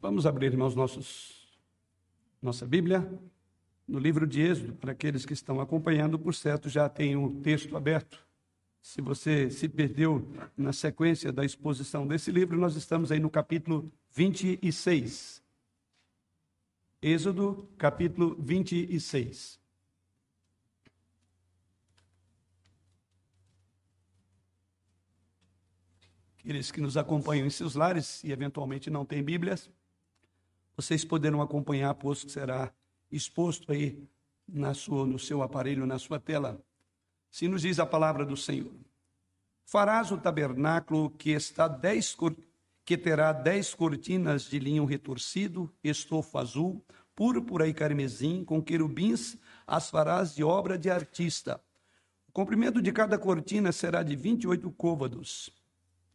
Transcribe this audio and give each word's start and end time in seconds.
Vamos 0.00 0.26
abrir, 0.26 0.52
irmãos, 0.52 0.74
nossos, 0.74 1.48
nossa 2.40 2.66
Bíblia 2.66 3.08
no 3.88 3.98
livro 3.98 4.26
de 4.26 4.42
Êxodo. 4.42 4.74
Para 4.74 4.92
aqueles 4.92 5.24
que 5.24 5.32
estão 5.32 5.60
acompanhando, 5.60 6.18
por 6.18 6.34
certo, 6.34 6.68
já 6.68 6.88
tem 6.88 7.16
o 7.16 7.40
texto 7.40 7.76
aberto. 7.76 8.24
Se 8.82 9.00
você 9.00 9.50
se 9.50 9.68
perdeu 9.68 10.30
na 10.56 10.72
sequência 10.72 11.32
da 11.32 11.44
exposição 11.44 12.06
desse 12.06 12.30
livro, 12.30 12.58
nós 12.58 12.76
estamos 12.76 13.10
aí 13.10 13.18
no 13.18 13.30
capítulo 13.30 13.90
26. 14.10 15.42
Êxodo, 17.00 17.68
capítulo 17.78 18.36
26. 18.38 19.58
Aqueles 26.38 26.70
que 26.70 26.80
nos 26.80 26.96
acompanham 26.96 27.46
em 27.46 27.50
seus 27.50 27.74
lares 27.74 28.22
e 28.22 28.30
eventualmente 28.30 28.88
não 28.88 29.04
têm 29.04 29.20
Bíblias, 29.20 29.68
vocês 30.76 31.04
poderão 31.04 31.40
acompanhar, 31.40 31.94
posto 31.94 32.26
que 32.26 32.32
será 32.32 32.72
exposto 33.10 33.72
aí 33.72 34.06
na 34.46 34.74
sua, 34.74 35.06
no 35.06 35.18
seu 35.18 35.42
aparelho, 35.42 35.86
na 35.86 35.98
sua 35.98 36.20
tela. 36.20 36.60
Se 37.30 37.48
nos 37.48 37.62
diz 37.62 37.78
a 37.78 37.86
palavra 37.86 38.24
do 38.24 38.36
Senhor: 38.36 38.72
Farás 39.64 40.10
o 40.10 40.18
tabernáculo 40.18 41.10
que 41.10 41.30
está 41.30 41.66
dez 41.66 42.16
que 42.84 42.96
terá 42.96 43.32
dez 43.32 43.74
cortinas 43.74 44.44
de 44.44 44.58
linho 44.60 44.84
retorcido, 44.84 45.72
estofo 45.82 46.38
azul, 46.38 46.84
púrpura 47.16 47.66
e 47.66 47.74
carmesim, 47.74 48.44
com 48.44 48.62
querubins, 48.62 49.36
as 49.66 49.90
farás 49.90 50.34
de 50.34 50.44
obra 50.44 50.78
de 50.78 50.88
artista. 50.88 51.60
O 52.28 52.32
comprimento 52.32 52.80
de 52.80 52.92
cada 52.92 53.18
cortina 53.18 53.72
será 53.72 54.02
de 54.02 54.14
vinte 54.14 54.44
e 54.44 54.46
oito 54.46 54.70
côvados 54.70 55.50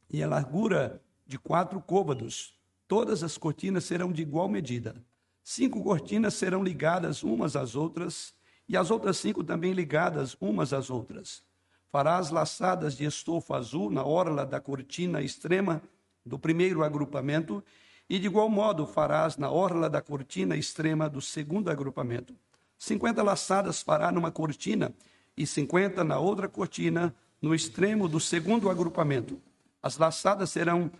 e 0.09 0.21
a 0.21 0.27
largura 0.27 1.01
de 1.25 1.37
quatro 1.39 1.81
côvados. 1.81 2.53
Todas 2.91 3.23
as 3.23 3.37
cortinas 3.37 3.85
serão 3.85 4.11
de 4.11 4.21
igual 4.21 4.49
medida. 4.49 5.01
Cinco 5.41 5.81
cortinas 5.81 6.33
serão 6.33 6.61
ligadas 6.61 7.23
umas 7.23 7.55
às 7.55 7.73
outras, 7.73 8.33
e 8.67 8.75
as 8.75 8.91
outras 8.91 9.15
cinco 9.15 9.45
também 9.45 9.71
ligadas 9.71 10.35
umas 10.41 10.73
às 10.73 10.89
outras. 10.89 11.41
Farás 11.89 12.31
laçadas 12.31 12.97
de 12.97 13.05
estofo 13.05 13.53
azul 13.53 13.89
na 13.89 14.03
orla 14.03 14.45
da 14.45 14.59
cortina 14.59 15.21
extrema 15.21 15.81
do 16.25 16.37
primeiro 16.37 16.83
agrupamento, 16.83 17.63
e 18.09 18.19
de 18.19 18.25
igual 18.25 18.49
modo 18.49 18.85
farás 18.85 19.37
na 19.37 19.49
orla 19.49 19.89
da 19.89 20.01
cortina 20.01 20.57
extrema 20.57 21.07
do 21.07 21.21
segundo 21.21 21.71
agrupamento. 21.71 22.35
Cinquenta 22.77 23.23
laçadas 23.23 23.81
fará 23.81 24.11
numa 24.11 24.33
cortina, 24.33 24.93
e 25.37 25.47
cinquenta 25.47 26.03
na 26.03 26.19
outra 26.19 26.49
cortina, 26.49 27.15
no 27.41 27.55
extremo 27.55 28.09
do 28.09 28.19
segundo 28.19 28.69
agrupamento. 28.69 29.41
As 29.81 29.97
laçadas 29.97 30.49
serão 30.49 30.91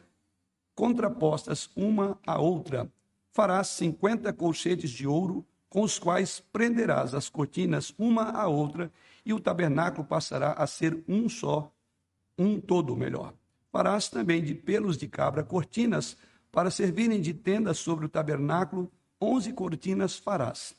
contrapostas 0.75 1.69
uma 1.75 2.17
à 2.25 2.39
outra. 2.39 2.91
Farás 3.31 3.67
cinquenta 3.67 4.33
colchetes 4.33 4.89
de 4.89 5.08
ouro, 5.08 5.45
com 5.69 5.81
os 5.81 5.97
quais 5.97 6.44
prenderás 6.52 7.14
as 7.14 7.30
cortinas 7.30 7.94
uma 7.97 8.23
à 8.31 8.47
outra, 8.47 8.92
e 9.25 9.33
o 9.33 9.39
tabernáculo 9.39 10.05
passará 10.05 10.53
a 10.53 10.67
ser 10.67 11.03
um 11.08 11.30
só, 11.30 11.72
um 12.38 12.59
todo 12.59 12.95
melhor. 12.95 13.33
Farás 13.72 14.09
também 14.09 14.44
de 14.44 14.53
pelos 14.53 14.97
de 14.97 15.08
cabra 15.08 15.44
cortinas, 15.44 16.17
para 16.52 16.69
servirem 16.69 17.22
de 17.22 17.33
tenda 17.33 17.73
sobre 17.73 18.05
o 18.05 18.09
tabernáculo, 18.09 18.92
onze 19.19 19.53
cortinas 19.53 20.17
farás. 20.17 20.75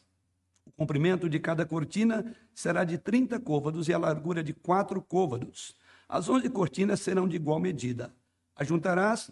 O 0.66 0.70
comprimento 0.72 1.28
de 1.28 1.38
cada 1.40 1.64
cortina 1.64 2.34
será 2.54 2.84
de 2.84 2.98
trinta 2.98 3.40
côvados 3.40 3.88
e 3.88 3.94
a 3.94 3.98
largura 3.98 4.42
de 4.42 4.52
quatro 4.52 5.00
côvados. 5.00 5.74
As 6.08 6.28
onze 6.28 6.50
cortinas 6.50 7.00
serão 7.00 7.26
de 7.26 7.36
igual 7.36 7.58
medida. 7.58 8.12
Ajuntarás 8.54 9.30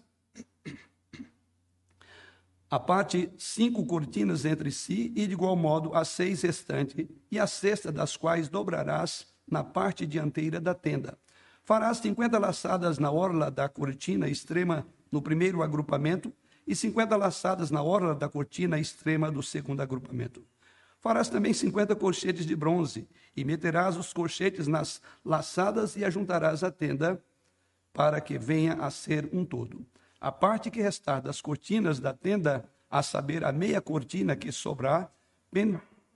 a 2.70 2.78
parte 2.78 3.32
cinco 3.36 3.84
cortinas 3.84 4.44
entre 4.44 4.70
si, 4.70 5.12
e 5.16 5.26
de 5.26 5.32
igual 5.32 5.56
modo 5.56 5.92
as 5.92 6.06
seis 6.06 6.42
restantes, 6.42 7.04
e 7.28 7.38
a 7.38 7.46
sexta 7.46 7.90
das 7.90 8.16
quais 8.16 8.48
dobrarás 8.48 9.26
na 9.50 9.64
parte 9.64 10.06
dianteira 10.06 10.60
da 10.60 10.72
tenda. 10.72 11.18
Farás 11.64 11.98
cinquenta 11.98 12.38
laçadas 12.38 12.98
na 12.98 13.10
orla 13.10 13.50
da 13.50 13.68
cortina 13.68 14.28
extrema 14.28 14.86
no 15.10 15.20
primeiro 15.20 15.62
agrupamento, 15.62 16.32
e 16.64 16.76
cinquenta 16.76 17.16
laçadas 17.16 17.72
na 17.72 17.82
orla 17.82 18.14
da 18.14 18.28
cortina 18.28 18.78
extrema 18.78 19.32
do 19.32 19.42
segundo 19.42 19.80
agrupamento. 19.80 20.44
Farás 21.00 21.28
também 21.28 21.52
cinquenta 21.52 21.96
colchetes 21.96 22.46
de 22.46 22.54
bronze, 22.54 23.08
e 23.36 23.44
meterás 23.44 23.96
os 23.96 24.12
colchetes 24.12 24.68
nas 24.68 25.02
laçadas 25.24 25.96
e 25.96 26.04
ajuntarás 26.04 26.62
a 26.62 26.70
tenda, 26.70 27.20
para 27.92 28.20
que 28.20 28.38
venha 28.38 28.74
a 28.74 28.90
ser 28.90 29.28
um 29.32 29.44
todo. 29.44 29.84
A 30.20 30.30
parte 30.30 30.70
que 30.70 30.82
restar 30.82 31.22
das 31.22 31.40
cortinas 31.40 31.98
da 31.98 32.12
tenda, 32.12 32.68
a 32.90 33.02
saber, 33.02 33.44
a 33.44 33.52
meia 33.52 33.80
cortina 33.80 34.36
que 34.36 34.52
sobrar, 34.52 35.10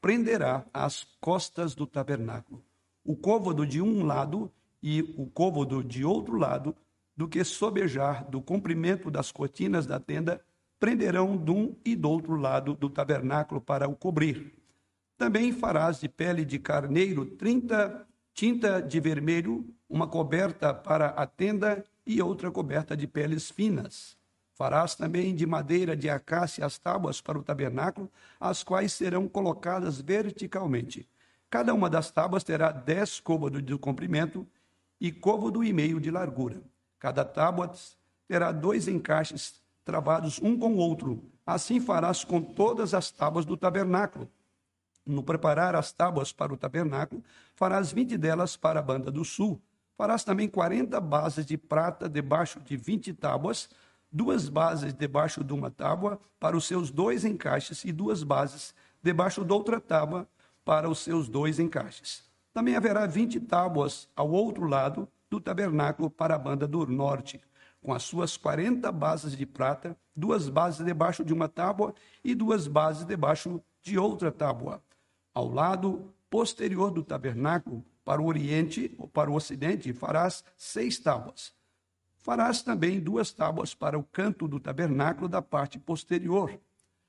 prenderá 0.00 0.65
as 0.72 1.04
costas 1.20 1.75
do 1.75 1.87
tabernáculo. 1.87 2.62
O 3.03 3.16
côvado 3.16 3.66
de 3.66 3.81
um 3.81 4.04
lado 4.04 4.53
e 4.82 5.00
o 5.16 5.26
côvado 5.26 5.82
de 5.82 6.04
outro 6.04 6.37
lado, 6.37 6.76
do 7.16 7.26
que 7.26 7.43
sobejar 7.44 8.28
do 8.28 8.43
comprimento 8.43 9.10
das 9.10 9.32
cortinas 9.32 9.87
da 9.87 9.98
tenda, 9.98 10.41
prenderão 10.78 11.37
de 11.37 11.50
um 11.50 11.75
e 11.84 11.97
do 11.97 12.10
outro 12.10 12.37
lado 12.37 12.75
do 12.75 12.91
tabernáculo 12.91 13.60
para 13.60 13.88
o 13.88 13.97
cobrir. 13.97 14.53
Também 15.16 15.53
farás 15.53 16.00
de 16.00 16.09
pele 16.09 16.44
de 16.44 16.59
carneiro 16.59 17.25
trinta 17.25 18.06
tinta 18.34 18.82
de 18.82 18.98
vermelho, 18.98 19.64
uma 19.88 20.09
coberta 20.09 20.75
para 20.75 21.06
a 21.06 21.25
tenda 21.25 21.84
e 22.06 22.20
outra 22.20 22.50
coberta 22.50 22.97
de 22.97 23.06
peles 23.06 23.50
finas. 23.50 24.16
Farás 24.54 24.94
também 24.94 25.34
de 25.34 25.47
madeira 25.47 25.97
de 25.97 26.09
acácia 26.09 26.65
as 26.65 26.78
tábuas 26.78 27.20
para 27.20 27.38
o 27.38 27.42
tabernáculo, 27.42 28.10
as 28.38 28.62
quais 28.62 28.92
serão 28.92 29.28
colocadas 29.28 30.00
verticalmente. 30.00 31.09
Cada 31.50 31.75
uma 31.75 31.91
das 31.91 32.10
tábuas 32.10 32.44
terá 32.44 32.70
dez 32.70 33.19
côvados 33.19 33.64
de 33.64 33.76
comprimento 33.78 34.47
e 35.00 35.10
côvado 35.10 35.64
e 35.64 35.72
meio 35.72 36.00
de 36.00 36.10
largura. 36.10 36.62
Cada 36.98 37.25
tábua 37.25 37.72
terá 38.28 38.53
dois 38.53 38.87
encaixes 38.87 39.60
travados 39.84 40.41
um 40.41 40.59
com 40.59 40.75
o 40.75 40.78
outro. 40.78 41.22
Assim 41.44 41.81
farás 41.81 42.25
com 42.25 42.41
todas 42.41 42.94
as 42.94 43.10
tábuas 43.10 43.44
do 43.44 43.56
tabernáculo 43.56 44.31
no 45.06 45.22
preparar 45.22 45.75
as 45.75 45.93
tábuas 45.93 46.32
para 46.32 46.53
o 46.53 46.56
tabernáculo, 46.56 47.22
farás 47.54 47.93
vinte 47.93 48.16
delas 48.16 48.56
para 48.56 48.81
a 48.81 48.82
banda 48.82 49.10
do 49.10 49.25
sul. 49.25 49.60
Farás 49.97 50.25
também 50.25 50.49
quarenta 50.49 51.00
bases 51.00 51.47
de 51.47 51.56
prata 51.56 52.09
debaixo 52.09 52.60
de 52.60 52.77
vinte 52.77 53.12
tábuas, 53.12 53.69
duas 54.10 54.49
bases 54.49 54.93
debaixo 54.93 55.44
de 55.44 55.53
uma 55.53 55.71
tábua 55.71 56.21
para 56.41 56.56
os 56.56 56.66
seus 56.66 56.91
dois 56.91 57.25
encaixes 57.25 57.84
e 57.84 57.93
duas 57.93 58.22
bases 58.22 58.75
debaixo 59.03 59.44
de 59.44 59.53
outra 59.53 59.81
tábua 59.81 60.28
para 60.65 60.88
os 60.88 60.99
seus 60.99 61.28
dois 61.28 61.59
encaixes. 61.59 62.25
Também 62.53 62.77
haverá 62.77 63.06
vinte 63.06 63.38
tábuas 63.38 64.09
ao 64.16 64.31
outro 64.31 64.66
lado 64.66 65.09
do 65.31 65.41
tabernáculo 65.41 66.11
para 66.11 66.34
a 66.34 66.38
banda 66.38 66.66
do 66.66 66.87
norte, 66.87 67.41
com 67.82 67.93
as 67.93 68.03
suas 68.03 68.37
quarenta 68.37 68.91
bases 68.91 69.37
de 69.37 69.44
prata, 69.44 69.97
duas 70.15 70.49
bases 70.49 70.84
debaixo 70.84 71.25
de 71.25 71.32
uma 71.32 71.49
tábua 71.49 71.94
e 72.25 72.34
duas 72.34 72.66
bases 72.66 73.05
debaixo 73.05 73.61
de 73.82 73.99
outra 73.99 74.32
tábua 74.32 74.82
ao 75.34 75.49
lado 75.49 76.12
posterior 76.31 76.91
do 76.91 77.03
tabernáculo, 77.03 77.84
para 78.04 78.20
o 78.20 78.26
oriente 78.26 78.94
ou 78.98 79.09
para 79.09 79.31
o 79.31 79.34
ocidente, 79.34 79.92
farás 79.92 80.44
seis 80.56 80.98
tábuas. 80.98 81.53
Farás 82.16 82.62
também 82.62 83.00
duas 83.00 83.32
tábuas 83.32 83.75
para 83.75 83.98
o 83.98 84.03
canto 84.03 84.48
do 84.48 84.59
tabernáculo 84.59 85.28
da 85.28 85.42
parte 85.42 85.78
posterior, 85.78 86.59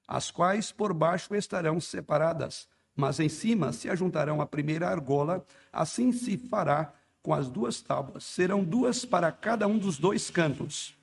as 0.08 0.30
quais 0.30 0.72
por 0.72 0.94
baixo 0.94 1.34
estarão 1.36 1.80
separadas, 1.80 2.68
mas 2.96 3.20
em 3.20 3.30
cima 3.30 3.72
se 3.72 3.90
ajuntarão 3.90 4.42
a 4.42 4.46
primeira 4.46 4.90
argola, 4.90 5.46
assim 5.72 6.12
se 6.12 6.38
fará 6.38 6.94
com 7.22 7.34
as 7.34 7.50
duas 7.50 7.82
tábuas. 7.82 8.24
Serão 8.24 8.64
duas 8.64 9.04
para 9.04 9.32
cada 9.32 9.68
um 9.68 9.78
dos 9.78 9.98
dois 9.98 10.30
cantos. 10.30 10.96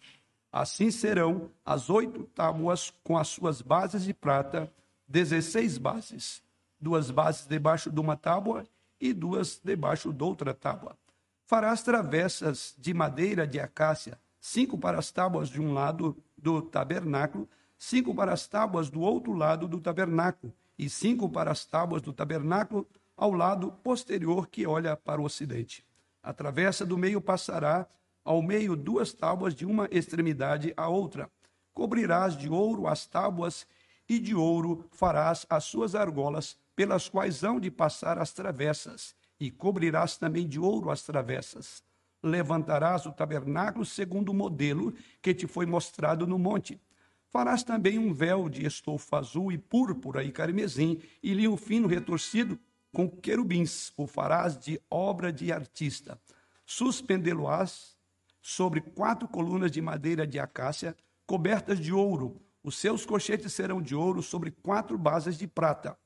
Assim 0.50 0.90
serão 0.90 1.50
as 1.64 1.90
oito 1.90 2.24
tábuas 2.34 2.92
com 3.02 3.18
as 3.18 3.28
suas 3.28 3.60
bases 3.60 4.04
de 4.04 4.14
prata, 4.14 4.72
dezesseis 5.08 5.78
bases 5.78 6.42
duas 6.82 7.12
bases 7.12 7.46
debaixo 7.46 7.90
de 7.90 8.00
uma 8.00 8.16
tábua 8.16 8.66
e 9.02 9.12
duas 9.12 9.60
debaixo 9.62 10.12
de 10.12 10.22
outra 10.22 10.54
tábua. 10.54 10.96
Farás 11.44 11.82
travessas 11.82 12.72
de 12.78 12.94
madeira 12.94 13.44
de 13.44 13.58
acácia, 13.58 14.16
cinco 14.40 14.78
para 14.78 14.96
as 14.96 15.10
tábuas 15.10 15.48
de 15.48 15.60
um 15.60 15.72
lado 15.72 16.16
do 16.38 16.62
tabernáculo, 16.62 17.48
cinco 17.76 18.14
para 18.14 18.32
as 18.32 18.46
tábuas 18.46 18.88
do 18.88 19.00
outro 19.00 19.32
lado 19.32 19.66
do 19.66 19.80
tabernáculo, 19.80 20.54
e 20.78 20.88
cinco 20.88 21.28
para 21.28 21.50
as 21.50 21.66
tábuas 21.66 22.00
do 22.00 22.12
tabernáculo 22.12 22.86
ao 23.16 23.32
lado 23.32 23.72
posterior 23.72 24.46
que 24.46 24.66
olha 24.66 24.96
para 24.96 25.20
o 25.20 25.24
ocidente. 25.24 25.84
A 26.22 26.32
travessa 26.32 26.86
do 26.86 26.96
meio 26.96 27.20
passará 27.20 27.88
ao 28.24 28.40
meio 28.40 28.76
duas 28.76 29.12
tábuas 29.12 29.52
de 29.52 29.66
uma 29.66 29.88
extremidade 29.90 30.72
à 30.76 30.88
outra. 30.88 31.28
Cobrirás 31.74 32.36
de 32.36 32.48
ouro 32.48 32.86
as 32.86 33.04
tábuas 33.04 33.66
e 34.08 34.20
de 34.20 34.32
ouro 34.32 34.86
farás 34.92 35.44
as 35.50 35.64
suas 35.64 35.96
argolas 35.96 36.56
pelas 36.74 37.08
quais 37.08 37.42
hão 37.42 37.60
de 37.60 37.70
passar 37.70 38.18
as 38.18 38.32
travessas, 38.32 39.14
e 39.38 39.50
cobrirás 39.50 40.16
também 40.16 40.46
de 40.46 40.60
ouro 40.60 40.90
as 40.90 41.02
travessas. 41.02 41.82
Levantarás 42.22 43.04
o 43.06 43.12
tabernáculo 43.12 43.84
segundo 43.84 44.28
o 44.28 44.34
modelo 44.34 44.94
que 45.20 45.34
te 45.34 45.46
foi 45.46 45.66
mostrado 45.66 46.26
no 46.26 46.38
monte. 46.38 46.80
Farás 47.28 47.64
também 47.64 47.98
um 47.98 48.12
véu 48.12 48.48
de 48.48 48.64
estofa 48.64 49.18
azul 49.18 49.50
e 49.50 49.58
púrpura 49.58 50.22
e 50.22 50.30
carmesim, 50.30 51.00
e 51.22 51.34
linho 51.34 51.56
fino 51.56 51.88
retorcido 51.88 52.58
com 52.92 53.08
querubins. 53.08 53.92
O 53.96 54.06
farás 54.06 54.56
de 54.56 54.80
obra 54.88 55.32
de 55.32 55.50
artista. 55.50 56.20
Suspendê-lo-ás 56.64 57.96
sobre 58.40 58.80
quatro 58.80 59.26
colunas 59.26 59.72
de 59.72 59.80
madeira 59.80 60.26
de 60.26 60.38
acácia, 60.38 60.96
cobertas 61.26 61.80
de 61.80 61.92
ouro. 61.92 62.40
Os 62.62 62.76
seus 62.76 63.04
cochetes 63.04 63.52
serão 63.52 63.82
de 63.82 63.94
ouro 63.94 64.22
sobre 64.22 64.50
quatro 64.50 64.96
bases 64.96 65.36
de 65.36 65.48
prata. 65.48 65.98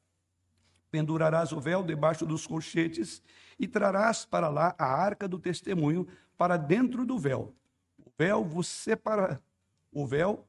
Pendurarás 0.91 1.53
o 1.53 1.61
véu 1.61 1.83
debaixo 1.83 2.25
dos 2.25 2.47
colchetes 2.47 3.23
e 3.59 3.67
trarás 3.67 4.25
para 4.25 4.49
lá 4.49 4.75
a 4.79 4.87
arca 4.87 5.27
do 5.27 5.39
testemunho 5.39 6.07
para 6.37 6.57
dentro 6.57 7.05
do 7.05 7.19
véu. 7.19 7.55
O 7.99 8.11
véu 8.17 8.45
vos 8.45 8.67
separa, 8.67 9.43
o 9.93 10.07
véu 10.07 10.47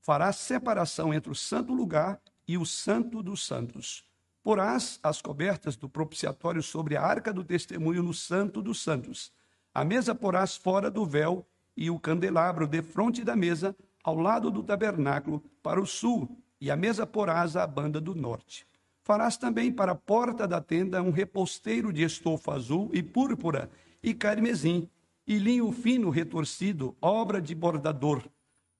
fará 0.00 0.32
separação 0.32 1.12
entre 1.14 1.30
o 1.30 1.34
santo 1.34 1.72
lugar 1.72 2.20
e 2.46 2.58
o 2.58 2.66
santo 2.66 3.22
dos 3.22 3.46
santos. 3.46 4.04
Porás 4.42 4.98
as 5.02 5.22
cobertas 5.22 5.76
do 5.76 5.88
propiciatório 5.88 6.62
sobre 6.62 6.96
a 6.96 7.02
arca 7.02 7.32
do 7.32 7.44
testemunho 7.44 8.02
no 8.02 8.12
santo 8.12 8.60
dos 8.60 8.82
santos. 8.82 9.32
A 9.72 9.84
mesa 9.84 10.14
porás 10.14 10.56
fora 10.56 10.90
do 10.90 11.06
véu 11.06 11.46
e 11.76 11.88
o 11.88 11.98
candelabro 11.98 12.66
de 12.66 12.82
frente 12.82 13.24
da 13.24 13.36
mesa 13.36 13.74
ao 14.02 14.16
lado 14.16 14.50
do 14.50 14.62
tabernáculo 14.62 15.40
para 15.62 15.80
o 15.80 15.86
sul, 15.86 16.36
e 16.60 16.70
a 16.70 16.76
mesa 16.76 17.06
porás 17.06 17.56
à 17.56 17.66
banda 17.66 18.00
do 18.00 18.14
norte. 18.14 18.66
Farás 19.02 19.36
também 19.36 19.72
para 19.72 19.92
a 19.92 19.96
porta 19.96 20.46
da 20.46 20.60
tenda 20.60 21.02
um 21.02 21.10
reposteiro 21.10 21.92
de 21.92 22.02
estofa 22.02 22.54
azul 22.54 22.90
e 22.92 23.02
púrpura 23.02 23.70
e 24.02 24.14
carmesim, 24.14 24.88
e 25.26 25.38
linho 25.38 25.70
fino 25.72 26.10
retorcido, 26.10 26.96
obra 27.00 27.40
de 27.40 27.54
bordador 27.54 28.22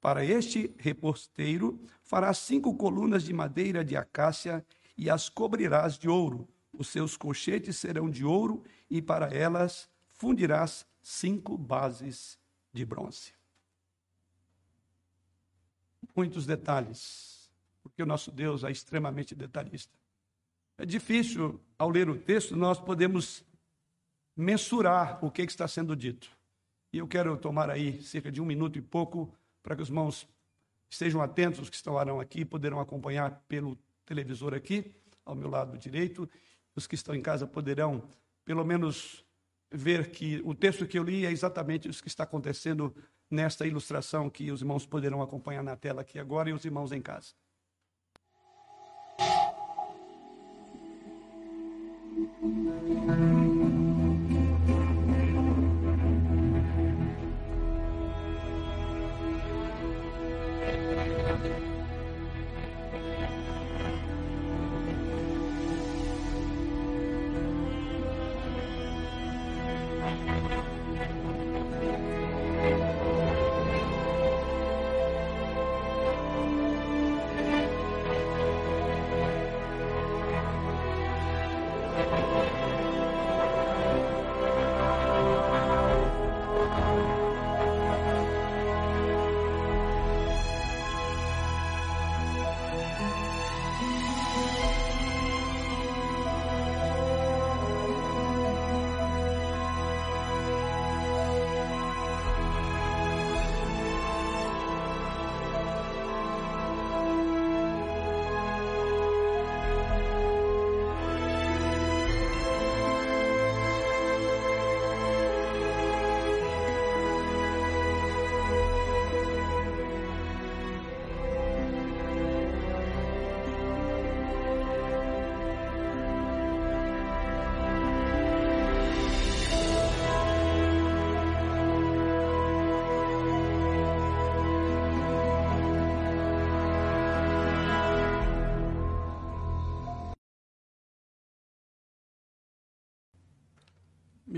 para 0.02 0.24
este 0.24 0.74
reposteiro 0.78 1.80
farás 2.02 2.38
cinco 2.38 2.76
colunas 2.76 3.22
de 3.22 3.32
madeira 3.32 3.84
de 3.84 3.96
acácia 3.96 4.66
e 4.98 5.08
as 5.08 5.28
cobrirás 5.28 5.96
de 5.96 6.08
ouro. 6.08 6.48
Os 6.72 6.88
seus 6.88 7.16
colchetes 7.16 7.76
serão 7.76 8.10
de 8.10 8.24
ouro 8.24 8.64
e 8.90 9.00
para 9.00 9.32
elas 9.32 9.88
fundirás 10.08 10.84
cinco 11.00 11.56
bases 11.56 12.36
de 12.72 12.84
bronze. 12.84 13.32
Muitos 16.16 16.46
detalhes, 16.46 17.48
porque 17.80 18.02
o 18.02 18.06
nosso 18.06 18.32
Deus 18.32 18.64
é 18.64 18.72
extremamente 18.72 19.36
detalhista. 19.36 20.01
É 20.78 20.86
difícil, 20.86 21.60
ao 21.78 21.90
ler 21.90 22.08
o 22.08 22.16
texto, 22.16 22.56
nós 22.56 22.78
podemos 22.78 23.44
mensurar 24.36 25.24
o 25.24 25.30
que 25.30 25.42
está 25.42 25.68
sendo 25.68 25.94
dito. 25.94 26.30
E 26.92 26.98
eu 26.98 27.06
quero 27.06 27.36
tomar 27.36 27.70
aí 27.70 28.02
cerca 28.02 28.30
de 28.30 28.40
um 28.40 28.44
minuto 28.44 28.78
e 28.78 28.82
pouco 28.82 29.32
para 29.62 29.76
que 29.76 29.82
os 29.82 29.88
irmãos 29.88 30.28
estejam 30.90 31.22
atentos, 31.22 31.60
os 31.60 31.70
que 31.70 31.76
estarão 31.76 32.20
aqui 32.20 32.44
poderão 32.44 32.80
acompanhar 32.80 33.42
pelo 33.48 33.78
televisor 34.04 34.54
aqui, 34.54 34.92
ao 35.24 35.34
meu 35.34 35.48
lado 35.48 35.78
direito. 35.78 36.28
Os 36.74 36.86
que 36.86 36.94
estão 36.94 37.14
em 37.14 37.22
casa 37.22 37.46
poderão, 37.46 38.02
pelo 38.44 38.64
menos, 38.64 39.24
ver 39.70 40.10
que 40.10 40.40
o 40.44 40.54
texto 40.54 40.86
que 40.86 40.98
eu 40.98 41.02
li 41.02 41.24
é 41.24 41.30
exatamente 41.30 41.88
isso 41.88 42.02
que 42.02 42.08
está 42.08 42.24
acontecendo 42.24 42.94
nesta 43.30 43.66
ilustração 43.66 44.28
que 44.28 44.50
os 44.50 44.60
irmãos 44.60 44.84
poderão 44.84 45.22
acompanhar 45.22 45.62
na 45.62 45.76
tela 45.76 46.02
aqui 46.02 46.18
agora 46.18 46.50
e 46.50 46.52
os 46.52 46.64
irmãos 46.64 46.92
em 46.92 47.00
casa. 47.00 47.32
Música 52.42 53.61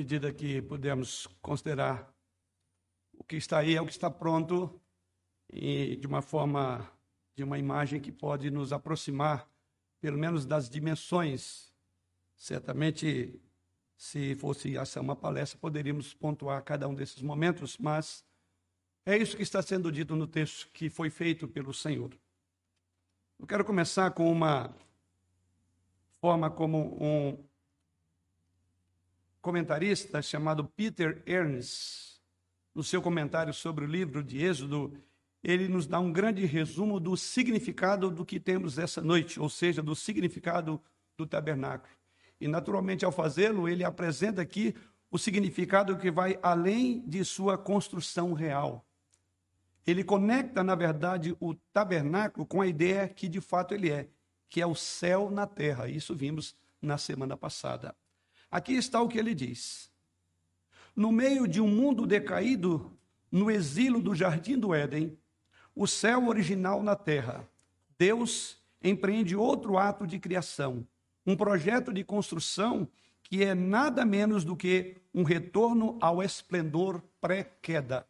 medida 0.05 0.31
que 0.35 0.61
pudermos 0.61 1.27
considerar 1.41 2.15
o 3.15 3.25
que 3.25 3.37
está 3.37 3.61
aí 3.61 3.75
é 3.75 3.81
o 3.81 3.87
que 3.87 3.93
está 3.93 4.11
pronto 4.11 4.79
e 5.51 5.97
de 5.97 6.07
uma 6.07 6.21
forma, 6.21 6.87
de 7.35 7.43
uma 7.43 7.59
imagem 7.59 7.99
que 7.99 8.13
pode 8.13 8.51
nos 8.51 8.71
aproximar, 8.71 9.49
pelo 10.03 10.19
menos 10.19 10.45
das 10.45 10.69
dimensões. 10.69 11.73
Certamente, 12.37 13.41
se 13.97 14.35
fosse 14.35 14.77
essa 14.77 15.01
uma 15.01 15.17
palestra, 15.17 15.59
poderíamos 15.59 16.13
pontuar 16.13 16.63
cada 16.63 16.87
um 16.87 16.95
desses 16.95 17.23
momentos, 17.23 17.79
mas 17.79 18.23
é 19.07 19.17
isso 19.17 19.39
que 19.39 19.43
está 19.43 19.63
sendo 19.63 19.91
dito 19.91 20.15
no 20.15 20.27
texto 20.27 20.69
que 20.71 20.91
foi 20.91 21.09
feito 21.09 21.49
pelo 21.49 21.73
Senhor. 21.73 22.15
Eu 23.39 23.47
quero 23.47 23.65
começar 23.65 24.11
com 24.11 24.31
uma 24.31 24.71
forma 26.21 26.51
como 26.51 26.95
um 27.03 27.43
comentarista 29.45 30.23
chamado 30.23 30.65
Peter 30.65 31.23
Ernst, 31.27 32.19
no 32.75 32.83
seu 32.83 33.03
comentário 33.03 33.53
sobre 33.53 33.85
o 33.85 33.87
livro 33.89 34.25
de 34.25 34.43
Êxodo, 34.43 34.97
ele 35.43 35.69
nos 35.69 35.87
dá 35.87 36.01
um 36.01 36.11
grande 36.11 36.47
resumo 36.47 36.99
do 36.99 37.15
significado 37.15 38.11
do 38.11 38.25
que 38.25 38.41
temos 38.41 38.79
essa 38.79 39.03
noite, 39.03 39.39
ou 39.39 39.51
seja, 39.51 39.83
do 39.83 39.95
significado 39.95 40.81
do 41.15 41.27
tabernáculo. 41.27 41.93
E, 42.41 42.49
naturalmente, 42.49 43.05
ao 43.05 43.13
fazê-lo, 43.13 43.69
ele 43.69 43.85
apresenta 43.85 44.41
aqui 44.41 44.75
o 45.11 45.19
significado 45.19 45.99
que 45.99 46.11
vai 46.11 46.39
além 46.43 47.07
de 47.07 47.23
sua 47.23 47.59
construção 47.59 48.33
real. 48.33 48.83
Ele 49.87 50.03
conecta, 50.03 50.65
na 50.65 50.75
verdade, 50.75 51.37
o 51.39 51.55
tabernáculo 51.71 52.47
com 52.47 52.63
a 52.63 52.67
ideia 52.67 53.07
que 53.07 53.29
de 53.29 53.43
fato 53.43 53.75
ele 53.75 53.91
é, 53.91 54.09
que 54.49 54.63
é 54.63 54.67
o 54.67 54.75
céu 54.75 55.31
na 55.31 55.47
terra. 55.47 55.87
Isso 55.87 56.15
vimos 56.15 56.57
na 56.81 56.97
semana 56.97 57.37
passada. 57.37 57.95
Aqui 58.55 58.75
está 58.75 59.03
o 59.03 59.09
que 59.09 59.19
ele 59.19 59.35
diz. 59.35 59.91
No 60.95 61.11
meio 61.11 61.49
de 61.49 61.61
um 61.61 61.67
mundo 61.67 62.07
decaído, 62.07 62.97
no 63.29 63.51
exílio 63.51 64.01
do 64.01 64.15
jardim 64.15 64.57
do 64.57 64.73
Éden, 64.73 65.19
o 65.75 65.89
céu 65.89 66.29
original 66.29 66.81
na 66.81 66.95
terra, 66.95 67.49
Deus 67.99 68.63
empreende 68.81 69.35
outro 69.35 69.77
ato 69.77 70.07
de 70.07 70.21
criação, 70.21 70.87
um 71.27 71.35
projeto 71.35 71.93
de 71.93 72.05
construção 72.05 72.87
que 73.25 73.43
é 73.43 73.57
nada 73.57 74.05
menos 74.05 74.45
do 74.45 74.55
que 74.55 74.99
um 75.13 75.25
retorno 75.25 75.99
ao 76.01 76.23
esplendor 76.23 77.03
pré-queda. 77.21 78.07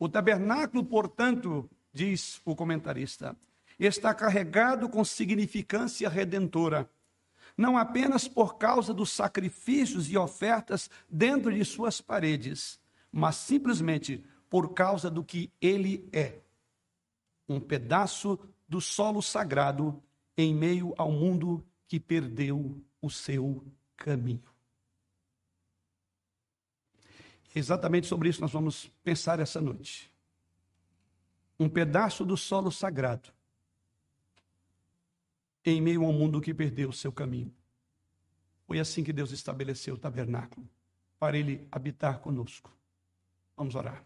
O 0.00 0.08
tabernáculo, 0.08 0.84
portanto, 0.84 1.70
diz 1.92 2.40
o 2.44 2.56
comentarista, 2.56 3.36
está 3.78 4.12
carregado 4.14 4.88
com 4.88 5.04
significância 5.04 6.08
redentora 6.08 6.90
não 7.56 7.76
apenas 7.76 8.26
por 8.26 8.56
causa 8.56 8.92
dos 8.92 9.10
sacrifícios 9.10 10.10
e 10.10 10.16
ofertas 10.16 10.90
dentro 11.08 11.52
de 11.52 11.64
suas 11.64 12.00
paredes, 12.00 12.80
mas 13.12 13.36
simplesmente 13.36 14.24
por 14.48 14.74
causa 14.74 15.10
do 15.10 15.24
que 15.24 15.52
ele 15.60 16.08
é 16.12 16.40
um 17.48 17.60
pedaço 17.60 18.38
do 18.68 18.80
solo 18.80 19.20
sagrado 19.20 20.02
em 20.36 20.54
meio 20.54 20.94
ao 20.96 21.10
mundo 21.10 21.66
que 21.86 21.98
perdeu 21.98 22.80
o 23.02 23.10
seu 23.10 23.64
caminho. 23.96 24.42
Exatamente 27.54 28.06
sobre 28.06 28.28
isso 28.28 28.40
nós 28.40 28.52
vamos 28.52 28.90
pensar 29.02 29.40
essa 29.40 29.60
noite. 29.60 30.12
Um 31.58 31.68
pedaço 31.68 32.24
do 32.24 32.36
solo 32.36 32.70
sagrado 32.70 33.32
em 35.64 35.80
meio 35.80 36.04
ao 36.04 36.12
mundo 36.12 36.40
que 36.40 36.54
perdeu 36.54 36.88
o 36.88 36.92
seu 36.92 37.12
caminho. 37.12 37.52
Foi 38.66 38.78
assim 38.78 39.02
que 39.02 39.12
Deus 39.12 39.32
estabeleceu 39.32 39.94
o 39.94 39.98
tabernáculo, 39.98 40.66
para 41.18 41.36
ele 41.36 41.66
habitar 41.70 42.20
conosco. 42.20 42.70
Vamos 43.56 43.74
orar. 43.74 44.04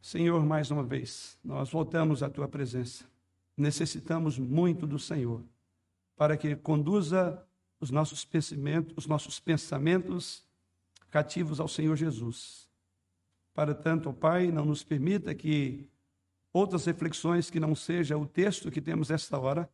Senhor, 0.00 0.44
mais 0.46 0.70
uma 0.70 0.84
vez, 0.84 1.36
nós 1.42 1.70
voltamos 1.70 2.22
à 2.22 2.30
tua 2.30 2.46
presença. 2.46 3.04
Necessitamos 3.56 4.38
muito 4.38 4.86
do 4.86 4.98
Senhor 4.98 5.42
para 6.16 6.36
que 6.36 6.56
conduza 6.56 7.44
os 7.78 7.90
nossos 7.90 8.24
pensamentos, 8.24 8.94
os 8.96 9.06
nossos 9.06 9.38
pensamentos 9.38 10.44
cativos 11.10 11.60
ao 11.60 11.68
Senhor 11.68 11.96
Jesus. 11.96 12.68
Para 13.52 13.74
tanto, 13.74 14.08
ó 14.08 14.12
Pai, 14.12 14.50
não 14.50 14.64
nos 14.64 14.82
permita 14.82 15.34
que 15.34 15.88
outras 16.56 16.86
reflexões 16.86 17.50
que 17.50 17.60
não 17.60 17.74
seja 17.74 18.16
o 18.16 18.26
texto 18.26 18.70
que 18.70 18.80
temos 18.80 19.10
esta 19.10 19.38
hora 19.38 19.68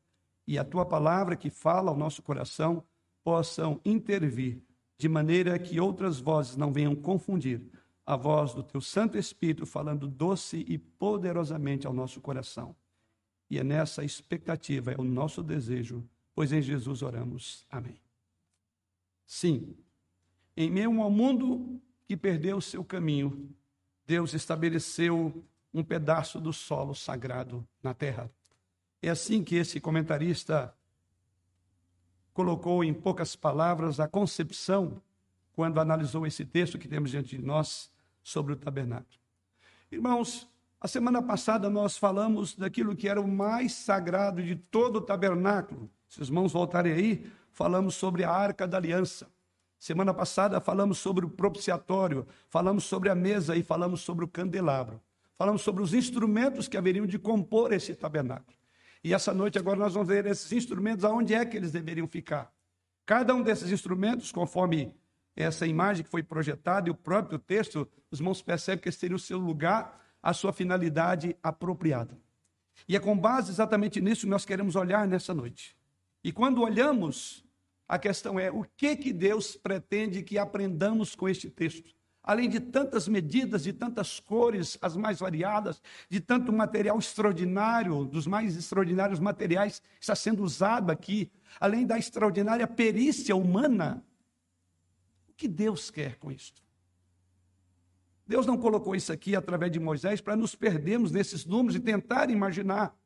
e 0.46 0.58
a 0.58 0.64
tua 0.64 0.84
palavra 0.84 1.36
que 1.36 1.48
fala 1.48 1.90
ao 1.90 1.96
nosso 1.96 2.22
coração 2.22 2.84
possam 3.22 3.80
intervir 3.84 4.60
de 4.98 5.08
maneira 5.08 5.58
que 5.58 5.78
outras 5.78 6.18
vozes 6.18 6.56
não 6.56 6.72
venham 6.72 6.94
confundir 6.96 7.62
a 8.04 8.16
voz 8.16 8.52
do 8.52 8.64
teu 8.64 8.80
Santo 8.80 9.16
Espírito 9.16 9.64
falando 9.64 10.08
doce 10.08 10.64
e 10.68 10.76
poderosamente 10.76 11.86
ao 11.86 11.92
nosso 11.92 12.20
coração. 12.20 12.74
E 13.48 13.58
é 13.58 13.64
nessa 13.64 14.04
expectativa, 14.04 14.90
é 14.90 14.96
o 14.98 15.04
nosso 15.04 15.40
desejo, 15.40 16.04
pois 16.34 16.52
em 16.52 16.60
Jesus 16.60 17.02
oramos. 17.02 17.64
Amém. 17.70 18.00
Sim, 19.24 19.76
em 20.56 20.68
meio 20.68 21.00
ao 21.00 21.10
mundo 21.10 21.80
que 22.04 22.16
perdeu 22.16 22.60
seu 22.60 22.84
caminho, 22.84 23.54
Deus 24.04 24.34
estabeleceu 24.34 25.44
um 25.72 25.82
pedaço 25.82 26.40
do 26.40 26.52
solo 26.52 26.94
sagrado 26.94 27.66
na 27.82 27.94
terra. 27.94 28.30
É 29.00 29.08
assim 29.08 29.42
que 29.42 29.56
esse 29.56 29.80
comentarista 29.80 30.74
colocou 32.32 32.82
em 32.82 32.94
poucas 32.94 33.36
palavras 33.36 34.00
a 34.00 34.08
concepção 34.08 35.00
quando 35.52 35.80
analisou 35.80 36.26
esse 36.26 36.44
texto 36.44 36.78
que 36.78 36.88
temos 36.88 37.10
diante 37.10 37.36
de 37.36 37.44
nós 37.44 37.90
sobre 38.22 38.52
o 38.52 38.56
tabernáculo. 38.56 39.18
Irmãos, 39.90 40.48
a 40.80 40.88
semana 40.88 41.22
passada 41.22 41.68
nós 41.68 41.96
falamos 41.96 42.54
daquilo 42.54 42.96
que 42.96 43.08
era 43.08 43.20
o 43.20 43.28
mais 43.28 43.72
sagrado 43.72 44.42
de 44.42 44.56
todo 44.56 44.96
o 44.96 45.00
tabernáculo. 45.00 45.90
Se 46.08 46.20
os 46.20 46.28
irmãos 46.28 46.52
voltarem 46.52 46.92
aí, 46.92 47.32
falamos 47.52 47.94
sobre 47.94 48.24
a 48.24 48.30
arca 48.30 48.66
da 48.66 48.78
aliança. 48.78 49.28
Semana 49.78 50.14
passada 50.14 50.60
falamos 50.60 50.98
sobre 50.98 51.26
o 51.26 51.28
propiciatório, 51.28 52.26
falamos 52.48 52.84
sobre 52.84 53.10
a 53.10 53.14
mesa 53.14 53.56
e 53.56 53.62
falamos 53.62 54.00
sobre 54.00 54.24
o 54.24 54.28
candelabro. 54.28 55.00
Falamos 55.36 55.62
sobre 55.62 55.82
os 55.82 55.94
instrumentos 55.94 56.68
que 56.68 56.76
haveriam 56.76 57.06
de 57.06 57.18
compor 57.18 57.72
esse 57.72 57.94
tabernáculo. 57.94 58.56
E 59.02 59.12
essa 59.12 59.34
noite 59.34 59.58
agora 59.58 59.78
nós 59.78 59.94
vamos 59.94 60.08
ver 60.08 60.26
esses 60.26 60.52
instrumentos, 60.52 61.04
aonde 61.04 61.34
é 61.34 61.44
que 61.44 61.56
eles 61.56 61.72
deveriam 61.72 62.06
ficar. 62.06 62.52
Cada 63.04 63.34
um 63.34 63.42
desses 63.42 63.70
instrumentos, 63.70 64.30
conforme 64.30 64.94
essa 65.34 65.66
imagem 65.66 66.04
que 66.04 66.10
foi 66.10 66.22
projetada 66.22 66.88
e 66.88 66.92
o 66.92 66.94
próprio 66.94 67.38
texto, 67.38 67.88
os 68.10 68.20
irmãos 68.20 68.42
percebem 68.42 68.82
que 68.82 68.88
esse 68.88 68.98
seria 68.98 69.16
o 69.16 69.18
seu 69.18 69.38
lugar, 69.38 70.00
a 70.22 70.32
sua 70.32 70.52
finalidade 70.52 71.36
apropriada. 71.42 72.16
E 72.88 72.94
é 72.94 73.00
com 73.00 73.16
base 73.18 73.50
exatamente 73.50 74.00
nisso 74.00 74.22
que 74.22 74.30
nós 74.30 74.44
queremos 74.44 74.76
olhar 74.76 75.06
nessa 75.06 75.34
noite. 75.34 75.76
E 76.22 76.30
quando 76.30 76.62
olhamos 76.62 77.44
a 77.88 77.98
questão 77.98 78.38
é 78.38 78.50
o 78.50 78.64
que 78.76 78.96
que 78.96 79.12
Deus 79.12 79.56
pretende 79.56 80.22
que 80.22 80.38
aprendamos 80.38 81.14
com 81.14 81.28
este 81.28 81.50
texto? 81.50 81.94
Além 82.22 82.48
de 82.48 82.60
tantas 82.60 83.08
medidas, 83.08 83.64
de 83.64 83.72
tantas 83.72 84.20
cores, 84.20 84.78
as 84.80 84.96
mais 84.96 85.18
variadas, 85.18 85.82
de 86.08 86.20
tanto 86.20 86.52
material 86.52 86.96
extraordinário, 86.98 88.04
dos 88.04 88.28
mais 88.28 88.56
extraordinários 88.56 89.18
materiais 89.18 89.82
está 90.00 90.14
sendo 90.14 90.44
usado 90.44 90.92
aqui, 90.92 91.32
além 91.58 91.84
da 91.84 91.98
extraordinária 91.98 92.66
perícia 92.66 93.34
humana, 93.34 94.04
o 95.28 95.34
que 95.34 95.48
Deus 95.48 95.90
quer 95.90 96.16
com 96.16 96.30
isto? 96.30 96.62
Deus 98.24 98.46
não 98.46 98.56
colocou 98.56 98.94
isso 98.94 99.12
aqui 99.12 99.34
através 99.34 99.72
de 99.72 99.80
Moisés 99.80 100.20
para 100.20 100.36
nos 100.36 100.54
perdermos 100.54 101.10
nesses 101.10 101.44
números 101.44 101.74
e 101.74 101.80
tentar 101.80 102.30
imaginar. 102.30 102.96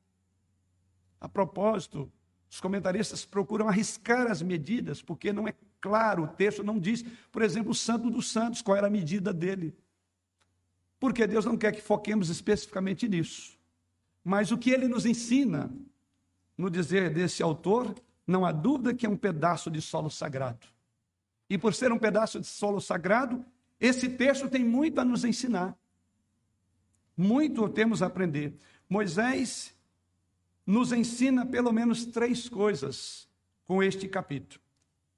A 1.19 1.27
propósito, 1.27 2.13
os 2.51 2.61
comentaristas 2.61 3.25
procuram 3.25 3.67
arriscar 3.67 4.31
as 4.31 4.43
medidas, 4.43 5.01
porque 5.01 5.33
não 5.33 5.49
é 5.49 5.55
claro, 5.81 6.25
o 6.25 6.29
texto 6.29 6.63
não 6.63 6.79
diz, 6.79 7.05
por 7.31 7.43
exemplo, 7.43 7.71
o 7.71 7.75
Santo 7.75 8.11
dos 8.11 8.31
Santos, 8.31 8.63
qual 8.63 8.77
era 8.77 8.87
a 8.87 8.91
medida 8.91 9.33
dele. 9.33 9.77
Porque 10.99 11.27
Deus 11.27 11.45
não 11.45 11.57
quer 11.57 11.73
que 11.73 11.83
foquemos 11.83 12.29
especificamente 12.29 13.09
nisso. 13.09 13.59
Mas 14.25 14.51
o 14.51 14.59
que 14.59 14.71
ele 14.71 14.89
nos 14.89 15.07
ensina, 15.07 15.71
no 16.57 16.71
dizer 16.71 17.13
desse 17.13 17.43
autor, 17.43 17.95
não 18.27 18.45
há 18.45 18.51
dúvida 18.51 18.95
que 18.95 19.07
é 19.07 19.09
um 19.09 19.17
pedaço 19.17 19.71
de 19.71 19.81
solo 19.81 20.11
sagrado. 20.11 20.67
E 21.49 21.57
por 21.57 21.75
ser 21.75 21.93
um 21.93 21.99
pedaço 21.99 22.41
de 22.41 22.47
solo 22.47 22.81
sagrado, 22.81 23.45
esse 23.79 24.09
texto 24.09 24.49
tem 24.49 24.65
muito 24.65 25.01
a 25.01 25.05
nos 25.05 25.25
ensinar. 25.25 25.77
Muito 27.17 27.69
temos 27.69 28.03
a 28.03 28.07
aprender. 28.07 28.57
Moisés 28.89 29.75
nos 30.67 30.93
ensina 30.93 31.47
pelo 31.47 31.73
menos 31.73 32.05
três 32.05 32.49
coisas 32.49 33.29
com 33.65 33.83
este 33.83 34.09
capítulo. 34.09 34.66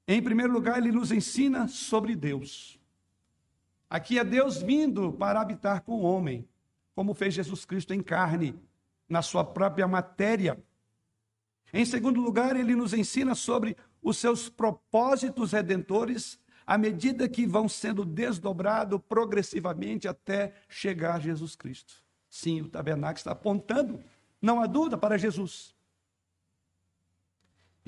Em 0.08 0.22
primeiro 0.22 0.52
lugar, 0.52 0.78
ele 0.78 0.90
nos 0.90 1.12
ensina 1.12 1.68
sobre 1.68 2.16
Deus. 2.16 2.80
Aqui 3.90 4.18
é 4.18 4.24
Deus 4.24 4.62
vindo 4.62 5.12
para 5.12 5.38
habitar 5.38 5.82
com 5.82 5.92
o 5.92 6.02
homem, 6.02 6.48
como 6.94 7.12
fez 7.12 7.34
Jesus 7.34 7.66
Cristo 7.66 7.92
em 7.92 8.02
carne, 8.02 8.58
na 9.06 9.20
sua 9.20 9.44
própria 9.44 9.86
matéria. 9.86 10.58
Em 11.74 11.84
segundo 11.84 12.22
lugar, 12.22 12.56
ele 12.56 12.74
nos 12.74 12.94
ensina 12.94 13.34
sobre 13.34 13.76
os 14.02 14.16
seus 14.16 14.48
propósitos 14.48 15.52
redentores 15.52 16.40
à 16.66 16.78
medida 16.78 17.28
que 17.28 17.46
vão 17.46 17.68
sendo 17.68 18.02
desdobrados 18.02 18.98
progressivamente 19.06 20.08
até 20.08 20.54
chegar 20.70 21.16
a 21.16 21.20
Jesus 21.20 21.54
Cristo. 21.54 22.02
Sim, 22.30 22.62
o 22.62 22.68
tabernáculo 22.68 23.18
está 23.18 23.32
apontando 23.32 24.00
não 24.40 24.60
há 24.60 24.66
dúvida 24.66 24.96
para 24.96 25.18
Jesus. 25.18 25.74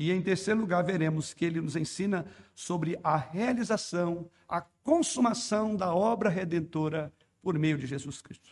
E 0.00 0.10
em 0.10 0.22
terceiro 0.22 0.58
lugar, 0.58 0.82
veremos 0.82 1.34
que 1.34 1.44
ele 1.44 1.60
nos 1.60 1.76
ensina 1.76 2.24
sobre 2.54 2.98
a 3.04 3.18
realização, 3.18 4.30
a 4.48 4.62
consumação 4.82 5.76
da 5.76 5.94
obra 5.94 6.30
redentora 6.30 7.12
por 7.42 7.58
meio 7.58 7.76
de 7.76 7.86
Jesus 7.86 8.22
Cristo. 8.22 8.48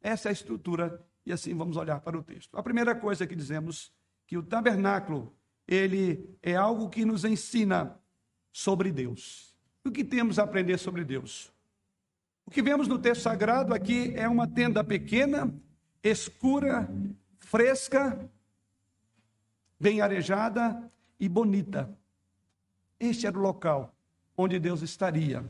Essa 0.00 0.28
é 0.28 0.30
a 0.30 0.32
estrutura, 0.32 1.04
e 1.26 1.32
assim 1.32 1.56
vamos 1.56 1.76
olhar 1.76 1.98
para 1.98 2.16
o 2.16 2.22
texto. 2.22 2.56
A 2.56 2.62
primeira 2.62 2.94
coisa 2.94 3.26
que 3.26 3.34
dizemos 3.34 3.92
que 4.28 4.38
o 4.38 4.44
tabernáculo, 4.44 5.34
ele 5.66 6.38
é 6.40 6.54
algo 6.54 6.88
que 6.88 7.04
nos 7.04 7.24
ensina 7.24 7.98
sobre 8.52 8.92
Deus. 8.92 9.56
O 9.84 9.90
que 9.90 10.04
temos 10.04 10.38
a 10.38 10.44
aprender 10.44 10.78
sobre 10.78 11.04
Deus? 11.04 11.52
O 12.46 12.50
que 12.52 12.62
vemos 12.62 12.86
no 12.86 12.96
texto 12.96 13.22
sagrado 13.22 13.74
aqui 13.74 14.12
é 14.14 14.28
uma 14.28 14.46
tenda 14.46 14.84
pequena, 14.84 15.52
escura 16.00 16.88
fresca, 17.40 18.30
bem 19.82 20.00
arejada 20.00 20.88
e 21.18 21.28
bonita. 21.28 21.92
Este 23.00 23.26
era 23.26 23.36
o 23.36 23.42
local 23.42 23.92
onde 24.36 24.60
Deus 24.60 24.80
estaria. 24.80 25.44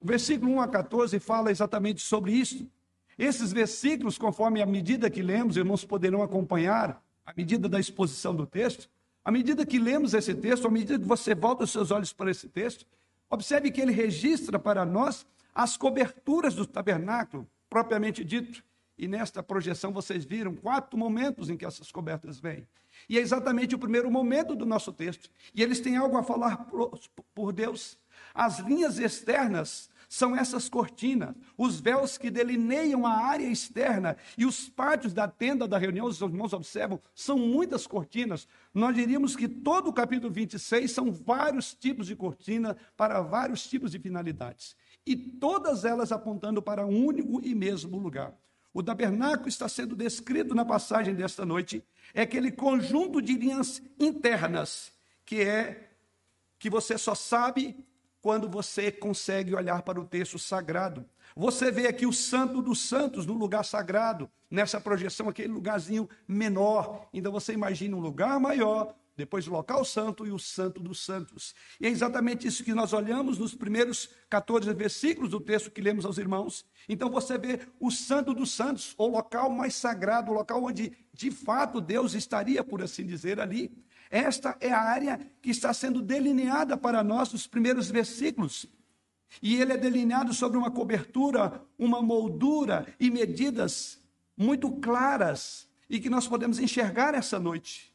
O 0.00 0.06
versículo 0.06 0.52
1 0.52 0.60
a 0.60 0.68
14 0.68 1.18
fala 1.18 1.50
exatamente 1.50 2.00
sobre 2.00 2.30
isso. 2.30 2.70
Esses 3.18 3.52
versículos, 3.52 4.16
conforme 4.16 4.62
a 4.62 4.66
medida 4.66 5.10
que 5.10 5.22
lemos, 5.22 5.56
irmãos 5.56 5.84
poderão 5.84 6.22
acompanhar 6.22 7.02
a 7.26 7.32
medida 7.36 7.68
da 7.68 7.80
exposição 7.80 8.32
do 8.32 8.46
texto. 8.46 8.88
À 9.24 9.30
medida 9.32 9.66
que 9.66 9.78
lemos 9.78 10.14
esse 10.14 10.32
texto, 10.32 10.68
à 10.68 10.70
medida 10.70 10.96
que 10.96 11.04
você 11.04 11.34
volta 11.34 11.64
os 11.64 11.72
seus 11.72 11.90
olhos 11.90 12.12
para 12.12 12.30
esse 12.30 12.48
texto, 12.48 12.86
observe 13.28 13.72
que 13.72 13.80
ele 13.80 13.92
registra 13.92 14.56
para 14.56 14.84
nós 14.84 15.26
as 15.52 15.76
coberturas 15.76 16.54
do 16.54 16.64
tabernáculo, 16.64 17.44
propriamente 17.68 18.22
dito. 18.22 18.62
E 18.96 19.08
nesta 19.08 19.42
projeção 19.42 19.92
vocês 19.92 20.24
viram 20.24 20.54
quatro 20.54 20.96
momentos 20.96 21.50
em 21.50 21.56
que 21.56 21.66
essas 21.66 21.90
cobertas 21.90 22.38
vêm. 22.38 22.64
E 23.08 23.18
é 23.18 23.20
exatamente 23.20 23.74
o 23.74 23.78
primeiro 23.78 24.10
momento 24.10 24.54
do 24.54 24.66
nosso 24.66 24.92
texto. 24.92 25.30
E 25.54 25.62
eles 25.62 25.80
têm 25.80 25.96
algo 25.96 26.16
a 26.16 26.22
falar 26.22 26.68
por 27.34 27.52
Deus. 27.52 27.98
As 28.34 28.58
linhas 28.58 28.98
externas 28.98 29.88
são 30.08 30.36
essas 30.36 30.68
cortinas, 30.68 31.34
os 31.58 31.80
véus 31.80 32.16
que 32.16 32.30
delineiam 32.30 33.04
a 33.04 33.10
área 33.10 33.46
externa 33.46 34.16
e 34.38 34.46
os 34.46 34.68
pátios 34.68 35.12
da 35.12 35.26
tenda 35.26 35.66
da 35.66 35.76
reunião, 35.76 36.06
os 36.06 36.20
irmãos 36.20 36.52
observam, 36.52 37.00
são 37.14 37.36
muitas 37.36 37.86
cortinas. 37.86 38.46
Nós 38.72 38.94
diríamos 38.94 39.34
que 39.34 39.48
todo 39.48 39.88
o 39.88 39.92
capítulo 39.92 40.32
26 40.32 40.90
são 40.90 41.10
vários 41.10 41.74
tipos 41.74 42.06
de 42.06 42.14
cortina 42.14 42.76
para 42.96 43.20
vários 43.22 43.66
tipos 43.66 43.90
de 43.90 43.98
finalidades. 43.98 44.76
E 45.06 45.16
todas 45.16 45.84
elas 45.84 46.12
apontando 46.12 46.62
para 46.62 46.86
um 46.86 47.04
único 47.04 47.40
e 47.44 47.54
mesmo 47.54 47.98
lugar. 47.98 48.34
O 48.72 48.82
tabernáculo 48.82 49.48
está 49.48 49.68
sendo 49.68 49.94
descrito 49.94 50.54
na 50.54 50.64
passagem 50.64 51.14
desta 51.14 51.44
noite, 51.46 51.84
é 52.14 52.22
aquele 52.22 52.52
conjunto 52.52 53.20
de 53.20 53.34
linhas 53.34 53.82
internas, 53.98 54.92
que 55.26 55.42
é 55.42 55.90
que 56.58 56.70
você 56.70 56.96
só 56.96 57.14
sabe 57.14 57.76
quando 58.22 58.48
você 58.48 58.90
consegue 58.90 59.54
olhar 59.54 59.82
para 59.82 60.00
o 60.00 60.06
texto 60.06 60.38
sagrado. 60.38 61.04
Você 61.36 61.70
vê 61.70 61.88
aqui 61.88 62.06
o 62.06 62.12
Santo 62.12 62.62
dos 62.62 62.88
Santos 62.88 63.26
no 63.26 63.34
lugar 63.34 63.64
sagrado, 63.64 64.30
nessa 64.50 64.80
projeção, 64.80 65.28
aquele 65.28 65.52
lugarzinho 65.52 66.08
menor. 66.26 67.08
Então 67.12 67.32
você 67.32 67.52
imagina 67.52 67.96
um 67.96 68.00
lugar 68.00 68.38
maior, 68.38 68.94
depois 69.16 69.46
o 69.46 69.52
local 69.52 69.84
santo 69.84 70.26
e 70.26 70.30
o 70.30 70.38
santo 70.38 70.80
dos 70.80 71.04
santos. 71.04 71.54
E 71.80 71.86
é 71.86 71.90
exatamente 71.90 72.46
isso 72.46 72.64
que 72.64 72.74
nós 72.74 72.92
olhamos 72.92 73.38
nos 73.38 73.54
primeiros 73.54 74.10
14 74.28 74.72
versículos 74.74 75.30
do 75.30 75.40
texto 75.40 75.70
que 75.70 75.80
lemos 75.80 76.04
aos 76.04 76.18
irmãos. 76.18 76.66
Então 76.88 77.08
você 77.10 77.38
vê 77.38 77.60
o 77.78 77.90
santo 77.90 78.34
dos 78.34 78.50
santos, 78.50 78.94
o 78.98 79.06
local 79.06 79.50
mais 79.50 79.74
sagrado, 79.74 80.30
o 80.30 80.34
local 80.34 80.62
onde 80.64 80.92
de 81.12 81.30
fato 81.30 81.80
Deus 81.80 82.14
estaria, 82.14 82.64
por 82.64 82.82
assim 82.82 83.06
dizer, 83.06 83.40
ali. 83.40 83.72
Esta 84.10 84.56
é 84.60 84.70
a 84.70 84.80
área 84.80 85.20
que 85.40 85.50
está 85.50 85.72
sendo 85.72 86.02
delineada 86.02 86.76
para 86.76 87.02
nós 87.02 87.32
nos 87.32 87.46
primeiros 87.46 87.90
versículos. 87.90 88.66
E 89.42 89.60
ele 89.60 89.72
é 89.72 89.76
delineado 89.76 90.32
sobre 90.32 90.58
uma 90.58 90.70
cobertura, 90.70 91.62
uma 91.78 92.02
moldura 92.02 92.86
e 93.00 93.10
medidas 93.10 94.00
muito 94.36 94.70
claras 94.72 95.68
e 95.88 96.00
que 96.00 96.10
nós 96.10 96.26
podemos 96.26 96.58
enxergar 96.58 97.14
essa 97.14 97.38
noite. 97.38 97.93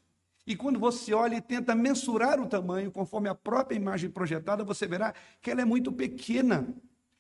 E 0.50 0.56
quando 0.56 0.80
você 0.80 1.14
olha 1.14 1.36
e 1.36 1.42
tenta 1.42 1.76
mensurar 1.76 2.42
o 2.42 2.48
tamanho, 2.48 2.92
conforme 2.92 3.30
a 3.30 3.36
própria 3.36 3.76
imagem 3.76 4.10
projetada, 4.10 4.64
você 4.64 4.88
verá 4.88 5.14
que 5.40 5.52
ela 5.52 5.62
é 5.62 5.66
muito 5.66 5.92
pequena. 5.92 6.76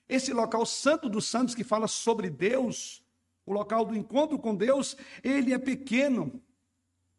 Esse 0.09 0.33
local 0.33 0.65
santo 0.65 1.07
dos 1.07 1.27
santos 1.27 1.53
que 1.53 1.63
fala 1.63 1.88
sobre 1.88 2.27
Deus, 2.27 3.05
o 3.45 3.53
local 3.53 3.86
do 3.86 3.95
encontro 3.95 4.39
com 4.39 4.55
Deus, 4.55 4.98
ele 5.24 5.53
é 5.53 5.59
pequeno. 5.59 6.41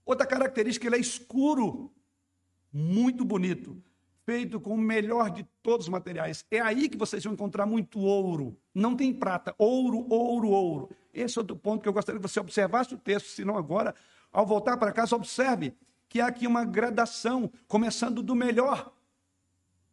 Outra 0.04 0.26
característica, 0.26 0.84
ele 0.84 0.96
é 0.96 0.98
escuro, 0.98 1.92
muito 2.72 3.24
bonito, 3.24 3.80
feito 4.26 4.58
com 4.58 4.74
o 4.74 4.78
melhor 4.78 5.30
de 5.30 5.44
todos 5.62 5.86
os 5.86 5.90
materiais. 5.92 6.44
É 6.50 6.58
aí 6.58 6.88
que 6.88 6.98
vocês 6.98 7.22
vão 7.22 7.34
encontrar 7.34 7.66
muito 7.66 8.00
ouro. 8.00 8.56
Não 8.74 8.96
tem 8.96 9.14
prata, 9.14 9.54
ouro, 9.56 10.04
ouro, 10.10 10.48
ouro. 10.48 10.90
Esse 11.14 11.38
é 11.38 11.40
outro 11.40 11.54
ponto 11.54 11.82
que 11.82 11.88
eu 11.88 11.92
gostaria 11.92 12.20
que 12.20 12.26
você 12.26 12.40
observasse 12.40 12.92
o 12.92 12.98
texto, 12.98 13.28
senão 13.28 13.56
agora, 13.56 13.94
ao 14.32 14.44
voltar 14.44 14.76
para 14.76 14.90
casa, 14.90 15.14
observe 15.14 15.72
que 16.10 16.20
há 16.20 16.26
aqui 16.26 16.44
uma 16.44 16.64
gradação, 16.64 17.50
começando 17.68 18.20
do 18.20 18.34
melhor, 18.34 18.92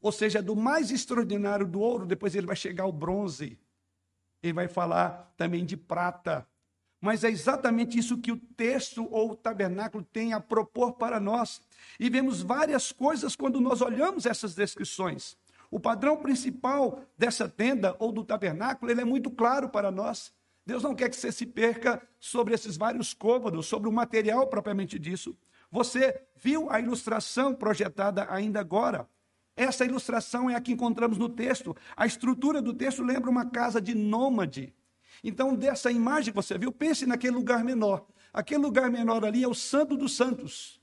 ou 0.02 0.12
seja, 0.12 0.42
do 0.42 0.56
mais 0.56 0.90
extraordinário 0.90 1.68
do 1.68 1.80
ouro, 1.80 2.08
depois 2.08 2.34
ele 2.36 2.48
vai 2.48 2.56
chegar 2.56 2.86
ao 2.86 2.92
bronze. 2.92 3.58
Ele 4.42 4.54
vai 4.54 4.68
falar 4.68 5.32
também 5.38 5.64
de 5.64 5.78
prata. 5.78 6.48
Mas 7.00 7.24
é 7.24 7.30
exatamente 7.30 8.00
isso 8.00 8.18
que 8.18 8.32
o 8.32 8.38
texto 8.38 9.08
ou 9.12 9.32
o 9.32 9.36
tabernáculo 9.36 10.04
tem 10.04 10.34
a 10.34 10.40
propor 10.40 10.94
para 10.94 11.20
nós. 11.20 11.62
E 12.00 12.10
vemos 12.10 12.42
várias 12.42 12.92
coisas 12.92 13.36
quando 13.36 13.62
nós 13.62 13.82
olhamos 13.82 14.26
essas 14.26 14.56
descrições. 14.56 15.38
O 15.70 15.80
padrão 15.80 16.18
principal 16.18 17.00
dessa 17.16 17.48
tenda 17.48 17.96
ou 18.00 18.12
do 18.12 18.24
tabernáculo, 18.24 18.90
ele 18.90 19.02
é 19.02 19.06
muito 19.06 19.30
claro 19.30 19.70
para 19.70 19.92
nós. 19.92 20.34
Deus 20.66 20.82
não 20.82 20.96
quer 20.96 21.10
que 21.10 21.16
você 21.16 21.32
se 21.32 21.46
perca 21.46 22.02
sobre 22.20 22.56
esses 22.56 22.76
vários 22.76 23.14
côvados, 23.14 23.68
sobre 23.68 23.88
o 23.88 23.92
material 23.92 24.48
propriamente 24.48 24.98
disso. 24.98 25.38
Você 25.72 26.22
viu 26.36 26.70
a 26.72 26.80
ilustração 26.80 27.54
projetada 27.54 28.28
ainda 28.30 28.60
agora. 28.60 29.08
Essa 29.56 29.86
ilustração 29.86 30.50
é 30.50 30.56
a 30.56 30.62
que 30.62 30.72
encontramos 30.72 31.18
no 31.18 31.28
texto. 31.28 31.76
A 31.96 32.06
estrutura 32.06 32.62
do 32.62 32.74
texto 32.74 33.04
lembra 33.04 33.30
uma 33.30 33.46
casa 33.46 33.82
de 33.82 33.96
nômade. 33.96 34.74
Então, 35.24 35.56
dessa 35.56 35.92
imagem 35.92 36.32
que 36.32 36.36
você 36.36 36.58
viu, 36.58 36.72
pense 36.72 37.06
naquele 37.06 37.36
lugar 37.36 37.64
menor. 37.64 38.06
Aquele 38.32 38.62
lugar 38.62 38.90
menor 38.92 39.26
ali 39.26 39.44
é 39.44 39.48
o 39.48 39.56
Santo 39.56 39.98
dos 39.98 40.16
Santos. 40.16 40.80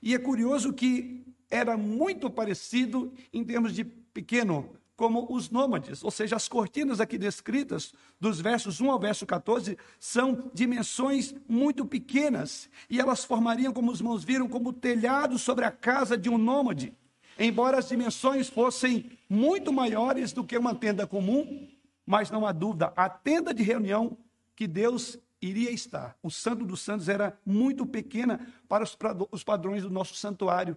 E 0.00 0.14
é 0.14 0.18
curioso 0.18 0.72
que 0.72 1.26
era 1.50 1.76
muito 1.76 2.30
parecido 2.30 3.12
em 3.32 3.44
termos 3.44 3.74
de 3.74 3.84
pequeno 3.84 4.76
como 5.00 5.26
os 5.30 5.48
nômades, 5.48 6.04
ou 6.04 6.10
seja, 6.10 6.36
as 6.36 6.46
cortinas 6.46 7.00
aqui 7.00 7.16
descritas, 7.16 7.94
dos 8.20 8.38
versos 8.38 8.82
1 8.82 8.90
ao 8.90 8.98
verso 8.98 9.24
14, 9.24 9.78
são 9.98 10.50
dimensões 10.52 11.34
muito 11.48 11.86
pequenas, 11.86 12.68
e 12.90 13.00
elas 13.00 13.24
formariam, 13.24 13.72
como 13.72 13.90
os 13.90 14.00
irmãos 14.00 14.22
viram, 14.22 14.46
como 14.46 14.74
telhado 14.74 15.38
sobre 15.38 15.64
a 15.64 15.70
casa 15.70 16.18
de 16.18 16.28
um 16.28 16.36
nômade. 16.36 16.92
Embora 17.38 17.78
as 17.78 17.88
dimensões 17.88 18.50
fossem 18.50 19.10
muito 19.26 19.72
maiores 19.72 20.34
do 20.34 20.44
que 20.44 20.58
uma 20.58 20.74
tenda 20.74 21.06
comum, 21.06 21.66
mas 22.04 22.30
não 22.30 22.44
há 22.44 22.52
dúvida, 22.52 22.92
a 22.94 23.08
tenda 23.08 23.54
de 23.54 23.62
reunião 23.62 24.18
que 24.54 24.66
Deus 24.66 25.18
iria 25.40 25.70
estar, 25.70 26.14
o 26.22 26.30
Santo 26.30 26.66
dos 26.66 26.82
Santos, 26.82 27.08
era 27.08 27.40
muito 27.46 27.86
pequena 27.86 28.38
para 28.68 28.84
os 29.32 29.42
padrões 29.42 29.82
do 29.82 29.88
nosso 29.88 30.14
santuário. 30.14 30.76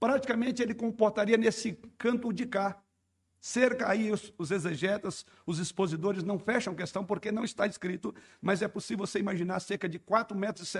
Praticamente 0.00 0.62
ele 0.62 0.72
comportaria 0.72 1.36
nesse 1.36 1.78
canto 1.98 2.32
de 2.32 2.46
cá, 2.46 2.82
Cerca 3.40 3.88
aí 3.88 4.10
os, 4.10 4.32
os, 4.36 4.50
exegetas, 4.50 5.24
os 5.46 5.58
expositores 5.58 6.24
não 6.24 6.38
fecham 6.38 6.74
questão 6.74 7.04
porque 7.04 7.30
não 7.30 7.44
está 7.44 7.66
escrito, 7.66 8.14
mas 8.40 8.62
é 8.62 8.68
possível 8.68 9.06
você 9.06 9.20
imaginar 9.20 9.60
cerca 9.60 9.88
de 9.88 9.98
4,70 9.98 10.34
metros 10.34 10.76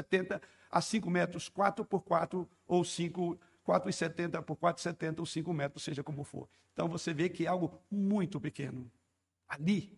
a 0.71 0.81
5 0.81 1.11
metros, 1.11 1.49
4 1.49 1.85
por 1.85 2.03
4 2.03 2.49
ou 2.66 2.85
5, 2.85 3.38
4,70 3.66 4.42
por 4.42 4.57
4,70 4.57 5.21
ou 5.21 5.27
5 5.27 5.53
metros, 5.53 5.85
seja 5.85 6.03
como 6.03 6.25
for. 6.25 6.49
Então 6.73 6.88
você 6.88 7.14
vê 7.14 7.29
que 7.29 7.47
é 7.47 7.49
algo 7.49 7.81
muito 7.90 8.40
pequeno. 8.40 8.90
Ali 9.49 9.97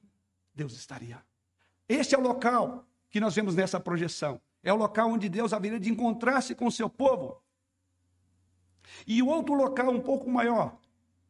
Deus 0.54 0.74
estaria. 0.74 1.22
Este 1.88 2.14
é 2.14 2.18
o 2.18 2.22
local 2.22 2.86
que 3.08 3.20
nós 3.20 3.34
vemos 3.34 3.54
nessa 3.54 3.80
projeção. 3.80 4.40
É 4.62 4.72
o 4.72 4.76
local 4.76 5.10
onde 5.10 5.28
Deus 5.28 5.52
haveria 5.52 5.80
de 5.80 5.90
encontrar-se 5.90 6.54
com 6.54 6.66
o 6.66 6.72
seu 6.72 6.88
povo. 6.88 7.42
E 9.06 9.22
o 9.22 9.26
outro 9.26 9.54
local 9.54 9.90
um 9.90 10.00
pouco 10.00 10.28
maior, 10.28 10.78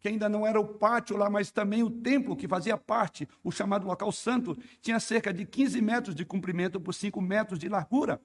que 0.00 0.08
ainda 0.08 0.28
não 0.28 0.46
era 0.46 0.58
o 0.58 0.66
pátio 0.66 1.16
lá, 1.16 1.28
mas 1.28 1.50
também 1.50 1.82
o 1.82 1.90
templo 1.90 2.34
que 2.34 2.48
fazia 2.48 2.76
parte, 2.76 3.28
o 3.44 3.52
chamado 3.52 3.86
local 3.86 4.10
santo, 4.10 4.56
tinha 4.80 4.98
cerca 4.98 5.32
de 5.32 5.44
15 5.44 5.80
metros 5.82 6.14
de 6.14 6.24
comprimento 6.24 6.80
por 6.80 6.94
5 6.94 7.20
metros 7.20 7.58
de 7.58 7.68
largura. 7.68 8.20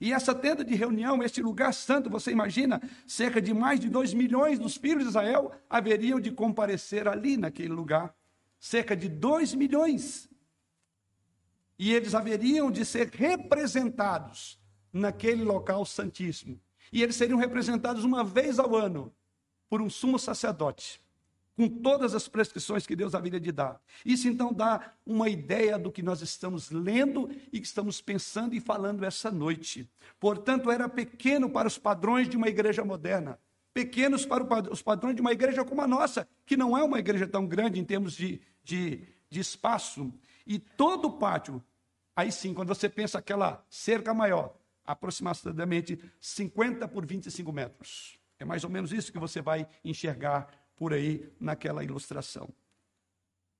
E 0.00 0.12
essa 0.12 0.34
tenda 0.34 0.64
de 0.64 0.74
reunião, 0.74 1.22
este 1.22 1.42
lugar 1.42 1.74
santo, 1.74 2.08
você 2.08 2.30
imagina, 2.30 2.80
cerca 3.06 3.42
de 3.42 3.52
mais 3.52 3.78
de 3.78 3.90
2 3.90 4.14
milhões 4.14 4.58
dos 4.58 4.76
filhos 4.76 5.02
de 5.02 5.10
Israel 5.10 5.52
haveriam 5.68 6.18
de 6.18 6.30
comparecer 6.30 7.06
ali 7.06 7.36
naquele 7.36 7.68
lugar. 7.68 8.14
Cerca 8.58 8.96
de 8.96 9.08
2 9.08 9.54
milhões. 9.54 10.30
E 11.78 11.92
eles 11.92 12.14
haveriam 12.14 12.70
de 12.70 12.84
ser 12.84 13.08
representados 13.08 14.58
naquele 14.92 15.44
local 15.44 15.84
santíssimo. 15.84 16.60
E 16.92 17.02
eles 17.02 17.16
seriam 17.16 17.38
representados 17.38 18.04
uma 18.04 18.24
vez 18.24 18.58
ao 18.58 18.74
ano 18.74 19.12
por 19.68 19.82
um 19.82 19.90
sumo 19.90 20.18
sacerdote 20.18 21.00
com 21.58 21.68
todas 21.68 22.14
as 22.14 22.28
prescrições 22.28 22.86
que 22.86 22.94
Deus 22.94 23.16
haveria 23.16 23.40
de 23.40 23.50
dar. 23.50 23.80
Isso 24.06 24.28
então 24.28 24.52
dá 24.52 24.92
uma 25.04 25.28
ideia 25.28 25.76
do 25.76 25.90
que 25.90 26.04
nós 26.04 26.22
estamos 26.22 26.70
lendo 26.70 27.28
e 27.52 27.60
que 27.60 27.66
estamos 27.66 28.00
pensando 28.00 28.54
e 28.54 28.60
falando 28.60 29.04
essa 29.04 29.28
noite. 29.28 29.90
Portanto, 30.20 30.70
era 30.70 30.88
pequeno 30.88 31.50
para 31.50 31.66
os 31.66 31.76
padrões 31.76 32.28
de 32.28 32.36
uma 32.36 32.46
igreja 32.46 32.84
moderna, 32.84 33.40
pequenos 33.74 34.24
para 34.24 34.70
os 34.70 34.82
padrões 34.82 35.16
de 35.16 35.20
uma 35.20 35.32
igreja 35.32 35.64
como 35.64 35.82
a 35.82 35.88
nossa, 35.88 36.28
que 36.46 36.56
não 36.56 36.78
é 36.78 36.84
uma 36.84 37.00
igreja 37.00 37.26
tão 37.26 37.44
grande 37.44 37.80
em 37.80 37.84
termos 37.84 38.14
de, 38.14 38.40
de, 38.62 39.02
de 39.28 39.40
espaço. 39.40 40.14
E 40.46 40.60
todo 40.60 41.06
o 41.06 41.18
pátio, 41.18 41.60
aí 42.14 42.30
sim, 42.30 42.54
quando 42.54 42.68
você 42.68 42.88
pensa 42.88 43.18
aquela 43.18 43.66
cerca 43.68 44.14
maior, 44.14 44.54
aproximadamente 44.86 45.98
50 46.20 46.86
por 46.86 47.04
25 47.04 47.52
metros. 47.52 48.16
É 48.38 48.44
mais 48.44 48.62
ou 48.62 48.70
menos 48.70 48.92
isso 48.92 49.10
que 49.10 49.18
você 49.18 49.42
vai 49.42 49.66
enxergar 49.84 50.48
por 50.78 50.94
aí 50.94 51.28
naquela 51.40 51.82
ilustração. 51.82 52.48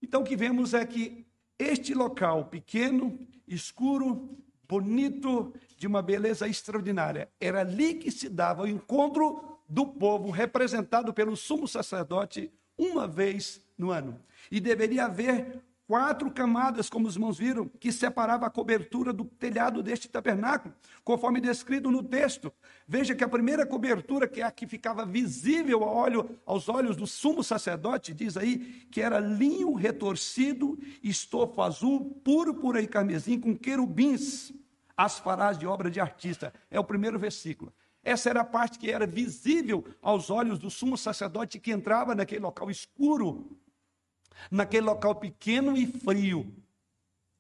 Então, 0.00 0.22
o 0.22 0.24
que 0.24 0.36
vemos 0.36 0.72
é 0.72 0.86
que 0.86 1.26
este 1.58 1.92
local 1.92 2.44
pequeno, 2.44 3.18
escuro, 3.46 4.38
bonito, 4.68 5.52
de 5.76 5.86
uma 5.86 6.00
beleza 6.00 6.46
extraordinária, 6.46 7.28
era 7.40 7.60
ali 7.60 7.94
que 7.94 8.10
se 8.10 8.28
dava 8.28 8.62
o 8.62 8.68
encontro 8.68 9.58
do 9.68 9.86
povo, 9.86 10.30
representado 10.30 11.12
pelo 11.12 11.36
sumo 11.36 11.66
sacerdote, 11.66 12.52
uma 12.76 13.08
vez 13.08 13.60
no 13.76 13.90
ano. 13.90 14.20
E 14.50 14.60
deveria 14.60 15.06
haver 15.06 15.60
quatro 15.88 16.30
camadas, 16.30 16.90
como 16.90 17.08
os 17.08 17.14
irmãos 17.14 17.38
viram, 17.38 17.66
que 17.66 17.90
separava 17.90 18.44
a 18.44 18.50
cobertura 18.50 19.10
do 19.10 19.24
telhado 19.24 19.82
deste 19.82 20.06
tabernáculo, 20.06 20.74
conforme 21.02 21.40
descrito 21.40 21.90
no 21.90 22.02
texto. 22.02 22.52
Veja 22.86 23.14
que 23.14 23.24
a 23.24 23.28
primeira 23.28 23.64
cobertura, 23.64 24.28
que 24.28 24.42
é 24.42 24.44
a 24.44 24.50
que 24.50 24.66
ficava 24.66 25.06
visível 25.06 25.82
ao 25.82 25.96
olho, 25.96 26.38
aos 26.44 26.68
olhos 26.68 26.94
do 26.94 27.06
sumo 27.06 27.42
sacerdote, 27.42 28.12
diz 28.12 28.36
aí 28.36 28.86
que 28.90 29.00
era 29.00 29.18
linho 29.18 29.72
retorcido, 29.72 30.78
estofo 31.02 31.62
azul, 31.62 32.20
púrpura 32.22 32.82
e 32.82 32.86
carmesim, 32.86 33.40
com 33.40 33.56
querubins, 33.56 34.52
as 34.94 35.18
farás 35.18 35.56
de 35.56 35.66
obra 35.66 35.90
de 35.90 36.00
artista. 36.00 36.52
É 36.70 36.78
o 36.78 36.84
primeiro 36.84 37.18
versículo. 37.18 37.72
Essa 38.04 38.28
era 38.28 38.42
a 38.42 38.44
parte 38.44 38.78
que 38.78 38.90
era 38.90 39.06
visível 39.06 39.86
aos 40.02 40.28
olhos 40.28 40.58
do 40.58 40.70
sumo 40.70 40.98
sacerdote 40.98 41.58
que 41.58 41.72
entrava 41.72 42.14
naquele 42.14 42.42
local 42.42 42.70
escuro 42.70 43.58
naquele 44.50 44.86
local 44.86 45.14
pequeno 45.14 45.76
e 45.76 45.86
frio, 45.86 46.52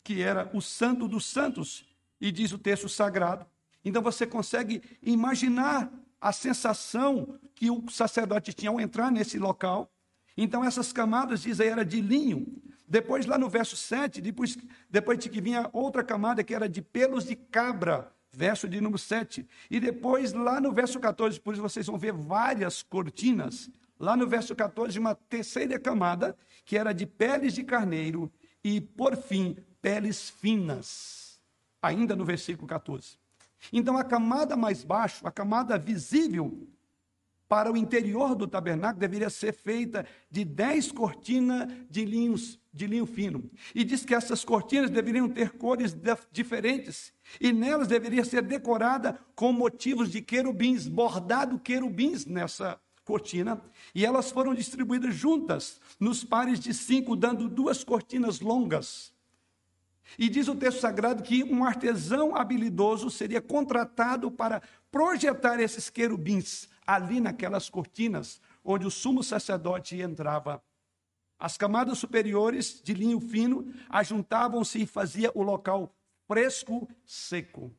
que 0.02 0.22
era 0.22 0.50
o 0.52 0.60
Santo 0.60 1.06
dos 1.06 1.26
Santos, 1.26 1.84
e 2.20 2.32
diz 2.32 2.52
o 2.52 2.58
texto 2.58 2.88
sagrado. 2.88 3.46
Então 3.84 4.02
você 4.02 4.26
consegue 4.26 4.82
imaginar 5.02 5.90
a 6.20 6.32
sensação 6.32 7.38
que 7.54 7.70
o 7.70 7.88
sacerdote 7.88 8.52
tinha 8.52 8.70
ao 8.70 8.80
entrar 8.80 9.10
nesse 9.10 9.38
local. 9.38 9.90
Então 10.36 10.64
essas 10.64 10.92
camadas, 10.92 11.42
diz 11.42 11.60
aí, 11.60 11.68
era 11.68 11.84
de 11.84 12.00
linho. 12.00 12.46
Depois, 12.86 13.26
lá 13.26 13.36
no 13.36 13.48
verso 13.48 13.76
7, 13.76 14.20
depois, 14.20 14.56
depois 14.88 15.18
de 15.18 15.28
que 15.28 15.40
vinha 15.40 15.68
outra 15.72 16.02
camada 16.02 16.42
que 16.42 16.54
era 16.54 16.68
de 16.68 16.80
pelos 16.80 17.24
de 17.24 17.36
cabra, 17.36 18.10
verso 18.32 18.68
de 18.68 18.80
número 18.80 18.98
7. 18.98 19.46
E 19.70 19.78
depois, 19.78 20.32
lá 20.32 20.60
no 20.60 20.72
verso 20.72 20.98
14, 20.98 21.38
por 21.40 21.52
isso 21.52 21.62
vocês 21.62 21.86
vão 21.86 21.98
ver 21.98 22.12
várias 22.12 22.82
cortinas. 22.82 23.70
Lá 23.98 24.16
no 24.16 24.26
verso 24.26 24.54
14, 24.54 24.98
uma 24.98 25.14
terceira 25.14 25.78
camada, 25.78 26.36
que 26.64 26.76
era 26.76 26.92
de 26.92 27.04
peles 27.06 27.52
de 27.52 27.64
carneiro, 27.64 28.30
e, 28.62 28.80
por 28.80 29.16
fim, 29.16 29.56
peles 29.80 30.30
finas. 30.30 31.40
Ainda 31.82 32.14
no 32.14 32.24
versículo 32.24 32.66
14. 32.66 33.18
Então, 33.72 33.96
a 33.96 34.04
camada 34.04 34.56
mais 34.56 34.84
baixa, 34.84 35.26
a 35.26 35.32
camada 35.32 35.76
visível 35.78 36.68
para 37.48 37.72
o 37.72 37.76
interior 37.76 38.34
do 38.34 38.46
tabernáculo, 38.46 39.00
deveria 39.00 39.30
ser 39.30 39.52
feita 39.54 40.04
de 40.30 40.44
dez 40.44 40.92
cortinas 40.92 41.66
de, 41.88 42.04
linhos, 42.04 42.60
de 42.72 42.86
linho 42.86 43.06
fino. 43.06 43.50
E 43.74 43.84
diz 43.84 44.04
que 44.04 44.14
essas 44.14 44.44
cortinas 44.44 44.90
deveriam 44.90 45.28
ter 45.28 45.52
cores 45.52 45.96
diferentes. 46.30 47.12
E 47.40 47.50
nelas 47.50 47.88
deveria 47.88 48.24
ser 48.24 48.42
decorada 48.42 49.18
com 49.34 49.50
motivos 49.50 50.10
de 50.10 50.20
querubins, 50.20 50.86
bordado 50.86 51.58
querubins 51.58 52.26
nessa 52.26 52.78
cortina. 53.08 53.58
E 53.94 54.04
elas 54.04 54.30
foram 54.30 54.54
distribuídas 54.54 55.14
juntas, 55.14 55.80
nos 55.98 56.22
pares 56.22 56.60
de 56.60 56.74
cinco, 56.74 57.16
dando 57.16 57.48
duas 57.48 57.82
cortinas 57.82 58.38
longas. 58.40 59.14
E 60.18 60.28
diz 60.28 60.46
o 60.46 60.54
texto 60.54 60.80
sagrado 60.80 61.22
que 61.22 61.42
um 61.42 61.64
artesão 61.64 62.36
habilidoso 62.36 63.10
seria 63.10 63.40
contratado 63.40 64.30
para 64.30 64.62
projetar 64.90 65.58
esses 65.58 65.88
querubins 65.88 66.68
ali 66.86 67.20
naquelas 67.20 67.68
cortinas 67.70 68.40
onde 68.64 68.86
o 68.86 68.90
sumo 68.90 69.22
sacerdote 69.22 70.00
entrava. 70.00 70.62
As 71.38 71.56
camadas 71.56 71.98
superiores 71.98 72.82
de 72.82 72.92
linho 72.92 73.20
fino 73.20 73.72
ajuntavam-se 73.88 74.82
e 74.82 74.86
fazia 74.86 75.30
o 75.34 75.42
local 75.42 75.94
fresco, 76.26 76.88
seco. 77.06 77.72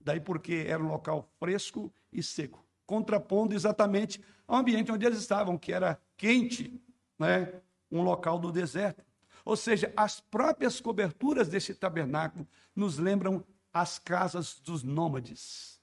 Daí 0.00 0.20
porque 0.20 0.64
era 0.68 0.82
um 0.82 0.88
local 0.88 1.28
fresco 1.38 1.92
e 2.12 2.22
seco, 2.22 2.61
contrapondo 2.92 3.54
exatamente 3.54 4.22
ao 4.46 4.58
ambiente 4.58 4.92
onde 4.92 5.06
eles 5.06 5.18
estavam, 5.18 5.56
que 5.56 5.72
era 5.72 5.98
quente, 6.14 6.78
né? 7.18 7.50
um 7.90 8.02
local 8.02 8.38
do 8.38 8.52
deserto. 8.52 9.02
Ou 9.46 9.56
seja, 9.56 9.90
as 9.96 10.20
próprias 10.20 10.78
coberturas 10.78 11.48
desse 11.48 11.74
tabernáculo 11.74 12.46
nos 12.76 12.98
lembram 12.98 13.42
as 13.72 13.98
casas 13.98 14.60
dos 14.60 14.82
nômades. 14.82 15.80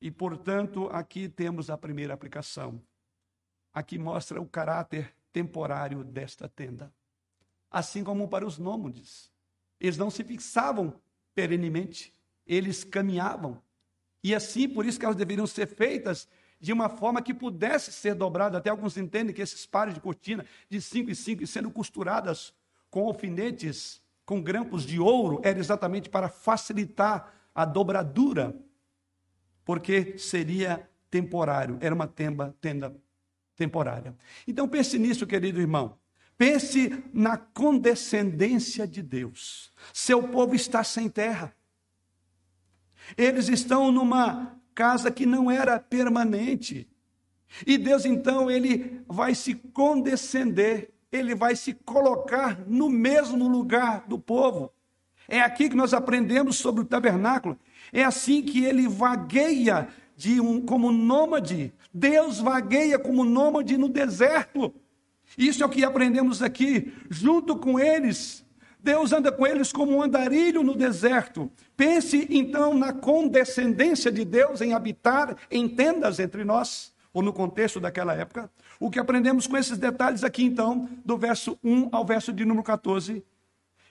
E, 0.00 0.10
portanto, 0.10 0.88
aqui 0.90 1.28
temos 1.28 1.70
a 1.70 1.78
primeira 1.78 2.12
aplicação. 2.12 2.82
Aqui 3.72 3.96
mostra 3.96 4.40
o 4.40 4.48
caráter 4.48 5.14
temporário 5.32 6.02
desta 6.02 6.48
tenda. 6.48 6.92
Assim 7.70 8.02
como 8.02 8.26
para 8.26 8.44
os 8.44 8.58
nômades. 8.58 9.30
Eles 9.78 9.96
não 9.96 10.10
se 10.10 10.24
fixavam 10.24 10.92
perenemente, 11.36 12.12
eles 12.44 12.82
caminhavam. 12.82 13.62
E 14.24 14.34
assim, 14.34 14.68
por 14.68 14.84
isso 14.84 14.98
que 14.98 15.04
elas 15.04 15.16
deveriam 15.16 15.46
ser 15.46 15.66
feitas 15.66 16.28
de 16.60 16.72
uma 16.72 16.88
forma 16.88 17.22
que 17.22 17.32
pudesse 17.32 17.92
ser 17.92 18.14
dobrada. 18.14 18.58
Até 18.58 18.70
alguns 18.70 18.96
entendem 18.96 19.34
que 19.34 19.42
esses 19.42 19.64
pares 19.66 19.94
de 19.94 20.00
cortina 20.00 20.44
de 20.68 20.80
cinco 20.80 21.10
e 21.10 21.14
cinco, 21.14 21.46
sendo 21.46 21.70
costuradas 21.70 22.52
com 22.90 23.06
alfinetes, 23.06 24.02
com 24.24 24.42
grampos 24.42 24.84
de 24.84 24.98
ouro, 24.98 25.40
era 25.42 25.58
exatamente 25.58 26.08
para 26.08 26.28
facilitar 26.28 27.32
a 27.54 27.64
dobradura, 27.64 28.54
porque 29.64 30.18
seria 30.18 30.88
temporário, 31.10 31.78
era 31.80 31.94
uma 31.94 32.06
tenda, 32.06 32.54
tenda 32.60 32.94
temporária. 33.56 34.16
Então 34.46 34.68
pense 34.68 34.98
nisso, 34.98 35.26
querido 35.26 35.60
irmão. 35.60 35.98
Pense 36.36 37.02
na 37.12 37.36
condescendência 37.36 38.86
de 38.86 39.02
Deus. 39.02 39.72
Seu 39.92 40.28
povo 40.28 40.54
está 40.54 40.84
sem 40.84 41.08
terra. 41.08 41.52
Eles 43.16 43.48
estão 43.48 43.90
numa 43.90 44.57
casa 44.78 45.10
que 45.10 45.26
não 45.26 45.50
era 45.50 45.80
permanente. 45.80 46.88
E 47.66 47.76
Deus 47.76 48.04
então 48.04 48.50
ele 48.50 49.02
vai 49.08 49.34
se 49.34 49.54
condescender 49.54 50.92
ele 51.10 51.34
vai 51.34 51.56
se 51.56 51.72
colocar 51.72 52.60
no 52.66 52.88
mesmo 52.88 53.48
lugar 53.48 54.04
do 54.06 54.18
povo. 54.18 54.72
É 55.26 55.40
aqui 55.40 55.68
que 55.68 55.76
nós 55.76 55.92
aprendemos 55.92 56.56
sobre 56.56 56.82
o 56.82 56.86
tabernáculo. 56.86 57.58
É 57.92 58.04
assim 58.04 58.42
que 58.42 58.64
ele 58.64 58.88
vagueia 58.88 59.88
de 60.16 60.40
um, 60.40 60.60
como 60.60 60.92
nômade. 60.92 61.72
Deus 61.92 62.40
vagueia 62.40 62.98
como 62.98 63.24
nômade 63.24 63.76
no 63.76 63.88
deserto. 63.88 64.74
Isso 65.36 65.62
é 65.62 65.66
o 65.66 65.70
que 65.70 65.84
aprendemos 65.84 66.42
aqui. 66.42 66.92
Junto 67.10 67.56
com 67.56 67.78
eles, 67.78 68.44
Deus 68.80 69.12
anda 69.12 69.32
com 69.32 69.46
eles 69.46 69.72
como 69.72 69.96
um 69.96 70.02
andarilho 70.02 70.62
no 70.62 70.74
deserto. 70.74 71.50
Pense 71.76 72.26
então 72.30 72.74
na 72.74 72.92
condescendência 72.92 74.10
de 74.10 74.24
Deus 74.24 74.60
em 74.60 74.72
habitar 74.72 75.36
em 75.50 75.68
tendas 75.68 76.18
entre 76.18 76.44
nós 76.44 76.92
ou 77.12 77.22
no 77.22 77.32
contexto 77.32 77.80
daquela 77.80 78.14
época. 78.14 78.50
O 78.78 78.90
que 78.90 78.98
aprendemos 78.98 79.46
com 79.46 79.56
esses 79.56 79.76
detalhes 79.76 80.22
aqui, 80.22 80.44
então, 80.44 80.88
do 81.04 81.16
verso 81.16 81.58
1 81.64 81.88
ao 81.90 82.04
verso 82.04 82.32
de 82.32 82.44
número 82.44 82.62
14, 82.62 83.24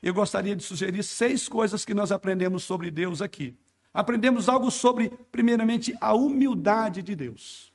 eu 0.02 0.13
gostaria 0.13 0.56
de 0.56 0.63
sugerir 0.63 1.04
seis 1.04 1.50
coisas 1.50 1.84
que 1.84 1.93
nós 1.93 2.12
aprendemos 2.12 2.63
sobre 2.63 2.89
Deus 2.89 3.21
aqui. 3.21 3.56
Aprendemos 3.93 4.47
algo 4.47 4.69
sobre, 4.69 5.10
primeiramente, 5.32 5.95
a 6.00 6.13
humildade 6.13 7.02
de 7.02 7.15
Deus, 7.15 7.73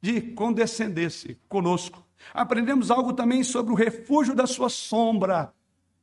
de 0.00 0.20
condescender-se 0.20 1.38
conosco. 1.48 2.04
Aprendemos 2.32 2.90
algo 2.90 3.12
também 3.12 3.44
sobre 3.44 3.72
o 3.72 3.76
refúgio 3.76 4.34
da 4.34 4.46
sua 4.46 4.68
sombra. 4.68 5.52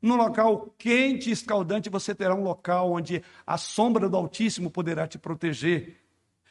No 0.01 0.15
local 0.15 0.73
quente 0.77 1.29
e 1.29 1.33
escaldante, 1.33 1.89
você 1.89 2.15
terá 2.15 2.33
um 2.33 2.43
local 2.43 2.91
onde 2.91 3.23
a 3.45 3.57
sombra 3.57 4.09
do 4.09 4.17
Altíssimo 4.17 4.71
poderá 4.71 5.07
te 5.07 5.19
proteger. 5.19 5.97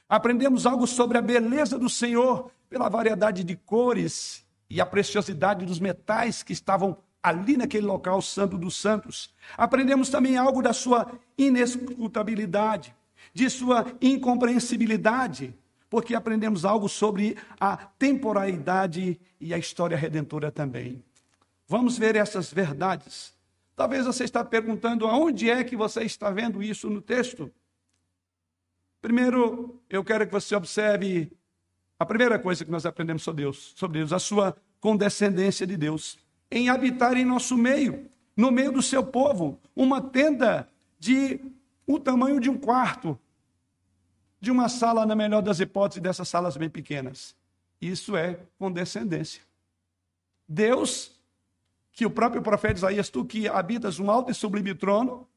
Aprendemos 0.09 0.67
algo 0.67 0.87
sobre 0.87 1.19
a 1.19 1.23
beleza 1.23 1.79
do 1.79 1.89
Senhor 1.89 2.51
pela 2.69 2.89
variedade 2.89 3.43
de 3.43 3.57
cores 3.57 4.47
e 4.69 4.81
a 4.81 4.87
preciosidade 4.87 5.67
dos 5.67 5.81
metais 5.81 6.45
que 6.45 6.53
estavam 6.53 6.97
ali 7.21 7.57
naquele 7.57 7.87
local 7.87 8.23
santo 8.23 8.57
dos 8.57 8.77
santos. 8.77 9.35
Aprendemos 9.57 10.09
também 10.09 10.37
algo 10.37 10.63
da 10.63 10.73
sua 10.73 11.11
inescrutabilidade, 11.37 12.95
de 13.35 13.51
sua 13.51 13.85
incompreensibilidade, 14.01 15.55
porque 15.89 16.15
aprendemos 16.15 16.65
algo 16.65 16.89
sobre 16.89 17.37
a 17.59 17.77
temporalidade 17.77 19.21
e 19.41 19.53
a 19.53 19.59
história 19.59 19.97
redentora 19.97 20.53
também. 20.53 21.03
Vamos 21.67 21.99
ver 21.99 22.15
essas 22.15 22.53
verdades. 22.53 23.40
Talvez 23.81 24.05
você 24.05 24.25
está 24.25 24.45
perguntando 24.45 25.07
aonde 25.07 25.49
é 25.49 25.65
que 25.65 25.75
você 25.75 26.03
está 26.03 26.31
vendo 26.31 26.63
isso 26.63 26.91
no 26.91 27.01
texto. 27.01 27.51
Primeiro, 29.01 29.81
eu 29.89 30.05
quero 30.05 30.27
que 30.27 30.33
você 30.35 30.55
observe 30.55 31.33
a 31.99 32.05
primeira 32.05 32.39
coisa 32.39 32.63
que 32.63 32.71
nós 32.71 32.85
aprendemos 32.85 33.23
sobre 33.23 33.45
Deus, 33.45 33.73
sobre 33.75 34.01
Deus, 34.01 34.13
a 34.13 34.19
sua 34.19 34.55
condescendência 34.81 35.67
de 35.67 35.79
Deus 35.79 36.19
em 36.51 36.69
habitar 36.69 37.17
em 37.17 37.25
nosso 37.25 37.57
meio, 37.57 38.07
no 38.37 38.51
meio 38.51 38.71
do 38.71 38.83
seu 38.83 39.03
povo, 39.03 39.59
uma 39.75 40.03
tenda 40.03 40.69
de 40.99 41.41
o 41.87 41.99
tamanho 41.99 42.39
de 42.39 42.51
um 42.51 42.59
quarto, 42.59 43.19
de 44.39 44.51
uma 44.51 44.69
sala, 44.69 45.07
na 45.07 45.17
melhor 45.17 45.41
das 45.41 45.59
hipóteses, 45.59 46.03
dessas 46.03 46.29
salas 46.29 46.55
bem 46.55 46.69
pequenas. 46.69 47.35
Isso 47.81 48.15
é 48.15 48.41
condescendência. 48.59 49.41
Deus, 50.47 51.19
que 52.01 52.07
o 52.07 52.11
próprio 52.11 52.41
profeta 52.41 52.79
Isaías, 52.79 53.11
tu 53.11 53.27
que 53.27 53.47
habitas 53.47 53.99
um 53.99 54.11
alto 54.11 54.31
e 54.31 54.35
sublime 54.35 54.75
trono, 54.75 55.29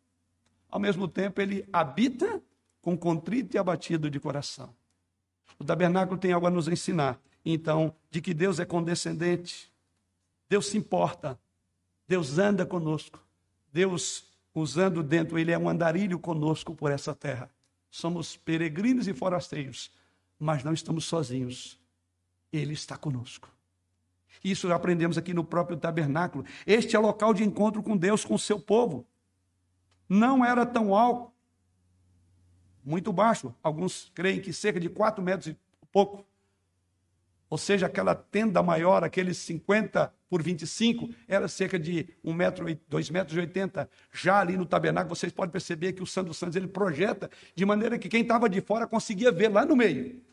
ao 0.72 0.80
mesmo 0.80 1.10
tempo 1.10 1.42
ele 1.42 1.68
habita 1.74 2.42
com 2.82 2.98
contrito 2.98 3.58
e 3.58 3.60
abatido 3.60 4.10
de 4.10 4.18
coração. 4.18 4.74
O 5.60 5.66
tabernáculo 5.66 6.18
tem 6.18 6.32
algo 6.32 6.48
a 6.48 6.50
nos 6.50 6.70
ensinar, 6.70 7.20
então, 7.44 7.94
de 8.10 8.22
que 8.22 8.34
Deus 8.34 8.62
é 8.62 8.66
condescendente, 8.66 9.70
Deus 10.48 10.68
se 10.68 10.78
importa, 10.78 11.38
Deus 12.08 12.38
anda 12.38 12.66
conosco, 12.66 13.20
Deus, 13.70 14.32
usando 14.56 15.04
dentro, 15.04 15.38
Ele 15.38 15.52
é 15.52 15.58
um 15.58 15.68
andarilho 15.68 16.18
conosco 16.18 16.74
por 16.74 16.94
essa 16.94 17.14
terra. 17.14 17.52
Somos 17.92 18.38
peregrinos 18.38 19.06
e 19.10 19.14
forasteiros, 19.14 19.92
mas 20.40 20.64
não 20.64 20.72
estamos 20.72 21.04
sozinhos, 21.04 21.78
Ele 22.54 22.72
está 22.72 22.96
conosco. 22.96 23.53
Isso 24.44 24.72
aprendemos 24.72 25.18
aqui 25.18 25.34
no 25.34 25.44
próprio 25.44 25.78
tabernáculo. 25.78 26.46
Este 26.66 26.96
é 26.96 27.00
local 27.00 27.34
de 27.34 27.44
encontro 27.44 27.82
com 27.82 27.96
Deus, 27.96 28.26
com 28.26 28.36
o 28.36 28.40
seu 28.40 28.60
povo. 28.60 29.08
Não 30.10 30.44
era 30.44 30.66
tão 30.66 30.94
alto 30.94 31.32
muito 32.84 33.14
baixo. 33.14 33.56
Alguns 33.64 34.12
creem 34.14 34.42
que 34.42 34.52
cerca 34.52 34.80
de 34.80 34.90
4 34.90 35.24
metros 35.24 35.48
e 35.48 35.58
pouco. 35.92 36.26
Ou 37.50 37.58
seja, 37.58 37.86
aquela 37.86 38.16
tenda 38.16 38.62
maior, 38.62 39.04
aqueles 39.04 39.38
50 39.38 40.08
por 40.08 40.24
por 40.34 40.42
25, 40.42 41.12
era 41.28 41.48
cerca 41.48 41.78
de 41.78 42.10
1 42.24 42.34
metro, 42.34 42.66
2 42.90 43.12
metros 43.12 43.38
e 43.38 43.40
80. 43.40 43.88
Já 44.12 44.40
ali 44.40 44.58
no 44.58 44.66
tabernáculo, 44.66 45.16
vocês 45.16 45.32
podem 45.32 45.52
perceber 45.52 45.94
que 45.94 46.02
o 46.02 46.08
Santo 46.08 46.34
Santos 46.34 46.56
ele 46.56 46.68
projeta 46.68 47.30
de 47.54 47.64
maneira 47.64 48.00
que 48.00 48.10
quem 48.10 48.24
estava 48.24 48.50
de 48.50 48.60
fora 48.60 48.88
conseguia 48.88 49.32
ver 49.32 49.50
lá 49.50 49.64
no 49.64 49.76
meio. 49.76 50.24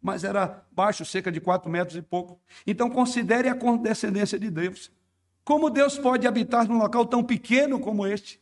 Mas 0.00 0.24
era 0.24 0.64
baixo, 0.70 1.04
cerca 1.04 1.30
de 1.30 1.40
4 1.40 1.70
metros 1.70 1.96
e 1.96 2.02
pouco. 2.02 2.40
Então 2.66 2.88
considere 2.88 3.48
a 3.48 3.54
condescendência 3.54 4.38
de 4.38 4.50
Deus. 4.50 4.90
Como 5.44 5.70
Deus 5.70 5.98
pode 5.98 6.26
habitar 6.26 6.68
num 6.68 6.78
local 6.78 7.06
tão 7.06 7.24
pequeno 7.24 7.80
como 7.80 8.06
este? 8.06 8.40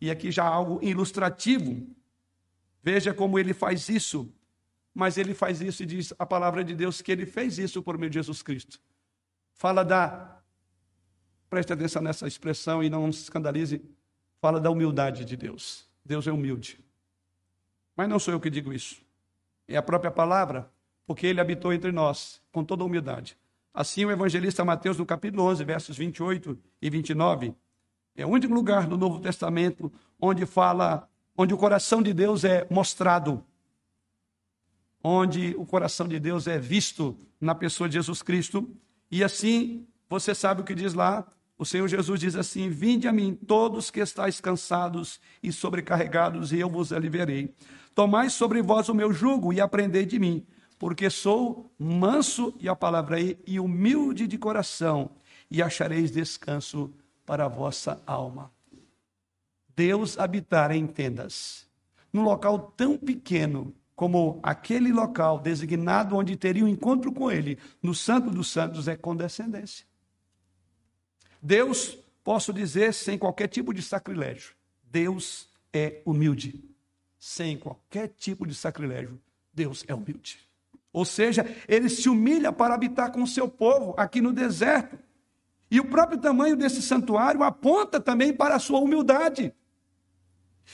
E 0.00 0.10
aqui 0.10 0.30
já 0.30 0.44
algo 0.44 0.78
ilustrativo. 0.82 1.86
Veja 2.82 3.14
como 3.14 3.38
ele 3.38 3.54
faz 3.54 3.88
isso 3.88 4.32
mas 4.94 5.16
ele 5.16 5.34
faz 5.34 5.60
isso 5.60 5.82
e 5.82 5.86
diz 5.86 6.12
a 6.18 6.26
palavra 6.26 6.62
de 6.62 6.74
Deus 6.74 7.00
que 7.00 7.10
ele 7.10 7.24
fez 7.24 7.58
isso 7.58 7.82
por 7.82 7.96
meio 7.96 8.10
de 8.10 8.14
Jesus 8.14 8.42
Cristo. 8.42 8.80
Fala 9.54 9.84
da. 9.84 10.40
Preste 11.48 11.72
atenção 11.72 12.02
nessa 12.02 12.26
expressão 12.26 12.82
e 12.82 12.90
não 12.90 13.10
se 13.12 13.22
escandalize. 13.22 13.82
Fala 14.40 14.60
da 14.60 14.70
humildade 14.70 15.24
de 15.24 15.36
Deus. 15.36 15.88
Deus 16.04 16.26
é 16.26 16.32
humilde. 16.32 16.82
Mas 17.96 18.08
não 18.08 18.18
sou 18.18 18.34
eu 18.34 18.40
que 18.40 18.50
digo 18.50 18.72
isso. 18.72 19.02
É 19.68 19.76
a 19.76 19.82
própria 19.82 20.10
palavra, 20.10 20.70
porque 21.06 21.26
ele 21.26 21.40
habitou 21.40 21.72
entre 21.72 21.92
nós 21.92 22.40
com 22.52 22.64
toda 22.64 22.84
humildade. 22.84 23.36
Assim, 23.72 24.04
o 24.04 24.10
evangelista 24.10 24.64
Mateus, 24.64 24.98
no 24.98 25.06
capítulo 25.06 25.44
11, 25.44 25.64
versos 25.64 25.96
28 25.96 26.58
e 26.80 26.90
29, 26.90 27.54
é 28.14 28.26
o 28.26 28.28
único 28.28 28.52
lugar 28.52 28.86
do 28.86 28.98
Novo 28.98 29.18
Testamento 29.18 29.90
onde 30.20 30.44
fala, 30.44 31.08
onde 31.36 31.54
o 31.54 31.56
coração 31.56 32.02
de 32.02 32.12
Deus 32.12 32.44
é 32.44 32.66
mostrado 32.70 33.42
onde 35.02 35.54
o 35.58 35.66
coração 35.66 36.06
de 36.06 36.20
Deus 36.20 36.46
é 36.46 36.58
visto 36.58 37.16
na 37.40 37.54
pessoa 37.54 37.88
de 37.88 37.94
Jesus 37.94 38.22
Cristo. 38.22 38.70
E 39.10 39.24
assim, 39.24 39.86
você 40.08 40.34
sabe 40.34 40.60
o 40.60 40.64
que 40.64 40.74
diz 40.74 40.94
lá? 40.94 41.26
O 41.58 41.64
Senhor 41.64 41.88
Jesus 41.88 42.20
diz 42.20 42.36
assim: 42.36 42.68
Vinde 42.68 43.08
a 43.08 43.12
mim, 43.12 43.34
todos 43.34 43.90
que 43.90 44.00
estáis 44.00 44.40
cansados 44.40 45.20
e 45.42 45.52
sobrecarregados, 45.52 46.52
e 46.52 46.60
eu 46.60 46.68
vos 46.68 46.92
aliviarei. 46.92 47.54
Tomai 47.94 48.30
sobre 48.30 48.62
vós 48.62 48.88
o 48.88 48.94
meu 48.94 49.12
jugo 49.12 49.52
e 49.52 49.60
aprendei 49.60 50.06
de 50.06 50.18
mim, 50.18 50.46
porque 50.78 51.10
sou 51.10 51.70
manso, 51.78 52.54
e 52.58 52.68
a 52.68 52.74
palavra 52.74 53.16
aí, 53.16 53.38
e 53.46 53.60
humilde 53.60 54.26
de 54.26 54.38
coração, 54.38 55.10
e 55.50 55.62
achareis 55.62 56.10
descanso 56.10 56.92
para 57.26 57.44
a 57.44 57.48
vossa 57.48 58.02
alma. 58.06 58.50
Deus 59.76 60.18
habitar 60.18 60.70
em 60.70 60.86
tendas, 60.86 61.68
num 62.12 62.22
local 62.22 62.72
tão 62.76 62.96
pequeno, 62.96 63.74
como 63.94 64.40
aquele 64.42 64.90
local 64.90 65.38
designado 65.38 66.16
onde 66.16 66.36
teria 66.36 66.64
um 66.64 66.68
encontro 66.68 67.12
com 67.12 67.30
ele, 67.30 67.58
no 67.82 67.94
Santo 67.94 68.30
dos 68.30 68.50
Santos, 68.50 68.88
é 68.88 68.96
condescendência. 68.96 69.86
Deus, 71.40 71.98
posso 72.24 72.52
dizer 72.52 72.94
sem 72.94 73.18
qualquer 73.18 73.48
tipo 73.48 73.72
de 73.74 73.82
sacrilégio, 73.82 74.54
Deus 74.82 75.48
é 75.72 76.02
humilde. 76.04 76.71
Sem 77.24 77.56
qualquer 77.56 78.08
tipo 78.08 78.44
de 78.44 78.52
sacrilégio, 78.52 79.16
Deus 79.54 79.84
é 79.86 79.94
humilde. 79.94 80.40
Ou 80.92 81.04
seja, 81.04 81.46
ele 81.68 81.88
se 81.88 82.08
humilha 82.08 82.52
para 82.52 82.74
habitar 82.74 83.12
com 83.12 83.22
o 83.22 83.28
seu 83.28 83.48
povo 83.48 83.94
aqui 83.96 84.20
no 84.20 84.32
deserto. 84.32 84.98
E 85.70 85.78
o 85.78 85.84
próprio 85.84 86.18
tamanho 86.18 86.56
desse 86.56 86.82
santuário 86.82 87.44
aponta 87.44 88.00
também 88.00 88.32
para 88.32 88.56
a 88.56 88.58
sua 88.58 88.80
humildade. 88.80 89.54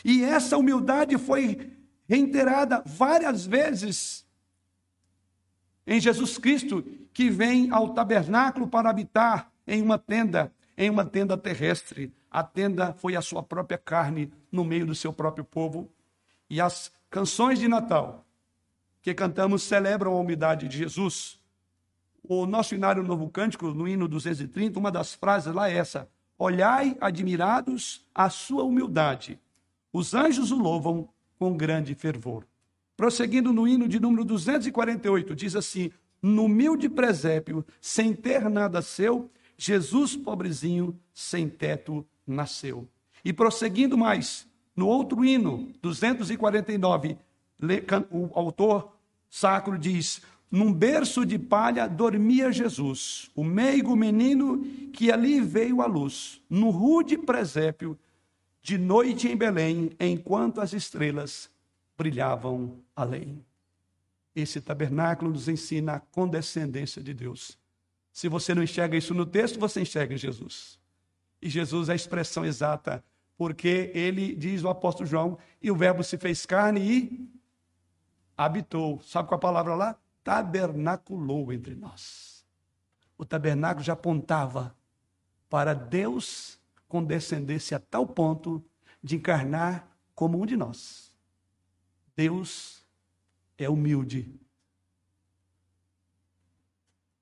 E 0.02 0.24
essa 0.24 0.56
humildade 0.56 1.18
foi 1.18 1.70
reiterada 2.08 2.82
várias 2.86 3.44
vezes 3.44 4.26
em 5.86 6.00
Jesus 6.00 6.38
Cristo, 6.38 6.82
que 7.12 7.28
vem 7.28 7.70
ao 7.70 7.92
tabernáculo 7.92 8.66
para 8.66 8.88
habitar 8.88 9.52
em 9.66 9.82
uma 9.82 9.98
tenda, 9.98 10.50
em 10.78 10.88
uma 10.88 11.04
tenda 11.04 11.36
terrestre. 11.36 12.10
A 12.30 12.42
tenda 12.42 12.94
foi 12.94 13.16
a 13.16 13.20
sua 13.20 13.42
própria 13.42 13.76
carne 13.76 14.32
no 14.50 14.64
meio 14.64 14.86
do 14.86 14.94
seu 14.94 15.12
próprio 15.12 15.44
povo. 15.44 15.92
E 16.48 16.60
as 16.60 16.92
canções 17.10 17.58
de 17.58 17.68
Natal 17.68 18.24
que 19.02 19.14
cantamos 19.14 19.62
celebram 19.62 20.12
a 20.12 20.20
humildade 20.20 20.68
de 20.68 20.78
Jesus. 20.78 21.38
O 22.22 22.46
nosso 22.46 22.74
hinário 22.74 23.02
Novo 23.02 23.28
Cântico, 23.30 23.68
no 23.68 23.88
hino 23.88 24.08
230, 24.08 24.78
uma 24.78 24.90
das 24.90 25.14
frases 25.14 25.54
lá 25.54 25.70
é 25.70 25.76
essa: 25.76 26.08
Olhai 26.38 26.96
admirados 27.00 28.06
a 28.14 28.28
sua 28.28 28.64
humildade. 28.64 29.38
Os 29.92 30.14
anjos 30.14 30.50
o 30.50 30.58
louvam 30.58 31.08
com 31.38 31.56
grande 31.56 31.94
fervor. 31.94 32.44
Prosseguindo 32.96 33.52
no 33.52 33.66
hino 33.66 33.86
de 33.86 34.00
número 34.00 34.24
248, 34.24 35.34
diz 35.34 35.54
assim: 35.54 35.90
No 36.20 36.44
humilde 36.44 36.88
presépio, 36.88 37.64
sem 37.80 38.12
ter 38.12 38.48
nada 38.50 38.82
seu, 38.82 39.30
Jesus, 39.56 40.16
pobrezinho, 40.16 40.98
sem 41.12 41.48
teto, 41.48 42.06
nasceu. 42.26 42.88
E 43.24 43.32
prosseguindo 43.32 43.96
mais, 43.96 44.47
no 44.78 44.86
outro 44.86 45.24
hino, 45.24 45.72
249, 45.82 47.18
o 48.12 48.30
autor 48.32 48.96
sacro 49.28 49.76
diz: 49.76 50.22
Num 50.48 50.72
berço 50.72 51.26
de 51.26 51.36
palha 51.36 51.88
dormia 51.88 52.52
Jesus, 52.52 53.28
o 53.34 53.42
meigo 53.42 53.96
menino 53.96 54.64
que 54.92 55.10
ali 55.10 55.40
veio 55.40 55.82
à 55.82 55.86
luz. 55.86 56.40
No 56.48 56.70
rude 56.70 57.18
presépio 57.18 57.98
de 58.62 58.78
noite 58.78 59.26
em 59.26 59.36
Belém, 59.36 59.90
enquanto 59.98 60.60
as 60.60 60.72
estrelas 60.72 61.50
brilhavam 61.96 62.78
além. 62.94 63.44
Esse 64.32 64.60
tabernáculo 64.60 65.32
nos 65.32 65.48
ensina 65.48 65.94
a 65.94 66.00
condescendência 66.00 67.02
de 67.02 67.12
Deus. 67.12 67.58
Se 68.12 68.28
você 68.28 68.54
não 68.54 68.62
enxerga 68.62 68.96
isso 68.96 69.12
no 69.12 69.26
texto, 69.26 69.58
você 69.58 69.80
enxerga 69.80 70.16
Jesus. 70.16 70.78
E 71.42 71.50
Jesus 71.50 71.88
é 71.88 71.94
a 71.94 71.96
expressão 71.96 72.44
exata, 72.44 73.02
porque 73.38 73.92
ele 73.94 74.34
diz 74.34 74.64
o 74.64 74.68
apóstolo 74.68 75.08
João, 75.08 75.38
e 75.62 75.70
o 75.70 75.76
verbo 75.76 76.02
se 76.02 76.18
fez 76.18 76.44
carne 76.44 76.80
e 76.80 77.30
habitou. 78.36 79.00
Sabe 79.00 79.28
qual 79.28 79.38
a 79.38 79.40
palavra 79.40 79.76
lá? 79.76 79.96
Tabernaculou 80.24 81.52
entre 81.52 81.76
nós. 81.76 82.44
O 83.16 83.24
tabernáculo 83.24 83.84
já 83.84 83.92
apontava 83.92 84.76
para 85.48 85.72
Deus 85.72 86.60
condescendesse 86.88 87.74
a 87.74 87.78
tal 87.78 88.06
ponto 88.06 88.64
de 89.02 89.16
encarnar 89.16 89.88
como 90.14 90.42
um 90.42 90.44
de 90.44 90.56
nós. 90.56 91.14
Deus 92.16 92.84
é 93.56 93.68
humilde. 93.70 94.34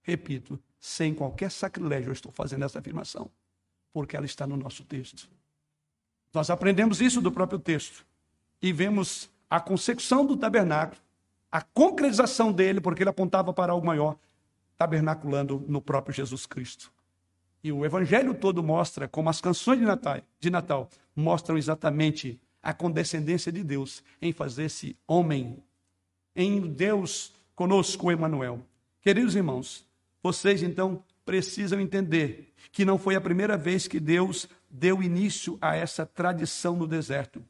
Repito, 0.02 0.58
sem 0.78 1.14
qualquer 1.14 1.50
sacrilégio, 1.50 2.08
eu 2.08 2.12
estou 2.14 2.32
fazendo 2.32 2.64
essa 2.64 2.78
afirmação, 2.78 3.30
porque 3.92 4.16
ela 4.16 4.24
está 4.24 4.46
no 4.46 4.56
nosso 4.56 4.84
texto. 4.84 5.28
Nós 6.36 6.50
aprendemos 6.50 7.00
isso 7.00 7.22
do 7.22 7.32
próprio 7.32 7.58
texto 7.58 8.04
e 8.60 8.70
vemos 8.70 9.30
a 9.48 9.58
consecução 9.58 10.26
do 10.26 10.36
tabernáculo, 10.36 11.00
a 11.50 11.62
concretização 11.62 12.52
dele, 12.52 12.78
porque 12.78 13.02
ele 13.02 13.08
apontava 13.08 13.54
para 13.54 13.72
algo 13.72 13.86
maior, 13.86 14.18
tabernaculando 14.76 15.64
no 15.66 15.80
próprio 15.80 16.14
Jesus 16.14 16.44
Cristo. 16.44 16.92
E 17.64 17.72
o 17.72 17.86
evangelho 17.86 18.34
todo 18.34 18.62
mostra, 18.62 19.08
como 19.08 19.30
as 19.30 19.40
canções 19.40 19.78
de 19.78 19.86
Natal, 19.86 20.20
de 20.38 20.50
Natal 20.50 20.90
mostram 21.16 21.56
exatamente 21.56 22.38
a 22.62 22.74
condescendência 22.74 23.50
de 23.50 23.64
Deus 23.64 24.04
em 24.20 24.30
fazer-se 24.30 24.94
homem, 25.08 25.56
em 26.34 26.60
Deus 26.70 27.32
conosco, 27.54 28.12
Emmanuel. 28.12 28.60
Queridos 29.00 29.34
irmãos, 29.34 29.86
vocês 30.22 30.62
então 30.62 31.02
precisam 31.24 31.80
entender 31.80 32.52
que 32.70 32.84
não 32.84 32.98
foi 32.98 33.16
a 33.16 33.22
primeira 33.22 33.56
vez 33.56 33.88
que 33.88 33.98
Deus 33.98 34.46
deu 34.70 35.02
início 35.02 35.58
a 35.60 35.76
essa 35.76 36.04
tradição 36.04 36.76
no 36.76 36.86
deserto. 36.86 37.44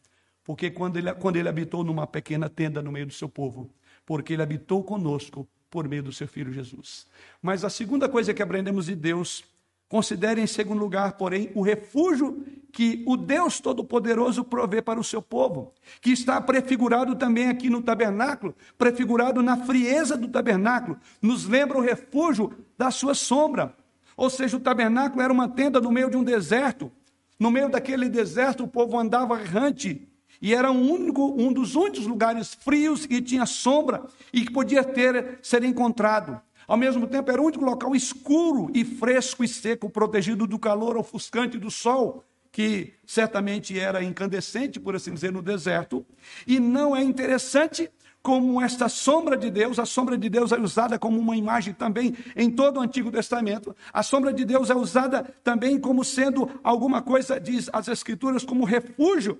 Porque 0.44 0.70
quando 0.70 0.96
ele, 0.96 1.12
quando 1.14 1.37
ele 1.37 1.48
habitou 1.48 1.83
numa 1.83 2.07
pequena 2.07 2.48
tenda 2.48 2.83
no 2.83 2.92
meio 2.92 3.07
do 3.07 3.12
seu 3.12 3.29
povo, 3.29 3.70
porque 4.05 4.33
ele 4.33 4.42
habitou 4.42 4.83
conosco 4.85 5.48
por 5.70 5.88
meio 5.88 6.02
do 6.02 6.12
seu 6.12 6.29
filho 6.29 6.52
Jesus. 6.52 7.07
Mas 7.42 7.64
a 7.64 7.70
segunda 7.70 8.09
coisa 8.09 8.33
que 8.33 8.42
aprendemos 8.42 8.87
de 8.87 8.94
Deus 8.94 9.44
Considere 9.88 10.40
em 10.40 10.46
segundo 10.48 10.81
lugar, 10.81 11.12
porém, 11.12 11.50
o 11.55 11.62
refúgio 11.62 12.44
que 12.72 13.05
o 13.07 13.16
Deus 13.16 13.61
Todo-Poderoso 13.61 14.42
provê 14.42 14.83
para 14.83 14.98
o 14.98 15.05
seu 15.05 15.22
povo, 15.22 15.72
que 16.00 16.11
está 16.11 16.40
prefigurado 16.40 17.14
também 17.14 17.48
aqui 17.48 17.70
no 17.70 17.81
tabernáculo, 17.81 18.55
prefigurado 18.76 19.42
na 19.42 19.57
frieza 19.59 20.16
do 20.16 20.26
tabernáculo, 20.26 20.98
nos 21.22 21.46
lembra 21.46 21.79
o 21.79 21.81
refúgio 21.81 22.52
da 22.76 22.90
sua 22.90 23.14
sombra. 23.14 23.76
Ou 24.16 24.29
seja, 24.29 24.57
o 24.57 24.61
tabernáculo 24.61 25.22
era 25.22 25.33
uma 25.33 25.48
tenda 25.48 25.81
no 25.81 25.92
meio 25.92 26.11
de 26.11 26.16
um 26.16 26.24
deserto. 26.24 26.90
No 27.38 27.51
meio 27.51 27.68
daquele 27.68 28.09
deserto, 28.09 28.64
o 28.64 28.68
povo 28.68 28.99
andava 28.99 29.40
errante 29.40 30.09
e 30.40 30.55
era 30.55 30.70
um, 30.70 30.90
único, 30.90 31.35
um 31.40 31.53
dos 31.53 31.75
únicos 31.75 32.07
lugares 32.07 32.55
frios 32.55 33.07
que 33.07 33.20
tinha 33.22 33.46
sombra 33.46 34.05
e 34.33 34.44
que 34.44 34.53
podia 34.53 34.83
ter 34.85 35.38
ser 35.42 35.62
encontrado. 35.64 36.40
Ao 36.66 36.77
mesmo 36.77 37.07
tempo, 37.07 37.31
era 37.31 37.40
o 37.40 37.44
único 37.44 37.64
local 37.64 37.94
escuro 37.94 38.70
e 38.75 38.85
fresco 38.85 39.44
e 39.44 39.49
seco, 39.49 39.88
protegido 39.88 40.46
do 40.46 40.59
calor 40.59 40.96
ofuscante 40.96 41.59
do 41.59 41.70
sol 41.70 42.25
que 42.51 42.94
certamente 43.05 43.79
era 43.79 44.03
incandescente, 44.03 44.81
por 44.81 44.96
assim 44.96 45.12
dizer, 45.12 45.31
no 45.31 45.42
deserto. 45.42 46.07
E 46.46 46.59
não 46.59 46.96
é 46.96 47.03
interessante 47.03 47.90
como 48.27 48.61
esta 48.61 48.89
sombra 48.89 49.37
de 49.37 49.53
Deus, 49.53 49.79
a 49.79 49.87
sombra 49.87 50.19
de 50.19 50.29
Deus 50.29 50.51
é 50.51 50.59
usada 50.59 50.99
como 50.99 51.17
uma 51.17 51.37
imagem 51.37 51.73
também 51.73 52.12
em 52.35 52.51
todo 52.51 52.79
o 52.79 52.81
Antigo 52.81 53.09
Testamento. 53.09 53.77
A 53.93 54.03
sombra 54.03 54.33
de 54.35 54.45
Deus 54.45 54.69
é 54.69 54.75
usada 54.75 55.23
também 55.45 55.79
como 55.79 56.05
sendo 56.05 56.51
alguma 56.65 57.01
coisa, 57.01 57.39
diz 57.39 57.71
as 57.73 57.87
Escrituras, 57.87 58.43
como 58.43 58.65
refúgio 58.65 59.39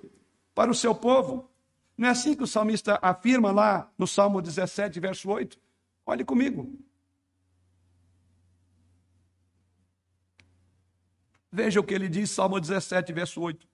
para 0.55 0.71
o 0.71 0.73
seu 0.73 0.95
povo. 0.95 1.51
Não 1.97 2.07
é 2.07 2.11
assim 2.11 2.33
que 2.33 2.43
o 2.43 2.47
salmista 2.47 2.97
afirma 3.01 3.51
lá 3.51 3.91
no 3.97 4.07
Salmo 4.07 4.41
17, 4.41 5.01
verso 5.01 5.29
8? 5.29 5.59
Olhe 6.05 6.23
comigo. 6.23 6.79
Veja 11.51 11.81
o 11.81 11.83
que 11.83 11.93
ele 11.93 12.07
diz, 12.07 12.29
Salmo 12.29 12.57
17, 12.57 13.11
verso 13.11 13.41
8. 13.41 13.67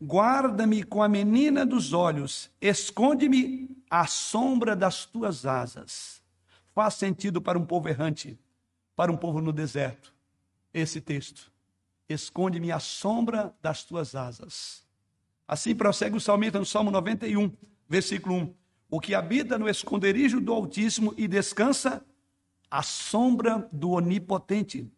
Guarda-me 0.00 0.82
com 0.82 1.02
a 1.02 1.08
menina 1.08 1.64
dos 1.64 1.92
olhos, 1.92 2.50
esconde-me 2.60 3.70
à 3.88 4.06
sombra 4.06 4.74
das 4.74 5.06
tuas 5.06 5.46
asas. 5.46 6.22
Faz 6.74 6.94
sentido 6.94 7.40
para 7.40 7.58
um 7.58 7.64
povo 7.64 7.88
errante, 7.88 8.38
para 8.96 9.12
um 9.12 9.16
povo 9.16 9.40
no 9.40 9.52
deserto, 9.52 10.12
esse 10.72 11.00
texto. 11.00 11.52
Esconde-me 12.08 12.72
à 12.72 12.80
sombra 12.80 13.54
das 13.62 13.84
tuas 13.84 14.14
asas. 14.14 14.84
Assim 15.46 15.74
prossegue 15.74 16.16
o 16.16 16.20
salmista 16.20 16.58
no 16.58 16.66
Salmo 16.66 16.90
91, 16.90 17.52
versículo 17.88 18.34
1. 18.34 18.54
O 18.90 19.00
que 19.00 19.14
habita 19.14 19.58
no 19.58 19.68
esconderijo 19.68 20.40
do 20.40 20.52
Altíssimo 20.52 21.14
e 21.16 21.28
descansa 21.28 22.04
à 22.70 22.82
sombra 22.82 23.68
do 23.72 23.90
Onipotente. 23.90 24.90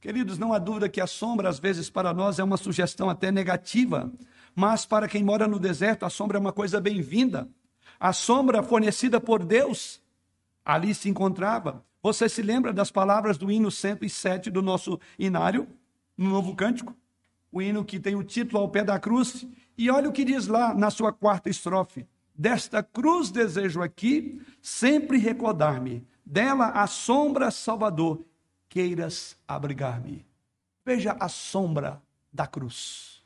Queridos, 0.00 0.38
não 0.38 0.52
há 0.52 0.60
dúvida 0.60 0.88
que 0.88 1.00
a 1.00 1.08
sombra, 1.08 1.48
às 1.48 1.58
vezes, 1.58 1.90
para 1.90 2.14
nós 2.14 2.38
é 2.38 2.44
uma 2.44 2.56
sugestão 2.56 3.10
até 3.10 3.32
negativa, 3.32 4.12
mas 4.54 4.86
para 4.86 5.08
quem 5.08 5.24
mora 5.24 5.48
no 5.48 5.58
deserto, 5.58 6.06
a 6.06 6.10
sombra 6.10 6.38
é 6.38 6.40
uma 6.40 6.52
coisa 6.52 6.80
bem-vinda. 6.80 7.48
A 7.98 8.12
sombra 8.12 8.62
fornecida 8.62 9.20
por 9.20 9.44
Deus 9.44 10.00
ali 10.64 10.94
se 10.94 11.08
encontrava. 11.08 11.84
Você 12.00 12.28
se 12.28 12.42
lembra 12.42 12.72
das 12.72 12.92
palavras 12.92 13.36
do 13.36 13.50
hino 13.50 13.72
107 13.72 14.50
do 14.50 14.62
nosso 14.62 15.00
inário, 15.18 15.66
no 16.16 16.30
novo 16.30 16.54
cântico? 16.54 16.94
O 17.50 17.60
hino 17.60 17.84
que 17.84 17.98
tem 17.98 18.14
o 18.14 18.22
título 18.22 18.62
ao 18.62 18.68
pé 18.68 18.84
da 18.84 19.00
cruz. 19.00 19.44
E 19.76 19.90
olha 19.90 20.08
o 20.08 20.12
que 20.12 20.24
diz 20.24 20.46
lá 20.46 20.74
na 20.74 20.90
sua 20.90 21.12
quarta 21.12 21.50
estrofe: 21.50 22.06
Desta 22.32 22.84
cruz 22.84 23.30
desejo 23.30 23.82
aqui 23.82 24.40
sempre 24.62 25.18
recordar-me, 25.18 26.06
dela 26.24 26.66
a 26.66 26.86
sombra 26.86 27.50
salvador 27.50 28.24
queiras 28.68 29.36
abrigar-me. 29.46 30.26
Veja 30.84 31.16
a 31.18 31.28
sombra 31.28 32.02
da 32.32 32.46
cruz. 32.46 33.22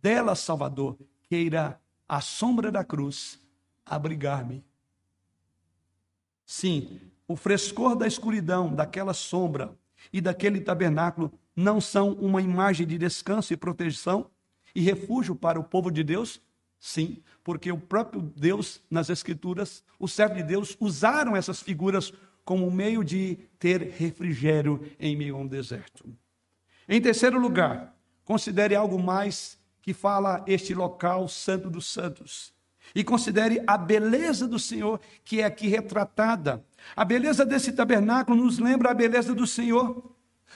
Dela, 0.00 0.34
Salvador, 0.34 0.98
queira 1.28 1.80
a 2.08 2.20
sombra 2.20 2.70
da 2.70 2.84
cruz 2.84 3.38
abrigar-me. 3.84 4.64
Sim, 6.46 7.00
o 7.26 7.36
frescor 7.36 7.94
da 7.94 8.06
escuridão, 8.06 8.74
daquela 8.74 9.12
sombra 9.12 9.76
e 10.12 10.20
daquele 10.20 10.60
tabernáculo 10.60 11.32
não 11.54 11.80
são 11.80 12.12
uma 12.12 12.40
imagem 12.40 12.86
de 12.86 12.96
descanso 12.96 13.52
e 13.52 13.56
proteção 13.56 14.30
e 14.74 14.80
refúgio 14.80 15.34
para 15.34 15.58
o 15.58 15.64
povo 15.64 15.90
de 15.90 16.02
Deus? 16.02 16.40
Sim, 16.80 17.22
porque 17.42 17.72
o 17.72 17.78
próprio 17.78 18.22
Deus, 18.22 18.80
nas 18.88 19.10
Escrituras, 19.10 19.82
o 19.98 20.06
servo 20.06 20.36
de 20.36 20.42
Deus, 20.44 20.76
usaram 20.78 21.34
essas 21.34 21.60
figuras 21.60 22.12
como 22.48 22.70
meio 22.70 23.04
de 23.04 23.36
ter 23.58 23.92
refrigério 23.98 24.82
em 24.98 25.14
meio 25.14 25.36
a 25.36 25.38
um 25.38 25.46
deserto. 25.46 26.08
Em 26.88 26.98
terceiro 26.98 27.38
lugar, 27.38 27.94
considere 28.24 28.74
algo 28.74 28.98
mais 28.98 29.58
que 29.82 29.92
fala 29.92 30.42
este 30.46 30.72
local 30.72 31.28
santo 31.28 31.68
dos 31.68 31.92
santos. 31.92 32.54
E 32.94 33.04
considere 33.04 33.62
a 33.66 33.76
beleza 33.76 34.48
do 34.48 34.58
Senhor 34.58 34.98
que 35.26 35.42
é 35.42 35.44
aqui 35.44 35.68
retratada. 35.68 36.64
A 36.96 37.04
beleza 37.04 37.44
desse 37.44 37.70
tabernáculo 37.70 38.42
nos 38.42 38.58
lembra 38.58 38.92
a 38.92 38.94
beleza 38.94 39.34
do 39.34 39.46
Senhor. 39.46 40.10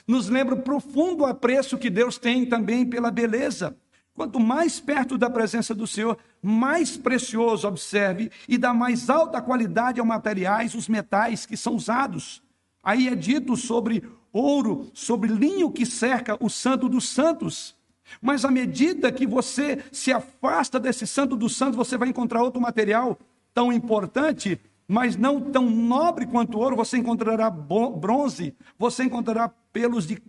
Nos 0.07 0.29
lembra 0.29 0.55
o 0.55 0.63
profundo 0.63 1.23
apreço 1.27 1.77
que 1.77 1.91
Deus 1.91 2.17
tem 2.17 2.43
também 2.43 2.89
pela 2.89 3.11
beleza. 3.11 3.77
Quanto 4.15 4.39
mais 4.39 4.79
perto 4.79 5.17
da 5.17 5.29
presença 5.29 5.73
do 5.73 5.87
Senhor, 5.87 6.17
mais 6.41 6.95
precioso, 6.95 7.67
observe, 7.67 8.31
e 8.47 8.57
da 8.57 8.73
mais 8.73 9.09
alta 9.09 9.41
qualidade 9.41 9.99
aos 9.99 10.07
materiais, 10.07 10.75
os 10.75 10.87
metais 10.87 11.45
que 11.45 11.57
são 11.57 11.75
usados. 11.75 12.43
Aí 12.83 13.07
é 13.07 13.15
dito 13.15 13.57
sobre 13.57 14.03
ouro, 14.31 14.91
sobre 14.93 15.29
linho 15.29 15.71
que 15.71 15.85
cerca 15.85 16.37
o 16.39 16.49
santo 16.49 16.87
dos 16.87 17.09
santos. 17.09 17.75
Mas 18.21 18.45
à 18.45 18.51
medida 18.51 19.11
que 19.11 19.25
você 19.25 19.83
se 19.91 20.11
afasta 20.11 20.79
desse 20.79 21.07
santo 21.07 21.35
dos 21.35 21.55
santos, 21.55 21.75
você 21.75 21.97
vai 21.97 22.09
encontrar 22.09 22.43
outro 22.43 22.61
material 22.61 23.17
tão 23.53 23.73
importante, 23.73 24.59
mas 24.87 25.15
não 25.15 25.39
tão 25.39 25.69
nobre 25.69 26.27
quanto 26.27 26.59
ouro. 26.59 26.75
Você 26.75 26.97
encontrará 26.97 27.49
bronze, 27.49 28.55
você 28.77 29.03
encontrará 29.03 29.49
pelos 29.71 30.05
de, 30.05 30.21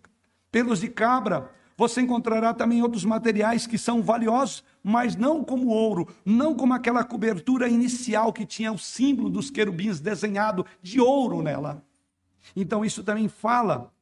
pelos 0.50 0.80
de 0.80 0.88
cabra, 0.88 1.50
você 1.76 2.00
encontrará 2.00 2.54
também 2.54 2.82
outros 2.82 3.04
materiais 3.04 3.66
que 3.66 3.76
são 3.76 4.02
valiosos, 4.02 4.62
mas 4.82 5.16
não 5.16 5.42
como 5.42 5.68
ouro, 5.68 6.08
não 6.24 6.54
como 6.54 6.72
aquela 6.72 7.02
cobertura 7.02 7.68
inicial 7.68 8.32
que 8.32 8.46
tinha 8.46 8.72
o 8.72 8.78
símbolo 8.78 9.28
dos 9.28 9.50
querubins 9.50 9.98
desenhado 9.98 10.64
de 10.82 11.00
ouro 11.00 11.42
nela. 11.42 11.84
Então 12.54 12.84
isso 12.84 13.02
também 13.02 13.28
fala, 13.28 13.92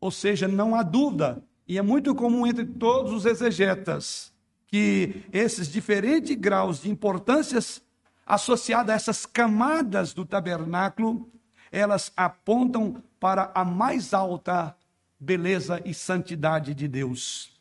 ou 0.00 0.10
seja, 0.10 0.48
não 0.48 0.74
há 0.74 0.82
dúvida, 0.82 1.44
e 1.68 1.78
é 1.78 1.82
muito 1.82 2.14
comum 2.14 2.46
entre 2.46 2.64
todos 2.64 3.12
os 3.12 3.26
exegetas, 3.26 4.32
que 4.66 5.22
esses 5.32 5.68
diferentes 5.68 6.34
graus 6.34 6.82
de 6.82 6.90
importâncias 6.90 7.82
associadas 8.26 8.90
a 8.90 8.96
essas 8.96 9.26
camadas 9.26 10.14
do 10.14 10.24
tabernáculo, 10.24 11.30
elas 11.70 12.12
apontam 12.16 13.02
para 13.20 13.52
a 13.54 13.64
mais 13.64 14.12
alta 14.12 14.74
beleza 15.22 15.80
e 15.84 15.94
santidade 15.94 16.74
de 16.74 16.88
Deus. 16.88 17.52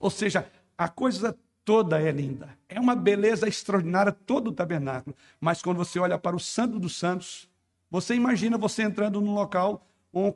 Ou 0.00 0.10
seja, 0.10 0.50
a 0.76 0.88
coisa 0.88 1.38
toda 1.64 2.02
é 2.02 2.10
linda. 2.10 2.58
É 2.68 2.80
uma 2.80 2.96
beleza 2.96 3.46
extraordinária 3.46 4.10
todo 4.10 4.48
o 4.48 4.52
tabernáculo. 4.52 5.14
Mas 5.40 5.62
quando 5.62 5.76
você 5.76 6.00
olha 6.00 6.18
para 6.18 6.34
o 6.34 6.40
Santo 6.40 6.80
dos 6.80 6.96
Santos, 6.96 7.48
você 7.88 8.14
imagina 8.14 8.58
você 8.58 8.82
entrando 8.82 9.20
num 9.20 9.32
local 9.32 9.86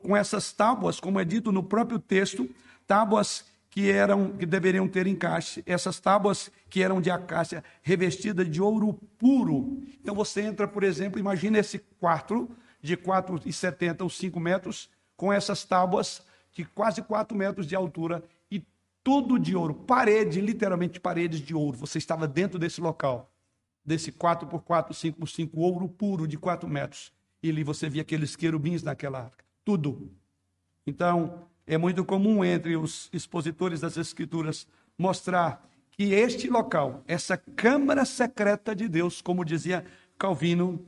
com 0.01 0.15
essas 0.15 0.53
tábuas, 0.53 1.01
como 1.01 1.19
é 1.19 1.25
dito 1.25 1.51
no 1.51 1.61
próprio 1.61 1.99
texto, 1.99 2.49
tábuas 2.87 3.45
que 3.69 3.91
eram 3.91 4.31
que 4.31 4.45
deveriam 4.45 4.87
ter 4.87 5.05
encaixe, 5.05 5.61
essas 5.65 5.99
tábuas 5.99 6.49
que 6.69 6.81
eram 6.81 7.01
de 7.01 7.11
acácia 7.11 7.61
revestidas 7.83 8.49
de 8.49 8.61
ouro 8.61 8.93
puro. 9.17 9.83
Então 10.01 10.15
você 10.15 10.43
entra, 10.43 10.65
por 10.65 10.81
exemplo, 10.81 11.19
imagina 11.19 11.59
esse 11.59 11.79
quarto 11.99 12.49
de 12.81 12.95
4,70 12.95 14.03
ou 14.03 14.09
5 14.09 14.39
metros, 14.39 14.89
com 15.15 15.31
essas 15.31 15.63
tábuas 15.63 16.21
de 16.51 16.63
quase 16.65 17.01
4 17.01 17.37
metros 17.37 17.67
de 17.67 17.75
altura 17.75 18.23
e 18.49 18.65
tudo 19.03 19.37
de 19.37 19.55
ouro, 19.55 19.73
parede, 19.73 20.41
literalmente 20.41 20.99
paredes 20.99 21.39
de 21.39 21.53
ouro. 21.53 21.77
Você 21.77 21.97
estava 21.97 22.27
dentro 22.27 22.57
desse 22.57 22.81
local, 22.81 23.31
desse 23.83 24.11
4 24.11 24.47
por 24.47 24.61
4, 24.61 24.93
5 24.93 25.19
por 25.19 25.27
5, 25.29 25.59
ouro 25.59 25.87
puro 25.87 26.27
de 26.27 26.37
4 26.37 26.67
metros. 26.67 27.11
E 27.43 27.49
ali 27.49 27.63
você 27.63 27.89
via 27.89 28.01
aqueles 28.01 28.35
querubins 28.35 28.81
naquela 28.81 29.25
arca. 29.25 29.43
Tudo. 29.63 30.11
Então, 30.87 31.47
é 31.67 31.77
muito 31.77 32.05
comum 32.05 32.43
entre 32.43 32.75
os 32.75 33.09
expositores 33.11 33.81
das 33.81 33.97
Escrituras 33.97 34.67
mostrar 34.97 35.67
que 35.91 36.13
este 36.13 36.49
local, 36.49 37.03
essa 37.07 37.37
câmara 37.37 38.05
secreta 38.05 38.75
de 38.75 38.87
Deus, 38.87 39.21
como 39.21 39.45
dizia 39.45 39.85
Calvino, 40.17 40.85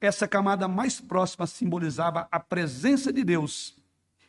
essa 0.00 0.28
camada 0.28 0.68
mais 0.68 1.00
próxima 1.00 1.46
simbolizava 1.46 2.28
a 2.30 2.38
presença 2.38 3.12
de 3.12 3.24
Deus 3.24 3.76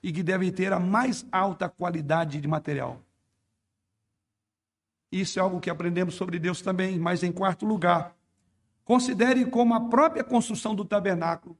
e 0.01 0.11
que 0.11 0.23
deve 0.23 0.51
ter 0.51 0.73
a 0.73 0.79
mais 0.79 1.25
alta 1.31 1.69
qualidade 1.69 2.41
de 2.41 2.47
material. 2.47 3.01
Isso 5.11 5.39
é 5.39 5.41
algo 5.41 5.59
que 5.59 5.69
aprendemos 5.69 6.15
sobre 6.15 6.39
Deus 6.39 6.61
também, 6.61 6.97
mas 6.99 7.23
em 7.23 7.31
quarto 7.31 7.65
lugar, 7.65 8.15
considere 8.83 9.45
como 9.45 9.73
a 9.73 9.89
própria 9.89 10.23
construção 10.23 10.73
do 10.73 10.85
tabernáculo 10.85 11.57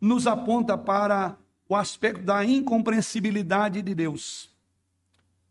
nos 0.00 0.26
aponta 0.26 0.78
para 0.78 1.36
o 1.68 1.76
aspecto 1.76 2.22
da 2.22 2.44
incompreensibilidade 2.44 3.82
de 3.82 3.94
Deus, 3.94 4.50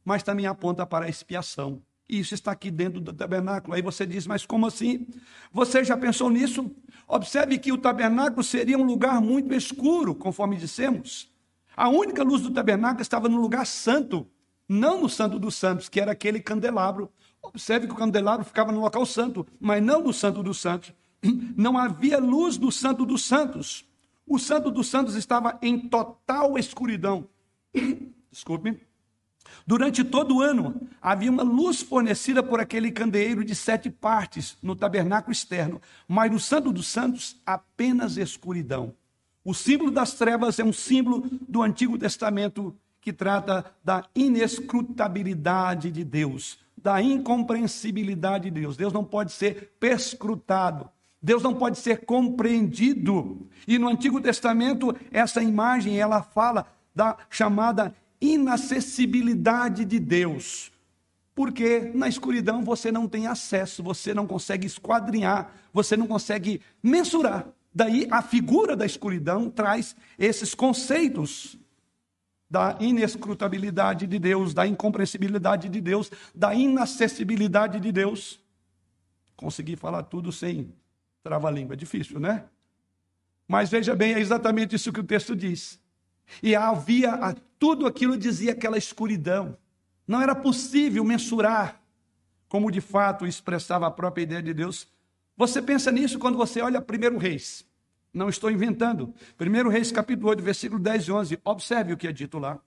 mas 0.04 0.24
também 0.24 0.48
aponta 0.48 0.86
para 0.86 1.06
a 1.06 1.10
expiação. 1.10 1.82
Isso 2.10 2.34
está 2.34 2.52
aqui 2.52 2.72
dentro 2.72 3.00
do 3.00 3.14
tabernáculo. 3.14 3.76
Aí 3.76 3.82
você 3.84 4.06
diz, 4.06 4.26
mas 4.26 4.46
como 4.46 4.66
assim? 4.66 5.06
Você 5.54 5.84
já 5.84 5.96
pensou 5.96 6.30
nisso? 6.32 6.72
Observe 7.08 7.60
que 7.60 7.72
o 7.72 7.78
tabernáculo 7.78 8.44
seria 8.44 8.78
um 8.78 8.84
lugar 8.84 9.22
muito 9.22 9.54
escuro, 9.54 10.16
conforme 10.16 10.58
dissemos. 10.58 11.30
A 11.78 11.88
única 11.88 12.24
luz 12.24 12.42
do 12.42 12.52
tabernáculo 12.52 13.02
estava 13.02 13.30
no 13.30 13.40
lugar 13.40 13.66
santo, 13.66 14.28
não 14.68 15.02
no 15.02 15.08
santo 15.10 15.38
dos 15.38 15.56
santos, 15.56 15.88
que 15.88 16.02
era 16.02 16.12
aquele 16.12 16.40
candelabro. 16.40 17.12
Observe 17.44 17.86
que 17.86 17.94
o 17.94 17.98
candelabro 17.98 18.44
ficava 18.44 18.72
no 18.72 18.82
local 18.82 19.06
santo, 19.06 19.46
mas 19.60 19.82
não 19.82 20.02
no 20.02 20.12
santo 20.12 20.42
dos 20.42 20.60
santos. 20.60 20.92
Não 21.58 21.78
havia 21.78 22.18
luz 22.18 22.56
do 22.56 22.72
santo 22.72 23.06
dos 23.06 23.26
santos. 23.26 23.86
O 24.26 24.38
Santo 24.38 24.70
dos 24.70 24.88
Santos 24.88 25.16
estava 25.16 25.58
em 25.62 25.78
total 25.90 26.58
escuridão. 26.58 27.28
Desculpe. 28.32 28.80
Durante 29.66 30.04
todo 30.04 30.38
o 30.38 30.42
ano, 30.42 30.82
havia 31.02 31.30
uma 31.30 31.44
luz 31.44 31.82
fornecida 31.82 32.42
por 32.42 32.60
aquele 32.60 32.92
candeeiro 32.92 33.44
de 33.44 33.54
sete 33.54 33.90
partes 33.90 34.58
no 34.62 34.76
tabernáculo 34.76 35.32
externo, 35.32 35.82
mas 36.08 36.32
no 36.32 36.40
Santo 36.40 36.72
dos 36.72 36.88
Santos, 36.88 37.38
apenas 37.46 38.18
escuridão. 38.18 38.94
O 39.44 39.54
símbolo 39.54 39.92
das 39.92 40.14
trevas 40.14 40.60
é 40.60 40.64
um 40.64 40.74
símbolo 40.74 41.30
do 41.48 41.62
Antigo 41.62 41.98
Testamento 41.98 42.76
que 43.02 43.14
trata 43.14 43.66
da 43.84 44.06
inescrutabilidade 44.14 45.92
de 45.92 46.04
Deus, 46.04 46.60
da 46.76 47.02
incompreensibilidade 47.02 48.46
de 48.46 48.62
Deus. 48.62 48.76
Deus 48.76 48.92
não 48.92 49.04
pode 49.04 49.32
ser 49.32 49.74
perscrutado. 49.80 50.90
Deus 51.22 51.44
não 51.44 51.54
pode 51.54 51.78
ser 51.78 52.06
compreendido. 52.06 53.50
E 53.68 53.78
no 53.78 53.88
Antigo 53.88 54.22
Testamento, 54.22 54.96
essa 55.12 55.42
imagem 55.42 56.00
ela 56.00 56.22
fala 56.22 56.66
da 56.96 57.18
chamada 57.30 57.94
inacessibilidade 58.22 59.86
de 59.86 60.00
Deus. 60.00 60.72
Porque 61.34 61.92
na 61.94 62.08
escuridão 62.08 62.64
você 62.64 62.92
não 62.92 63.08
tem 63.08 63.28
acesso, 63.28 63.82
você 63.82 64.14
não 64.14 64.28
consegue 64.28 64.68
esquadrinhar, 64.68 65.54
você 65.72 65.96
não 65.96 66.06
consegue 66.06 66.62
mensurar. 66.84 67.48
Daí 67.74 68.08
a 68.12 68.22
figura 68.22 68.76
da 68.76 68.86
escuridão 68.86 69.50
traz 69.50 69.96
esses 70.18 70.54
conceitos 70.54 71.58
da 72.50 72.76
inescrutabilidade 72.80 74.08
de 74.08 74.18
Deus, 74.18 74.54
da 74.54 74.66
incompreensibilidade 74.66 75.70
de 75.70 75.80
Deus, 75.80 76.12
da 76.34 76.54
inacessibilidade 76.54 77.80
de 77.80 77.92
Deus. 77.92 78.40
Consegui 79.38 79.76
falar 79.76 80.04
tudo 80.04 80.32
sem 80.32 80.74
trava-língua, 81.24 81.74
é 81.74 81.78
difícil, 81.78 82.20
né? 82.20 82.46
Mas 83.48 83.70
veja 83.70 83.96
bem, 83.96 84.14
é 84.14 84.20
exatamente 84.20 84.76
isso 84.76 84.92
que 84.92 85.00
o 85.00 85.04
texto 85.04 85.36
diz. 85.36 85.79
E 86.42 86.56
havia 86.56 87.36
tudo 87.60 87.86
aquilo 87.86 88.18
dizia 88.18 88.54
aquela 88.54 88.78
escuridão. 88.78 89.58
Não 90.08 90.22
era 90.22 90.34
possível 90.34 91.04
mensurar 91.04 91.82
como 92.48 92.72
de 92.72 92.82
fato 92.82 93.28
expressava 93.28 93.86
a 93.86 93.92
própria 93.92 94.24
ideia 94.24 94.42
de 94.42 94.54
Deus. 94.54 94.88
Você 95.38 95.62
pensa 95.62 95.92
nisso 95.92 96.18
quando 96.18 96.38
você 96.38 96.62
olha 96.62 96.84
1 96.84 97.18
Reis. 97.18 97.66
Não 98.14 98.28
estou 98.28 98.50
inventando. 98.50 99.14
1 99.40 99.70
Reis, 99.70 99.92
capítulo 99.92 100.30
8, 100.30 100.42
versículo 100.42 100.82
10 100.82 101.04
e 101.04 101.12
11. 101.12 101.40
Observe 101.46 101.94
o 101.94 101.98
que 101.98 102.08
é 102.08 102.12
dito 102.12 102.40
lá. 102.40 102.60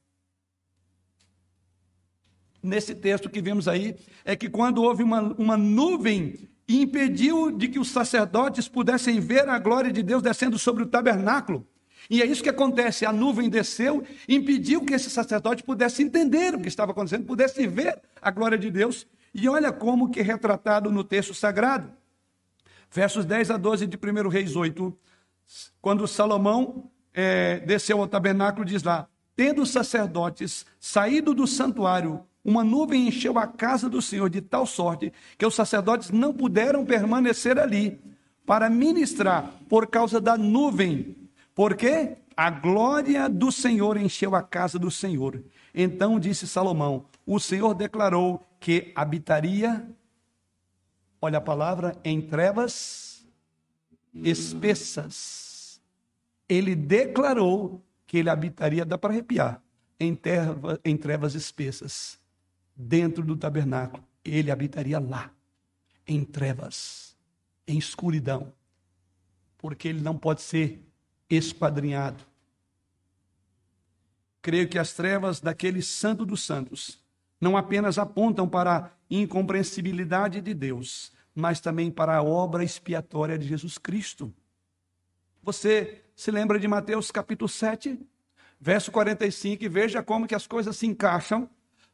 Nesse 2.62 2.94
texto 2.94 3.28
que 3.28 3.42
vemos 3.42 3.66
aí, 3.66 3.96
é 4.24 4.36
que 4.36 4.48
quando 4.48 4.82
houve 4.82 5.02
uma, 5.02 5.20
uma 5.36 5.56
nuvem 5.56 6.48
e 6.68 6.80
impediu 6.80 7.50
de 7.50 7.66
que 7.66 7.78
os 7.78 7.90
sacerdotes 7.90 8.68
pudessem 8.68 9.18
ver 9.18 9.48
a 9.48 9.58
glória 9.58 9.92
de 9.92 10.02
Deus 10.02 10.22
descendo 10.22 10.56
sobre 10.58 10.84
o 10.84 10.86
tabernáculo, 10.86 11.66
e 12.08 12.22
é 12.22 12.26
isso 12.26 12.42
que 12.42 12.48
acontece: 12.48 13.04
a 13.06 13.12
nuvem 13.12 13.48
desceu, 13.48 14.04
impediu 14.28 14.84
que 14.84 14.94
esse 14.94 15.10
sacerdote 15.10 15.62
pudesse 15.62 16.02
entender 16.02 16.54
o 16.54 16.60
que 16.60 16.68
estava 16.68 16.92
acontecendo, 16.92 17.26
pudesse 17.26 17.66
ver 17.66 18.00
a 18.20 18.30
glória 18.30 18.58
de 18.58 18.70
Deus. 18.70 19.06
E 19.34 19.48
olha 19.48 19.72
como 19.72 20.10
que 20.10 20.20
é 20.20 20.22
retratado 20.22 20.90
no 20.90 21.02
texto 21.02 21.32
sagrado. 21.32 21.90
Versos 22.90 23.24
10 23.24 23.52
a 23.52 23.56
12 23.56 23.86
de 23.86 23.96
1 23.96 24.28
Reis 24.28 24.54
8. 24.54 24.96
Quando 25.80 26.06
Salomão 26.06 26.90
é, 27.14 27.60
desceu 27.60 28.00
ao 28.00 28.06
tabernáculo, 28.06 28.64
diz 28.64 28.82
lá: 28.82 29.08
Tendo 29.34 29.62
os 29.62 29.70
sacerdotes 29.70 30.66
saído 30.78 31.32
do 31.32 31.46
santuário, 31.46 32.24
uma 32.44 32.62
nuvem 32.64 33.06
encheu 33.08 33.38
a 33.38 33.46
casa 33.46 33.88
do 33.88 34.02
Senhor 34.02 34.28
de 34.28 34.40
tal 34.40 34.66
sorte 34.66 35.12
que 35.38 35.46
os 35.46 35.54
sacerdotes 35.54 36.10
não 36.10 36.34
puderam 36.34 36.84
permanecer 36.84 37.58
ali 37.58 38.00
para 38.44 38.68
ministrar 38.68 39.50
por 39.68 39.86
causa 39.86 40.20
da 40.20 40.36
nuvem 40.36 41.21
porque 41.54 42.16
a 42.36 42.50
glória 42.50 43.28
do 43.28 43.52
Senhor 43.52 43.96
encheu 43.96 44.34
a 44.34 44.42
casa 44.42 44.78
do 44.78 44.90
Senhor. 44.90 45.42
Então 45.74 46.18
disse 46.18 46.46
Salomão: 46.46 47.06
O 47.26 47.38
Senhor 47.38 47.74
declarou 47.74 48.44
que 48.58 48.92
habitaria, 48.94 49.86
olha 51.20 51.38
a 51.38 51.40
palavra, 51.42 51.98
em 52.04 52.20
trevas 52.20 53.26
espessas. 54.14 55.80
Ele 56.48 56.74
declarou 56.74 57.82
que 58.06 58.18
ele 58.18 58.28
habitaria, 58.28 58.84
dá 58.84 58.98
para 58.98 59.12
arrepiar, 59.12 59.62
em, 59.98 60.18
em 60.84 60.96
trevas 60.96 61.34
espessas, 61.34 62.18
dentro 62.76 63.24
do 63.24 63.36
tabernáculo. 63.36 64.04
Ele 64.24 64.50
habitaria 64.50 64.98
lá, 64.98 65.30
em 66.06 66.24
trevas, 66.24 67.16
em 67.66 67.78
escuridão, 67.78 68.52
porque 69.56 69.88
ele 69.88 70.00
não 70.00 70.16
pode 70.16 70.42
ser 70.42 70.82
esquadrinhado. 71.36 72.24
Creio 74.40 74.68
que 74.68 74.78
as 74.78 74.92
trevas 74.92 75.40
daquele 75.40 75.82
santo 75.82 76.26
dos 76.26 76.42
santos 76.44 77.00
não 77.40 77.56
apenas 77.56 77.98
apontam 77.98 78.48
para 78.48 78.76
a 78.76 78.90
incompreensibilidade 79.10 80.40
de 80.40 80.54
Deus, 80.54 81.12
mas 81.34 81.60
também 81.60 81.90
para 81.90 82.16
a 82.16 82.22
obra 82.22 82.62
expiatória 82.62 83.38
de 83.38 83.46
Jesus 83.46 83.78
Cristo. 83.78 84.32
Você 85.42 86.04
se 86.14 86.30
lembra 86.30 86.58
de 86.58 86.68
Mateus 86.68 87.10
capítulo 87.10 87.48
7, 87.48 87.98
verso 88.60 88.92
45, 88.92 89.64
e 89.64 89.68
veja 89.68 90.02
como 90.02 90.26
que 90.26 90.34
as 90.34 90.46
coisas 90.46 90.76
se 90.76 90.86
encaixam. 90.86 91.48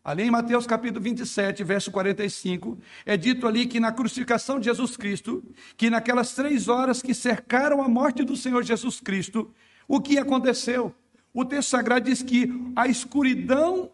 Ali 0.09 0.23
em 0.23 0.31
Mateus 0.31 0.67
capítulo 0.67 1.05
27, 1.05 1.63
verso 1.63 1.91
45, 1.91 2.79
é 3.05 3.15
dito 3.15 3.47
ali 3.47 3.67
que 3.67 3.79
na 3.79 3.93
crucificação 3.93 4.59
de 4.59 4.65
Jesus 4.65 4.97
Cristo, 4.97 5.45
que 5.77 5.91
naquelas 5.91 6.35
três 6.35 6.67
horas 6.67 7.03
que 7.03 7.13
cercaram 7.13 7.83
a 7.83 7.89
morte 7.91 8.25
do 8.25 8.35
Senhor 8.35 8.63
Jesus 8.63 9.01
Cristo, 9.01 9.53
o 9.87 10.01
que 10.01 10.17
aconteceu? 10.17 10.95
O 11.35 11.45
texto 11.45 11.69
sagrado 11.69 12.07
diz 12.07 12.23
que 12.23 12.51
a 12.75 12.89
escuridão 12.89 13.91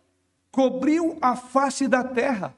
cobriu 0.52 1.18
a 1.20 1.34
face 1.34 1.88
da 1.88 2.04
terra. 2.04 2.54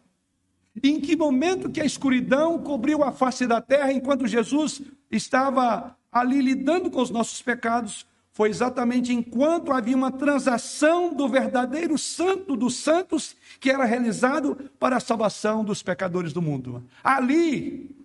em 0.82 1.00
que 1.00 1.16
momento 1.16 1.70
que 1.70 1.80
a 1.80 1.86
escuridão 1.86 2.58
cobriu 2.58 3.02
a 3.02 3.10
face 3.10 3.46
da 3.46 3.62
terra 3.62 3.90
enquanto 3.90 4.26
Jesus 4.26 4.82
estava 5.10 5.96
ali 6.12 6.42
lidando 6.42 6.90
com 6.90 7.00
os 7.00 7.08
nossos 7.08 7.40
pecados? 7.40 8.06
Foi 8.36 8.50
exatamente 8.50 9.14
enquanto 9.14 9.72
havia 9.72 9.96
uma 9.96 10.12
transação 10.12 11.14
do 11.14 11.26
verdadeiro 11.26 11.96
santo 11.96 12.54
dos 12.54 12.76
santos 12.76 13.34
que 13.58 13.70
era 13.70 13.86
realizado 13.86 14.54
para 14.78 14.98
a 14.98 15.00
salvação 15.00 15.64
dos 15.64 15.82
pecadores 15.82 16.34
do 16.34 16.42
mundo. 16.42 16.84
Ali 17.02 17.96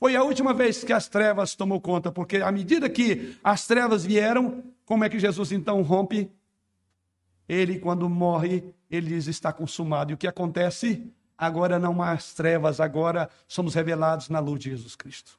foi 0.00 0.16
a 0.16 0.22
última 0.22 0.54
vez 0.54 0.82
que 0.82 0.94
as 0.94 1.08
trevas 1.08 1.54
tomou 1.54 1.78
conta, 1.78 2.10
porque 2.10 2.38
à 2.38 2.50
medida 2.50 2.88
que 2.88 3.36
as 3.44 3.66
trevas 3.66 4.02
vieram, 4.02 4.64
como 4.86 5.04
é 5.04 5.10
que 5.10 5.18
Jesus 5.18 5.52
então 5.52 5.82
rompe? 5.82 6.32
Ele, 7.46 7.78
quando 7.78 8.08
morre, 8.08 8.74
ele 8.90 9.08
diz: 9.08 9.26
está 9.26 9.52
consumado. 9.52 10.10
E 10.10 10.14
o 10.14 10.16
que 10.16 10.26
acontece? 10.26 11.06
Agora 11.36 11.78
não 11.78 11.92
mais 11.92 12.32
trevas, 12.32 12.80
agora 12.80 13.28
somos 13.46 13.74
revelados 13.74 14.30
na 14.30 14.38
luz 14.38 14.58
de 14.58 14.70
Jesus 14.70 14.96
Cristo. 14.96 15.38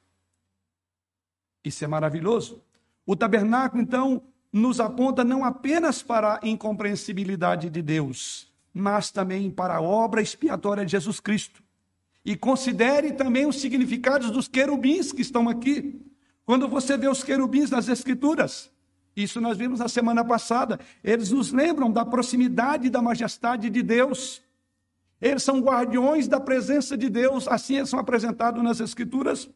Isso 1.64 1.84
é 1.84 1.88
maravilhoso. 1.88 2.62
O 3.10 3.16
tabernáculo, 3.16 3.82
então, 3.82 4.22
nos 4.52 4.78
aponta 4.78 5.24
não 5.24 5.44
apenas 5.44 6.00
para 6.00 6.38
a 6.40 6.46
incompreensibilidade 6.46 7.68
de 7.68 7.82
Deus, 7.82 8.46
mas 8.72 9.10
também 9.10 9.50
para 9.50 9.74
a 9.74 9.80
obra 9.80 10.22
expiatória 10.22 10.84
de 10.84 10.92
Jesus 10.92 11.18
Cristo. 11.18 11.60
E 12.24 12.36
considere 12.36 13.10
também 13.10 13.46
os 13.46 13.60
significados 13.60 14.30
dos 14.30 14.46
querubins 14.46 15.10
que 15.10 15.22
estão 15.22 15.48
aqui. 15.48 16.00
Quando 16.46 16.68
você 16.68 16.96
vê 16.96 17.08
os 17.08 17.24
querubins 17.24 17.68
nas 17.68 17.88
Escrituras, 17.88 18.70
isso 19.16 19.40
nós 19.40 19.58
vimos 19.58 19.80
na 19.80 19.88
semana 19.88 20.24
passada, 20.24 20.78
eles 21.02 21.32
nos 21.32 21.50
lembram 21.50 21.90
da 21.90 22.04
proximidade 22.04 22.88
da 22.88 23.02
majestade 23.02 23.68
de 23.68 23.82
Deus. 23.82 24.40
Eles 25.20 25.42
são 25.42 25.58
guardiões 25.58 26.28
da 26.28 26.38
presença 26.38 26.96
de 26.96 27.10
Deus, 27.10 27.48
assim 27.48 27.74
eles 27.74 27.90
são 27.90 27.98
apresentados 27.98 28.62
nas 28.62 28.78
Escrituras. 28.78 29.50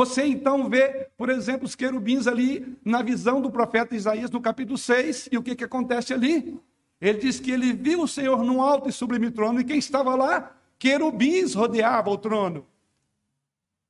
Você 0.00 0.24
então 0.24 0.66
vê, 0.66 1.10
por 1.14 1.28
exemplo, 1.28 1.66
os 1.66 1.74
querubins 1.74 2.26
ali 2.26 2.74
na 2.82 3.02
visão 3.02 3.38
do 3.38 3.50
profeta 3.50 3.94
Isaías 3.94 4.30
no 4.30 4.40
capítulo 4.40 4.78
6, 4.78 5.28
e 5.30 5.36
o 5.36 5.42
que, 5.42 5.54
que 5.54 5.62
acontece 5.62 6.14
ali? 6.14 6.58
Ele 6.98 7.18
diz 7.18 7.38
que 7.38 7.50
ele 7.50 7.74
viu 7.74 8.04
o 8.04 8.08
Senhor 8.08 8.42
num 8.42 8.62
alto 8.62 8.88
e 8.88 8.92
sublime 8.92 9.30
trono, 9.30 9.60
e 9.60 9.64
quem 9.64 9.78
estava 9.78 10.14
lá? 10.14 10.56
Querubins 10.78 11.52
rodeavam 11.52 12.14
o 12.14 12.16
trono. 12.16 12.66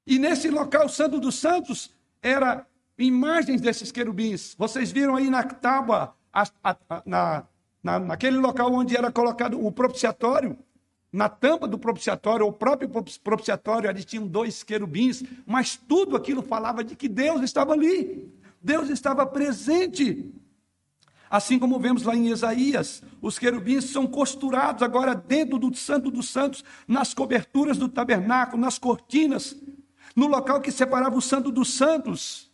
E 0.04 0.18
nesse 0.18 0.50
local 0.50 0.88
santo 0.88 1.20
dos 1.20 1.36
santos, 1.36 1.92
era 2.20 2.66
imagens 2.98 3.60
desses 3.60 3.92
querubins. 3.92 4.56
Vocês 4.58 4.90
viram 4.90 5.14
aí 5.14 5.30
na 5.30 5.44
tábua, 5.44 6.16
a, 6.32 6.42
a, 6.64 7.02
na, 7.06 7.44
na, 7.80 8.00
naquele 8.00 8.38
local 8.38 8.72
onde 8.72 8.96
era 8.96 9.12
colocado 9.12 9.64
o 9.64 9.70
propiciatório, 9.70 10.58
na 11.12 11.28
tampa 11.28 11.66
do 11.66 11.78
propiciatório, 11.78 12.46
o 12.46 12.52
próprio 12.52 12.88
propiciatório, 13.22 13.90
ali 13.90 14.04
tinham 14.04 14.26
dois 14.26 14.62
querubins, 14.62 15.24
mas 15.44 15.76
tudo 15.76 16.16
aquilo 16.16 16.42
falava 16.42 16.84
de 16.84 16.94
que 16.94 17.08
Deus 17.08 17.42
estava 17.42 17.72
ali. 17.72 18.32
Deus 18.62 18.90
estava 18.90 19.26
presente. 19.26 20.32
Assim 21.28 21.58
como 21.58 21.78
vemos 21.78 22.02
lá 22.02 22.14
em 22.14 22.28
Isaías, 22.28 23.02
os 23.20 23.38
querubins 23.38 23.84
são 23.84 24.06
costurados 24.06 24.82
agora 24.82 25.14
dentro 25.14 25.58
do 25.58 25.74
Santo 25.74 26.10
dos 26.10 26.28
Santos, 26.28 26.64
nas 26.86 27.14
coberturas 27.14 27.76
do 27.76 27.88
tabernáculo, 27.88 28.60
nas 28.60 28.78
cortinas, 28.78 29.56
no 30.14 30.26
local 30.26 30.60
que 30.60 30.72
separava 30.72 31.16
o 31.16 31.22
Santo 31.22 31.50
dos 31.50 31.74
Santos. 31.74 32.50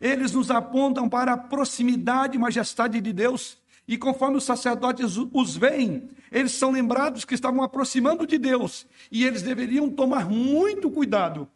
eles 0.00 0.32
nos 0.32 0.50
apontam 0.50 1.08
para 1.08 1.34
a 1.34 1.36
proximidade 1.36 2.36
e 2.36 2.40
majestade 2.40 3.00
de 3.00 3.12
Deus. 3.12 3.61
E 3.86 3.98
conforme 3.98 4.36
os 4.36 4.44
sacerdotes 4.44 5.16
os 5.16 5.56
veem, 5.56 6.08
eles 6.30 6.52
são 6.52 6.70
lembrados 6.70 7.24
que 7.24 7.34
estavam 7.34 7.62
aproximando 7.62 8.26
de 8.26 8.38
Deus. 8.38 8.86
E 9.10 9.24
eles 9.24 9.42
deveriam 9.42 9.90
tomar 9.90 10.28
muito 10.28 10.90
cuidado 10.90 11.48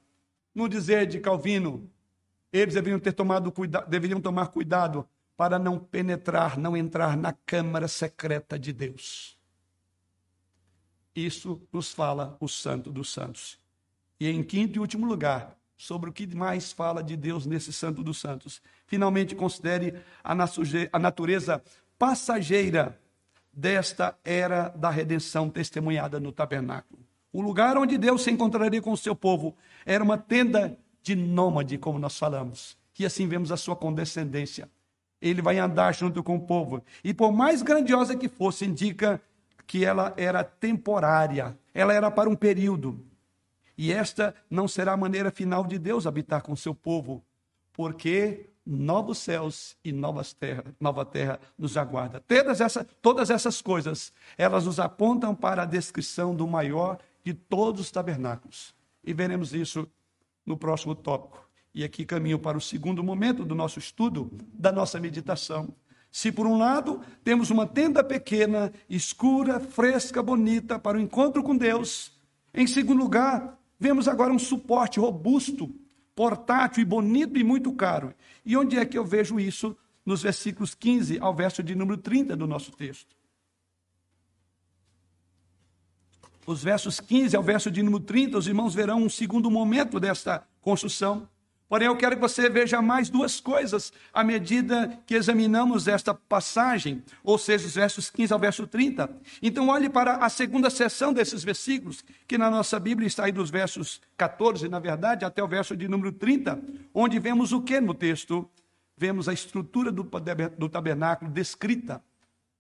no 0.55 0.69
dizer 0.69 1.07
de 1.07 1.21
Calvino. 1.21 1.89
Eles 2.53 2.75
deveriam 2.75 2.99
ter 2.99 3.13
tomado 3.13 3.51
cuidado, 3.53 3.89
deveriam 3.89 4.21
tomar 4.21 4.49
cuidado 4.49 5.09
para 5.37 5.59
não 5.59 5.79
penetrar, 5.79 6.59
não 6.59 6.77
entrar 6.77 7.17
na 7.17 7.33
câmara 7.33 7.87
secreta 7.87 8.59
de 8.59 8.73
Deus. 8.73 9.39
Isso 11.15 11.63
nos 11.73 11.93
fala 11.93 12.37
o 12.41 12.49
Santo 12.49 12.91
dos 12.91 13.13
Santos. 13.13 13.59
E 14.19 14.29
em 14.29 14.43
quinto 14.43 14.77
e 14.77 14.81
último 14.81 15.07
lugar, 15.07 15.57
sobre 15.77 16.09
o 16.09 16.13
que 16.13 16.27
mais 16.35 16.73
fala 16.73 17.03
de 17.03 17.17
Deus 17.17 17.45
nesse 17.45 17.73
Santo 17.73 18.03
dos 18.03 18.19
Santos. 18.19 18.63
Finalmente, 18.87 19.35
considere 19.35 19.95
a 20.25 20.99
natureza 20.99 21.63
passageira 21.99 22.99
desta 23.53 24.17
era 24.25 24.69
da 24.69 24.91
redenção 24.91 25.49
testemunhada 25.49 26.21
no 26.21 26.31
tabernáculo. 26.33 27.01
O 27.33 27.41
lugar 27.41 27.77
onde 27.77 27.99
Deus 27.99 28.23
se 28.23 28.31
encontraria 28.31 28.81
com 28.81 28.93
o 28.93 28.97
seu 28.97 29.15
povo 29.15 29.57
era 29.85 30.03
uma 30.03 30.19
tenda 30.19 30.79
de 31.03 31.15
nômade, 31.15 31.79
como 31.79 31.99
nós 31.99 32.19
falamos. 32.19 32.77
E 32.99 33.05
assim 33.05 33.29
vemos 33.29 33.53
a 33.53 33.57
sua 33.57 33.77
condescendência. 33.77 34.69
Ele 35.21 35.43
vai 35.43 35.59
andar 35.59 35.95
junto 35.95 36.23
com 36.23 36.37
o 36.37 36.41
povo. 36.41 36.83
E 37.05 37.13
por 37.13 37.33
mais 37.33 37.63
grandiosa 37.63 38.17
que 38.17 38.29
fosse, 38.29 38.65
indica 38.65 39.21
que 39.67 39.85
ela 39.85 40.15
era 40.17 40.43
temporária. 40.45 41.59
Ela 41.75 41.93
era 41.93 42.11
para 42.11 42.29
um 42.29 42.35
período. 42.35 43.05
E 43.77 43.93
esta 43.93 44.35
não 44.49 44.67
será 44.67 44.93
a 44.93 44.97
maneira 44.97 45.31
final 45.31 45.65
de 45.65 45.79
Deus 45.79 46.07
habitar 46.07 46.43
com 46.43 46.57
seu 46.57 46.75
povo, 46.75 47.23
porque 47.75 48.49
novos 48.67 49.19
céus 49.19 49.77
e 49.85 49.93
novas 49.93 50.33
terra, 50.33 50.65
nova 50.81 51.05
terra 51.05 51.39
nos 51.57 51.77
aguarda. 51.77 52.21
Todas, 52.21 52.61
essa, 52.61 52.85
todas 53.01 53.31
essas 53.31 53.63
coisas, 53.63 54.13
elas 54.37 54.67
nos 54.67 54.81
apontam 54.81 55.35
para 55.35 55.63
a 55.63 55.67
descrição 55.67 56.35
do 56.35 56.47
maior 56.47 56.99
de 57.23 57.33
todos 57.33 57.83
os 57.83 57.91
tabernáculos. 57.91 58.75
E 59.05 59.13
veremos 59.13 59.55
isso 59.55 59.87
no 60.45 60.57
próximo 60.57 60.95
tópico. 60.95 61.49
E 61.75 61.85
aqui 61.85 62.05
caminho 62.05 62.39
para 62.39 62.59
o 62.59 62.61
segundo 62.61 63.05
momento 63.05 63.45
do 63.45 63.55
nosso 63.55 63.79
estudo, 63.79 64.31
da 64.53 64.73
nossa 64.73 64.99
meditação. 64.99 65.69
Se 66.11 66.33
por 66.33 66.47
um 66.47 66.59
lado 66.59 67.01
temos 67.23 67.51
uma 67.51 67.67
tenda 67.67 68.03
pequena, 68.03 68.73
escura, 68.89 69.61
fresca, 69.61 70.23
bonita 70.23 70.79
para 70.79 70.97
o 70.97 71.01
encontro 71.01 71.43
com 71.43 71.57
Deus, 71.57 72.13
em 72.55 72.67
segundo 72.67 73.01
lugar, 73.01 73.57
Vemos 73.79 74.09
agora 74.09 74.33
um 74.33 74.39
suporte 74.39 74.99
robusto, 74.99 75.71
portátil 76.17 76.81
e 76.81 76.85
bonito 76.85 77.39
e 77.39 77.45
muito 77.45 77.71
caro. 77.75 78.15
E 78.45 78.57
onde 78.57 78.79
é 78.79 78.87
que 78.87 78.97
eu 78.97 79.05
vejo 79.05 79.39
isso? 79.39 79.77
Nos 80.05 80.23
versículos 80.23 80.75
15 80.75 81.19
ao 81.21 81.35
verso 81.35 81.63
de 81.63 81.75
número 81.75 81.99
30 81.99 82.35
do 82.35 82.47
nosso 82.47 82.73
texto. 82.73 83.15
Os 86.47 86.63
versos 86.63 87.01
15 87.01 87.37
ao 87.37 87.43
verso 87.43 87.71
de 87.71 87.83
número 87.83 88.03
30, 88.03 88.39
os 88.39 88.47
irmãos 88.47 88.73
verão 88.73 89.03
um 89.03 89.11
segundo 89.11 89.51
momento 89.51 90.01
desta 90.01 90.47
construção. 90.61 91.29
Porém, 91.69 91.89
eu 91.89 91.97
quero 91.97 92.15
que 92.15 92.23
você 92.23 92.49
veja 92.49 92.81
mais 92.81 93.11
duas 93.11 93.41
coisas 93.41 93.93
à 94.13 94.23
medida 94.23 95.01
que 95.05 95.15
examinamos 95.15 95.89
esta 95.89 96.15
passagem, 96.15 97.03
ou 97.25 97.37
seja, 97.37 97.67
os 97.67 97.75
versos 97.75 98.09
15 98.09 98.33
ao 98.33 98.39
verso 98.39 98.67
30. 98.69 99.11
Então, 99.43 99.69
olhe 99.69 99.89
para 99.89 100.17
a 100.19 100.29
segunda 100.29 100.71
seção 100.71 101.13
desses 101.13 101.43
versículos, 101.43 102.05
que 102.29 102.39
na 102.39 102.49
nossa 102.49 102.79
Bíblia 102.79 103.09
está 103.09 103.25
aí 103.25 103.33
dos 103.33 103.51
versos 103.51 104.01
14, 104.17 104.69
na 104.69 104.79
verdade, 104.79 105.25
até 105.25 105.43
o 105.43 105.49
verso 105.49 105.77
de 105.77 105.89
número 105.89 106.13
30, 106.13 106.63
onde 106.95 107.19
vemos 107.19 107.53
o 107.53 107.61
que 107.61 107.81
no 107.81 107.95
texto? 107.95 108.49
Vemos 108.97 109.29
a 109.29 109.33
estrutura 109.33 109.91
do, 109.91 110.09
do 110.57 110.69
tabernáculo 110.69 111.31
descrita. 111.31 112.01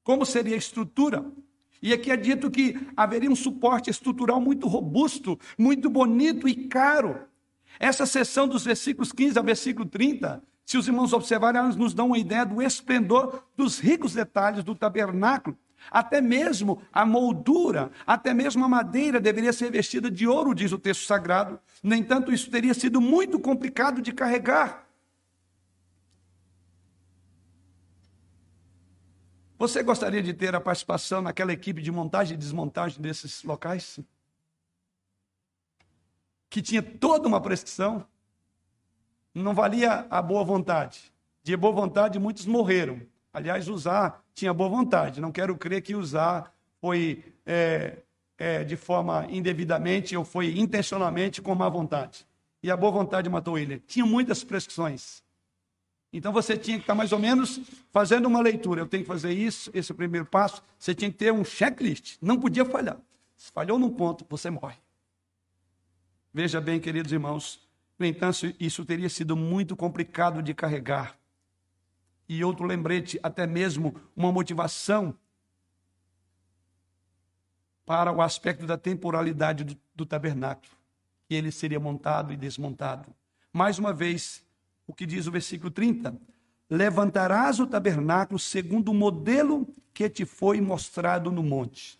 Como 0.02 0.26
seria 0.26 0.56
a 0.56 0.58
estrutura? 0.58 1.24
E 1.80 1.92
aqui 1.92 2.10
é 2.10 2.16
dito 2.16 2.50
que 2.50 2.76
haveria 2.96 3.30
um 3.30 3.36
suporte 3.36 3.88
estrutural 3.88 4.40
muito 4.40 4.66
robusto, 4.66 5.38
muito 5.56 5.88
bonito 5.88 6.48
e 6.48 6.66
caro 6.66 7.20
essa 7.78 8.06
seção 8.06 8.48
dos 8.48 8.64
versículos 8.64 9.12
15 9.12 9.38
ao 9.38 9.44
versículo 9.44 9.86
30, 9.86 10.42
se 10.64 10.76
os 10.76 10.88
irmãos 10.88 11.12
observarem, 11.12 11.60
elas 11.60 11.76
nos 11.76 11.94
dão 11.94 12.08
uma 12.08 12.18
ideia 12.18 12.44
do 12.44 12.60
esplendor 12.60 13.44
dos 13.56 13.78
ricos 13.78 14.14
detalhes 14.14 14.64
do 14.64 14.74
tabernáculo. 14.74 15.56
Até 15.90 16.20
mesmo 16.20 16.82
a 16.92 17.06
moldura, 17.06 17.92
até 18.04 18.34
mesmo 18.34 18.64
a 18.64 18.68
madeira 18.68 19.20
deveria 19.20 19.52
ser 19.52 19.70
vestida 19.70 20.10
de 20.10 20.26
ouro, 20.26 20.54
diz 20.54 20.72
o 20.72 20.78
texto 20.78 21.04
sagrado. 21.06 21.60
No 21.82 21.94
entanto, 21.94 22.32
isso 22.32 22.50
teria 22.50 22.74
sido 22.74 23.00
muito 23.00 23.38
complicado 23.38 24.02
de 24.02 24.12
carregar. 24.12 24.86
Você 29.58 29.82
gostaria 29.82 30.22
de 30.22 30.34
ter 30.34 30.54
a 30.54 30.60
participação 30.60 31.22
naquela 31.22 31.52
equipe 31.52 31.80
de 31.80 31.90
montagem 31.90 32.34
e 32.34 32.38
desmontagem 32.38 33.00
desses 33.00 33.42
locais? 33.42 34.00
Que 36.48 36.62
tinha 36.62 36.82
toda 36.82 37.28
uma 37.28 37.40
prescrição, 37.40 38.06
não 39.34 39.54
valia 39.54 40.06
a 40.08 40.22
boa 40.22 40.44
vontade. 40.44 41.12
De 41.42 41.56
boa 41.56 41.72
vontade, 41.72 42.18
muitos 42.18 42.46
morreram. 42.46 43.00
Aliás, 43.32 43.68
usar 43.68 44.24
tinha 44.34 44.52
boa 44.52 44.68
vontade. 44.68 45.20
Não 45.20 45.30
quero 45.30 45.56
crer 45.56 45.82
que 45.82 45.94
usar 45.94 46.52
foi 46.80 47.22
é, 47.44 47.98
é, 48.38 48.64
de 48.64 48.76
forma 48.76 49.26
indevidamente 49.30 50.16
ou 50.16 50.24
foi 50.24 50.58
intencionalmente 50.58 51.42
com 51.42 51.54
má 51.54 51.68
vontade. 51.68 52.26
E 52.62 52.70
a 52.70 52.76
boa 52.76 52.92
vontade 52.92 53.28
matou 53.28 53.58
ele. 53.58 53.78
Tinha 53.86 54.06
muitas 54.06 54.42
prescrições. 54.42 55.22
Então 56.12 56.32
você 56.32 56.56
tinha 56.56 56.78
que 56.78 56.84
estar 56.84 56.94
mais 56.94 57.12
ou 57.12 57.18
menos 57.18 57.60
fazendo 57.92 58.26
uma 58.26 58.40
leitura. 58.40 58.80
Eu 58.80 58.86
tenho 58.86 59.02
que 59.02 59.08
fazer 59.08 59.32
isso, 59.32 59.70
esse 59.74 59.92
é 59.92 59.94
o 59.94 59.96
primeiro 59.96 60.26
passo. 60.26 60.62
Você 60.78 60.94
tinha 60.94 61.10
que 61.10 61.16
ter 61.16 61.32
um 61.32 61.44
checklist. 61.44 62.16
Não 62.22 62.38
podia 62.40 62.64
falhar. 62.64 62.98
Se 63.36 63.52
falhou 63.52 63.78
num 63.78 63.90
ponto, 63.90 64.24
você 64.28 64.48
morre. 64.48 64.76
Veja 66.36 66.60
bem, 66.60 66.78
queridos 66.78 67.10
irmãos, 67.12 67.66
no 67.98 68.04
entanto, 68.04 68.54
isso 68.60 68.84
teria 68.84 69.08
sido 69.08 69.34
muito 69.34 69.74
complicado 69.74 70.42
de 70.42 70.52
carregar. 70.52 71.18
E 72.28 72.44
outro 72.44 72.66
lembrete, 72.66 73.18
até 73.22 73.46
mesmo 73.46 73.98
uma 74.14 74.30
motivação 74.30 75.16
para 77.86 78.12
o 78.12 78.20
aspecto 78.20 78.66
da 78.66 78.76
temporalidade 78.76 79.64
do, 79.64 79.78
do 79.94 80.04
tabernáculo, 80.04 80.70
que 81.26 81.34
ele 81.34 81.50
seria 81.50 81.80
montado 81.80 82.34
e 82.34 82.36
desmontado. 82.36 83.08
Mais 83.50 83.78
uma 83.78 83.94
vez, 83.94 84.44
o 84.86 84.92
que 84.92 85.06
diz 85.06 85.26
o 85.26 85.32
versículo 85.32 85.70
30: 85.70 86.20
Levantarás 86.68 87.60
o 87.60 87.66
tabernáculo 87.66 88.38
segundo 88.38 88.90
o 88.90 88.94
modelo 88.94 89.66
que 89.94 90.06
te 90.10 90.26
foi 90.26 90.60
mostrado 90.60 91.32
no 91.32 91.42
monte. 91.42 91.98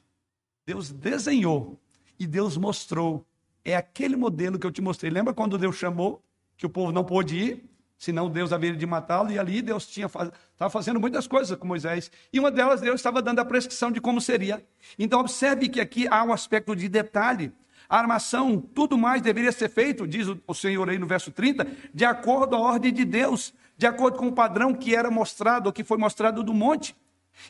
Deus 0.67 0.93
desenhou 0.93 1.81
e 2.19 2.27
Deus 2.27 2.59
mostrou 2.59 3.27
é 3.67 3.77
aquele 3.77 4.15
modelo 4.15 4.59
que 4.59 4.67
eu 4.67 4.71
te 4.71 4.81
mostrei. 4.81 5.11
Lembra 5.11 5.35
quando 5.35 5.59
Deus 5.59 5.75
chamou, 5.75 6.23
que 6.57 6.65
o 6.65 6.71
povo 6.71 6.93
não 6.93 7.03
pôde 7.03 7.37
ir, 7.37 7.65
senão 7.99 8.31
Deus 8.31 8.53
haveria 8.53 8.77
de 8.77 8.87
matá-lo, 8.87 9.33
e 9.33 9.39
ali 9.39 9.61
Deus 9.61 9.87
tinha 9.87 10.07
estava 10.07 10.71
fazendo 10.71 11.01
muitas 11.01 11.27
coisas 11.27 11.59
com 11.59 11.67
Moisés, 11.67 12.11
e 12.33 12.39
uma 12.39 12.51
delas 12.51 12.81
Deus 12.81 12.95
estava 12.95 13.21
dando 13.21 13.41
a 13.41 13.45
prescrição 13.45 13.91
de 13.91 14.01
como 14.01 14.21
seria. 14.21 14.65
Então 14.97 15.19
observe 15.19 15.69
que 15.69 15.81
aqui 15.81 16.07
há 16.09 16.23
um 16.23 16.33
aspecto 16.33 16.77
de 16.77 16.89
detalhe. 16.89 17.53
A 17.89 17.99
armação, 17.99 18.61
tudo 18.61 18.97
mais 18.97 19.21
deveria 19.21 19.51
ser 19.51 19.69
feito, 19.69 20.07
diz 20.07 20.29
o 20.47 20.55
Senhor 20.55 20.89
aí 20.89 20.99
no 20.99 21.07
verso 21.07 21.33
30, 21.33 21.67
de 21.93 22.05
acordo 22.05 22.55
à 22.55 22.61
ordem 22.61 22.93
de 22.93 23.05
Deus, 23.05 23.53
de 23.77 23.87
acordo 23.87 24.17
com 24.17 24.29
o 24.29 24.33
padrão 24.33 24.75
que 24.75 24.95
era 24.95 25.11
mostrado, 25.11 25.67
ou 25.69 25.73
que 25.73 25.83
foi 25.83 25.99
mostrado 25.99 26.43
do 26.43 26.55
monte. 26.55 26.97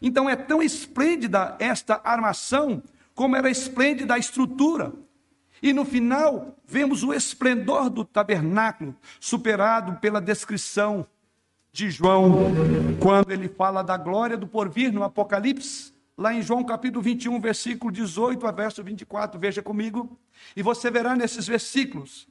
Então 0.00 0.28
é 0.28 0.36
tão 0.36 0.62
esplêndida 0.62 1.56
esta 1.58 2.00
armação, 2.02 2.82
como 3.14 3.36
era 3.36 3.50
esplêndida 3.50 4.14
a 4.14 4.18
estrutura. 4.18 4.92
E 5.66 5.72
no 5.72 5.84
final, 5.84 6.56
vemos 6.64 7.02
o 7.02 7.12
esplendor 7.12 7.90
do 7.90 8.04
tabernáculo, 8.04 8.94
superado 9.18 9.98
pela 9.98 10.20
descrição 10.20 11.04
de 11.72 11.90
João, 11.90 12.52
quando 13.00 13.32
ele 13.32 13.48
fala 13.48 13.82
da 13.82 13.96
glória 13.96 14.36
do 14.36 14.46
porvir 14.46 14.92
no 14.92 15.02
Apocalipse, 15.02 15.92
lá 16.16 16.32
em 16.32 16.40
João 16.40 16.62
capítulo 16.62 17.02
21, 17.02 17.40
versículo 17.40 17.90
18 17.90 18.46
a 18.46 18.52
verso 18.52 18.80
24, 18.80 19.40
veja 19.40 19.60
comigo, 19.60 20.16
e 20.54 20.62
você 20.62 20.88
verá 20.88 21.16
nesses 21.16 21.48
versículos 21.48 22.28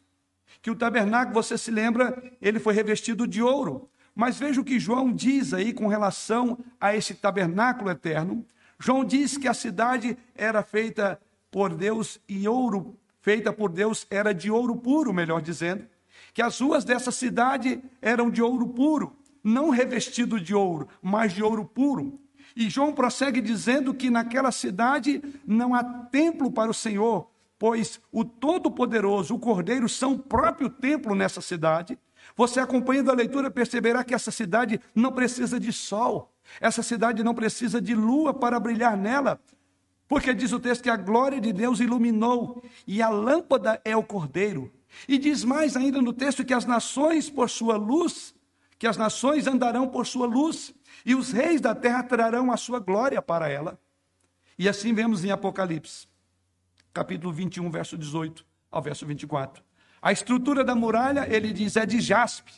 que 0.61 0.71
o 0.71 0.75
tabernáculo, 0.75 1.33
você 1.33 1.57
se 1.57 1.71
lembra, 1.71 2.31
ele 2.41 2.57
foi 2.57 2.73
revestido 2.73 3.27
de 3.27 3.41
ouro. 3.41 3.89
Mas 4.15 4.39
veja 4.39 4.61
o 4.61 4.63
que 4.63 4.79
João 4.79 5.11
diz 5.11 5.53
aí 5.53 5.73
com 5.73 5.87
relação 5.87 6.57
a 6.79 6.95
esse 6.95 7.13
tabernáculo 7.13 7.91
eterno. 7.91 8.45
João 8.79 9.03
diz 9.03 9.37
que 9.37 9.49
a 9.49 9.53
cidade 9.53 10.17
era 10.33 10.63
feita 10.63 11.19
por 11.51 11.75
Deus 11.75 12.17
em 12.29 12.47
ouro 12.47 12.97
feita 13.25 13.51
por 13.51 13.71
Deus 13.71 14.05
era 14.11 14.35
de 14.35 14.51
ouro 14.51 14.75
puro, 14.75 15.11
melhor 15.11 15.41
dizendo, 15.41 15.87
que 16.31 16.43
as 16.43 16.61
ruas 16.61 16.85
dessa 16.85 17.11
cidade 17.11 17.83
eram 17.99 18.29
de 18.29 18.39
ouro 18.39 18.67
puro, 18.67 19.17
não 19.43 19.71
revestido 19.71 20.39
de 20.39 20.53
ouro, 20.53 20.87
mas 21.01 21.33
de 21.33 21.41
ouro 21.41 21.65
puro. 21.65 22.19
E 22.55 22.69
João 22.69 22.93
prossegue 22.93 23.41
dizendo 23.41 23.95
que 23.95 24.11
naquela 24.11 24.51
cidade 24.51 25.23
não 25.43 25.73
há 25.73 25.83
templo 25.83 26.51
para 26.51 26.69
o 26.69 26.73
Senhor, 26.73 27.27
pois 27.57 27.99
o 28.11 28.23
Todo-Poderoso, 28.23 29.33
o 29.33 29.39
Cordeiro, 29.39 29.89
são 29.89 30.13
o 30.13 30.19
próprio 30.19 30.69
templo 30.69 31.15
nessa 31.15 31.41
cidade, 31.41 31.97
Você 32.35 32.59
acompanhando 32.59 33.11
a 33.11 33.15
leitura 33.15 33.51
perceberá 33.51 34.03
que 34.03 34.13
essa 34.13 34.31
cidade 34.31 34.79
não 34.93 35.11
precisa 35.11 35.59
de 35.59 35.71
sol, 35.71 36.33
essa 36.59 36.81
cidade 36.83 37.23
não 37.23 37.33
precisa 37.33 37.81
de 37.81 37.93
lua 37.93 38.33
para 38.33 38.59
brilhar 38.59 38.97
nela, 38.97 39.39
porque 40.07 40.33
diz 40.33 40.51
o 40.51 40.59
texto 40.59 40.83
que 40.83 40.89
a 40.89 40.97
glória 40.97 41.41
de 41.41 41.51
Deus 41.51 41.79
iluminou 41.79 42.63
e 42.85 43.01
a 43.01 43.09
lâmpada 43.09 43.81
é 43.83 43.95
o 43.95 44.03
cordeiro. 44.03 44.71
E 45.07 45.17
diz 45.17 45.43
mais 45.43 45.75
ainda 45.75 46.01
no 46.01 46.13
texto 46.13 46.45
que 46.45 46.53
as 46.53 46.65
nações 46.65 47.29
por 47.29 47.49
sua 47.49 47.75
luz, 47.75 48.33
que 48.77 48.87
as 48.87 48.97
nações 48.97 49.47
andarão 49.47 49.87
por 49.87 50.05
sua 50.05 50.27
luz, 50.27 50.73
e 51.05 51.15
os 51.15 51.31
reis 51.31 51.59
da 51.59 51.73
terra 51.73 52.03
trarão 52.03 52.51
a 52.51 52.57
sua 52.57 52.79
glória 52.79 53.21
para 53.21 53.49
ela. 53.49 53.79
E 54.57 54.69
assim 54.69 54.93
vemos 54.93 55.25
em 55.25 55.31
Apocalipse, 55.31 56.07
capítulo 56.93 57.33
21, 57.33 57.69
verso 57.69 57.97
18 57.97 58.45
ao 58.71 58.81
verso 58.81 59.05
24. 59.05 59.63
A 60.01 60.11
estrutura 60.11 60.63
da 60.63 60.75
muralha, 60.75 61.27
ele 61.29 61.51
diz, 61.51 61.75
é 61.75 61.85
de 61.85 61.99
jaspe. 61.99 62.53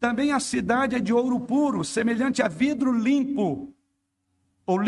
Também 0.00 0.32
a 0.32 0.40
cidade 0.40 0.96
é 0.96 1.00
de 1.00 1.12
ouro 1.12 1.40
puro, 1.40 1.84
semelhante 1.84 2.42
a 2.42 2.48
vidro 2.48 2.92
limpo 2.92 3.72
ou. 4.68 4.78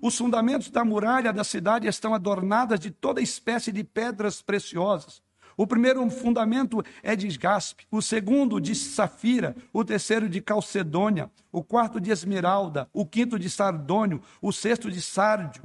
Os 0.00 0.16
fundamentos 0.16 0.70
da 0.70 0.84
muralha 0.84 1.32
da 1.32 1.42
cidade 1.42 1.88
estão 1.88 2.14
adornadas 2.14 2.78
de 2.78 2.92
toda 2.92 3.20
espécie 3.20 3.72
de 3.72 3.82
pedras 3.82 4.40
preciosas. 4.40 5.20
O 5.56 5.66
primeiro 5.66 6.08
fundamento 6.08 6.82
é 7.02 7.16
de 7.16 7.28
jaspe, 7.28 7.86
o 7.90 8.00
segundo 8.00 8.60
de 8.60 8.74
safira, 8.74 9.54
o 9.72 9.84
terceiro 9.84 10.28
de 10.28 10.40
calcedônia, 10.40 11.30
o 11.50 11.62
quarto 11.62 12.00
de 12.00 12.10
esmeralda, 12.10 12.88
o 12.92 13.04
quinto 13.04 13.38
de 13.38 13.50
sardônio, 13.50 14.22
o 14.40 14.52
sexto 14.52 14.90
de 14.90 15.02
sárdio, 15.02 15.64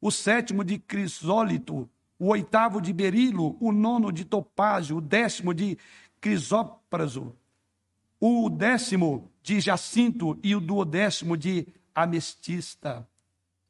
o 0.00 0.10
sétimo 0.10 0.64
de 0.64 0.76
crisólito, 0.78 1.88
o 2.18 2.26
oitavo 2.26 2.80
de 2.80 2.92
berilo, 2.92 3.56
o 3.60 3.70
nono 3.70 4.10
de 4.10 4.24
topázio, 4.24 4.96
o 4.96 5.00
décimo 5.00 5.54
de 5.54 5.78
crisópraso, 6.20 7.32
o 8.20 8.50
décimo 8.50 9.30
de 9.42 9.60
jacinto 9.60 10.36
e 10.42 10.54
o 10.54 10.60
duodécimo 10.60 11.36
de 11.36 11.66
amestista. 11.96 13.08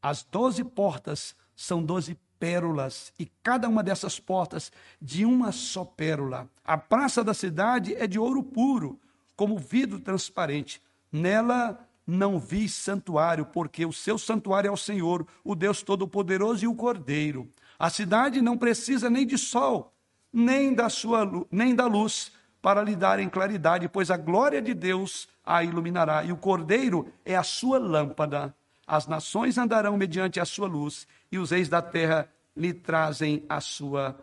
As 0.02 0.24
doze 0.24 0.64
portas 0.64 1.36
são 1.54 1.82
doze 1.82 2.18
pérolas, 2.38 3.12
e 3.18 3.26
cada 3.42 3.68
uma 3.68 3.82
dessas 3.82 4.20
portas 4.20 4.70
de 5.00 5.24
uma 5.24 5.52
só 5.52 5.84
pérola. 5.84 6.50
A 6.64 6.76
praça 6.76 7.24
da 7.24 7.32
cidade 7.32 7.94
é 7.94 8.06
de 8.06 8.18
ouro 8.18 8.42
puro, 8.42 9.00
como 9.34 9.58
vidro 9.58 10.00
transparente. 10.00 10.82
Nela 11.10 11.88
não 12.06 12.38
vi 12.38 12.68
santuário, 12.68 13.46
porque 13.46 13.86
o 13.86 13.92
seu 13.92 14.18
santuário 14.18 14.68
é 14.68 14.70
o 14.70 14.76
Senhor, 14.76 15.26
o 15.42 15.54
Deus 15.54 15.82
Todo-Poderoso 15.82 16.64
e 16.64 16.68
o 16.68 16.74
Cordeiro. 16.74 17.50
A 17.78 17.88
cidade 17.88 18.42
não 18.42 18.58
precisa 18.58 19.08
nem 19.08 19.26
de 19.26 19.38
sol, 19.38 19.94
nem 20.32 20.74
da 20.74 20.88
sua 20.88 21.46
nem 21.50 21.74
da 21.74 21.86
luz 21.86 22.32
para 22.66 22.82
lhe 22.82 22.96
darem 22.96 23.28
claridade, 23.28 23.88
pois 23.88 24.10
a 24.10 24.16
glória 24.16 24.60
de 24.60 24.74
Deus 24.74 25.28
a 25.44 25.62
iluminará, 25.62 26.24
e 26.24 26.32
o 26.32 26.36
Cordeiro 26.36 27.12
é 27.24 27.36
a 27.36 27.44
sua 27.44 27.78
lâmpada. 27.78 28.52
As 28.84 29.06
nações 29.06 29.56
andarão 29.56 29.96
mediante 29.96 30.40
a 30.40 30.44
sua 30.44 30.66
luz, 30.66 31.06
e 31.30 31.38
os 31.38 31.52
reis 31.52 31.68
da 31.68 31.80
terra 31.80 32.28
lhe 32.56 32.74
trazem 32.74 33.46
a 33.48 33.60
sua 33.60 34.18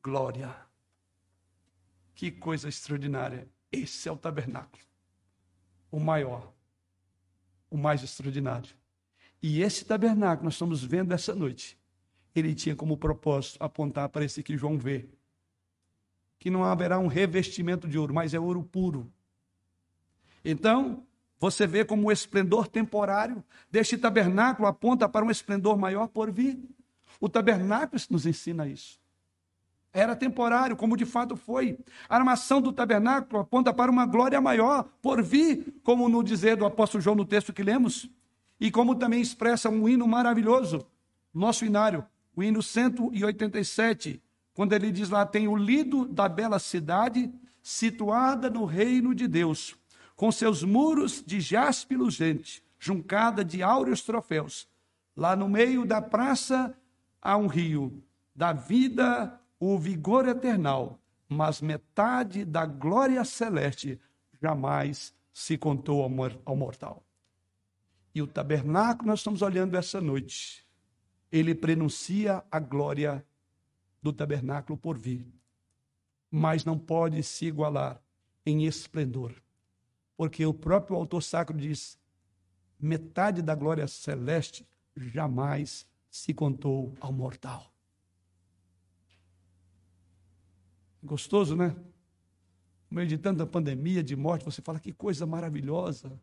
glória. 0.00 0.54
Que 2.14 2.30
coisa 2.30 2.68
extraordinária! 2.68 3.48
Esse 3.72 4.08
é 4.08 4.12
o 4.12 4.16
tabernáculo, 4.16 4.84
o 5.90 5.98
maior, 5.98 6.52
o 7.68 7.76
mais 7.76 8.00
extraordinário. 8.04 8.70
E 9.42 9.60
esse 9.60 9.84
tabernáculo 9.84 10.44
nós 10.44 10.54
estamos 10.54 10.84
vendo 10.84 11.10
essa 11.10 11.34
noite. 11.34 11.76
Ele 12.32 12.54
tinha 12.54 12.76
como 12.76 12.96
propósito 12.96 13.56
apontar 13.60 14.08
para 14.08 14.24
esse 14.24 14.40
que 14.40 14.56
João 14.56 14.78
vê, 14.78 15.08
que 16.42 16.50
não 16.50 16.64
haverá 16.64 16.98
um 16.98 17.06
revestimento 17.06 17.86
de 17.86 17.96
ouro, 17.96 18.12
mas 18.12 18.34
é 18.34 18.40
ouro 18.40 18.64
puro. 18.64 19.08
Então, 20.44 21.06
você 21.38 21.68
vê 21.68 21.84
como 21.84 22.08
o 22.08 22.10
esplendor 22.10 22.66
temporário 22.66 23.44
deste 23.70 23.96
tabernáculo 23.96 24.66
aponta 24.66 25.08
para 25.08 25.24
um 25.24 25.30
esplendor 25.30 25.78
maior 25.78 26.08
por 26.08 26.32
vir. 26.32 26.58
O 27.20 27.28
tabernáculo 27.28 28.02
nos 28.10 28.26
ensina 28.26 28.66
isso. 28.66 28.98
Era 29.92 30.16
temporário, 30.16 30.74
como 30.74 30.96
de 30.96 31.06
fato 31.06 31.36
foi. 31.36 31.78
A 32.08 32.16
armação 32.16 32.60
do 32.60 32.72
tabernáculo 32.72 33.42
aponta 33.42 33.72
para 33.72 33.88
uma 33.88 34.04
glória 34.04 34.40
maior 34.40 34.82
por 35.00 35.22
vir, 35.22 35.72
como 35.84 36.08
no 36.08 36.24
dizer 36.24 36.56
do 36.56 36.66
apóstolo 36.66 37.00
João 37.00 37.14
no 37.14 37.24
texto 37.24 37.52
que 37.52 37.62
lemos, 37.62 38.10
e 38.58 38.68
como 38.68 38.96
também 38.96 39.20
expressa 39.20 39.70
um 39.70 39.88
hino 39.88 40.08
maravilhoso, 40.08 40.84
nosso 41.32 41.64
inário, 41.64 42.04
o 42.34 42.42
hino 42.42 42.60
187, 42.60 44.20
quando 44.54 44.72
ele 44.72 44.90
diz 44.90 45.10
lá: 45.10 45.24
tem 45.24 45.48
o 45.48 45.56
lido 45.56 46.06
da 46.06 46.28
bela 46.28 46.58
cidade 46.58 47.32
situada 47.62 48.50
no 48.50 48.64
reino 48.64 49.14
de 49.14 49.28
Deus, 49.28 49.76
com 50.16 50.30
seus 50.32 50.62
muros 50.62 51.22
de 51.24 51.40
jaspe 51.40 51.96
luzente, 51.96 52.62
juncada 52.78 53.44
de 53.44 53.62
áureos 53.62 54.02
troféus. 54.02 54.68
Lá 55.16 55.36
no 55.36 55.48
meio 55.48 55.84
da 55.84 56.00
praça 56.00 56.76
há 57.20 57.36
um 57.36 57.46
rio, 57.46 58.02
da 58.34 58.52
vida 58.52 59.38
o 59.60 59.78
vigor 59.78 60.26
eternal, 60.26 60.98
mas 61.28 61.60
metade 61.60 62.44
da 62.44 62.66
glória 62.66 63.24
celeste 63.24 64.00
jamais 64.40 65.14
se 65.32 65.56
contou 65.56 66.02
ao 66.44 66.56
mortal. 66.56 67.04
E 68.14 68.20
o 68.20 68.26
tabernáculo 68.26 69.08
nós 69.08 69.20
estamos 69.20 69.40
olhando 69.40 69.76
essa 69.76 70.00
noite 70.00 70.62
ele 71.32 71.54
prenuncia 71.54 72.44
a 72.50 72.60
glória 72.60 73.24
do 74.02 74.12
tabernáculo 74.12 74.76
por 74.76 74.98
vir, 74.98 75.26
mas 76.30 76.64
não 76.64 76.78
pode 76.78 77.22
se 77.22 77.46
igualar 77.46 78.02
em 78.44 78.64
esplendor, 78.66 79.32
porque 80.16 80.44
o 80.44 80.52
próprio 80.52 80.96
autor 80.96 81.22
sacro 81.22 81.56
diz: 81.56 81.98
metade 82.78 83.40
da 83.40 83.54
glória 83.54 83.86
celeste 83.86 84.66
jamais 84.96 85.86
se 86.10 86.34
contou 86.34 86.94
ao 87.00 87.12
mortal. 87.12 87.72
Gostoso, 91.02 91.56
né? 91.56 91.74
No 92.90 92.96
meio 92.96 93.08
de 93.08 93.18
tanta 93.18 93.46
pandemia, 93.46 94.02
de 94.02 94.14
morte, 94.14 94.44
você 94.44 94.60
fala 94.60 94.78
que 94.78 94.92
coisa 94.92 95.24
maravilhosa. 95.24 96.20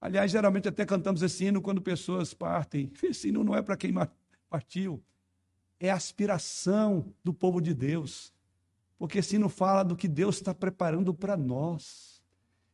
Aliás, 0.00 0.30
geralmente 0.30 0.68
até 0.68 0.84
cantamos 0.84 1.22
esse 1.22 1.44
hino 1.44 1.62
quando 1.62 1.80
pessoas 1.80 2.34
partem. 2.34 2.90
Esse 3.02 3.28
hino 3.28 3.44
não 3.44 3.54
é 3.54 3.62
para 3.62 3.76
quem 3.76 3.92
partiu, 4.48 5.02
é 5.80 5.90
a 5.90 5.94
aspiração 5.94 7.06
do 7.24 7.32
povo 7.32 7.60
de 7.60 7.72
Deus. 7.72 8.32
Porque 8.98 9.18
esse 9.18 9.36
hino 9.36 9.48
fala 9.48 9.82
do 9.82 9.96
que 9.96 10.06
Deus 10.06 10.36
está 10.36 10.54
preparando 10.54 11.14
para 11.14 11.36
nós. 11.36 12.20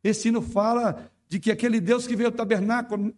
Esse 0.03 0.29
hino 0.29 0.43
fala 0.43 1.09
de 1.29 1.39
que 1.39 1.53
aquele 1.53 1.81
Deus 1.81 2.07
que 2.07 2.17
veio 2.17 2.33
tabernáculo, 2.33 3.15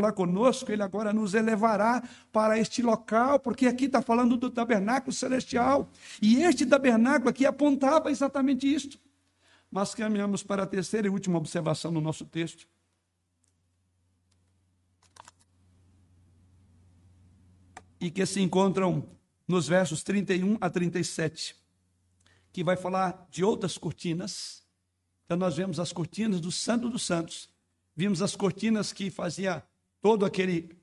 lá 0.00 0.12
conosco, 0.12 0.70
ele 0.70 0.82
agora 0.82 1.12
nos 1.12 1.34
elevará 1.34 2.02
para 2.32 2.58
este 2.58 2.82
local, 2.82 3.38
porque 3.40 3.66
aqui 3.66 3.86
está 3.86 4.00
falando 4.00 4.36
do 4.36 4.48
tabernáculo 4.48 5.12
celestial. 5.12 5.88
E 6.22 6.42
este 6.42 6.64
tabernáculo 6.64 7.28
aqui 7.28 7.44
apontava 7.44 8.10
exatamente 8.10 8.72
isto. 8.72 8.98
Mas 9.68 9.94
caminhamos 9.94 10.44
para 10.44 10.62
a 10.62 10.66
terceira 10.66 11.08
e 11.08 11.10
última 11.10 11.38
observação 11.38 11.90
no 11.90 12.00
nosso 12.00 12.24
texto. 12.24 12.68
e 18.00 18.10
que 18.10 18.24
se 18.26 18.40
encontram 18.40 19.04
nos 19.46 19.68
versos 19.68 20.02
31 20.02 20.58
a 20.60 20.68
37, 20.68 21.56
que 22.52 22.64
vai 22.64 22.76
falar 22.76 23.26
de 23.30 23.44
outras 23.44 23.78
cortinas. 23.78 24.62
Então 25.24 25.36
nós 25.36 25.56
vemos 25.56 25.78
as 25.78 25.92
cortinas 25.92 26.40
do 26.40 26.50
Santo 26.50 26.88
dos 26.88 27.02
Santos, 27.02 27.48
vimos 27.94 28.22
as 28.22 28.34
cortinas 28.34 28.92
que 28.92 29.10
fazia 29.10 29.62
todo 30.00 30.24
aquele 30.24 30.76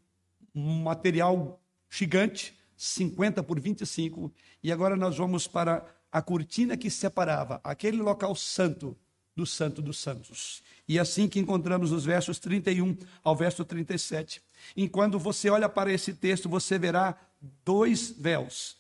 material 0.53 1.61
gigante, 1.89 2.57
50 2.75 3.43
por 3.43 3.59
25, 3.59 4.31
e 4.61 4.71
agora 4.71 4.95
nós 4.95 5.17
vamos 5.17 5.47
para 5.47 5.85
a 6.11 6.21
cortina 6.21 6.77
que 6.77 6.89
separava 6.89 7.59
aquele 7.63 7.97
local 7.97 8.35
santo 8.35 8.95
do 9.35 9.45
Santo 9.45 9.81
dos 9.81 9.97
Santos. 9.97 10.61
E 10.87 10.97
é 10.97 11.01
assim 11.01 11.27
que 11.27 11.39
encontramos 11.39 11.91
nos 11.91 12.05
versos 12.05 12.37
31 12.39 12.95
ao 13.23 13.35
verso 13.35 13.65
37. 13.65 14.41
Enquanto 14.77 15.17
você 15.17 15.49
olha 15.49 15.67
para 15.67 15.91
esse 15.91 16.13
texto, 16.13 16.47
você 16.47 16.77
verá 16.77 17.17
dois 17.63 18.11
véus. 18.11 18.77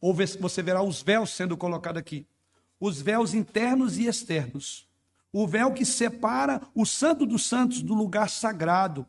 Ou 0.00 0.14
você 0.14 0.62
verá 0.62 0.82
os 0.82 1.02
véus 1.02 1.30
sendo 1.30 1.56
colocados 1.56 2.00
aqui. 2.00 2.26
Os 2.78 3.00
véus 3.00 3.34
internos 3.34 3.98
e 3.98 4.06
externos. 4.06 4.88
O 5.32 5.46
véu 5.46 5.72
que 5.72 5.84
separa 5.84 6.60
o 6.74 6.84
Santo 6.84 7.24
dos 7.24 7.46
Santos 7.46 7.80
do 7.80 7.94
lugar 7.94 8.28
sagrado. 8.28 9.06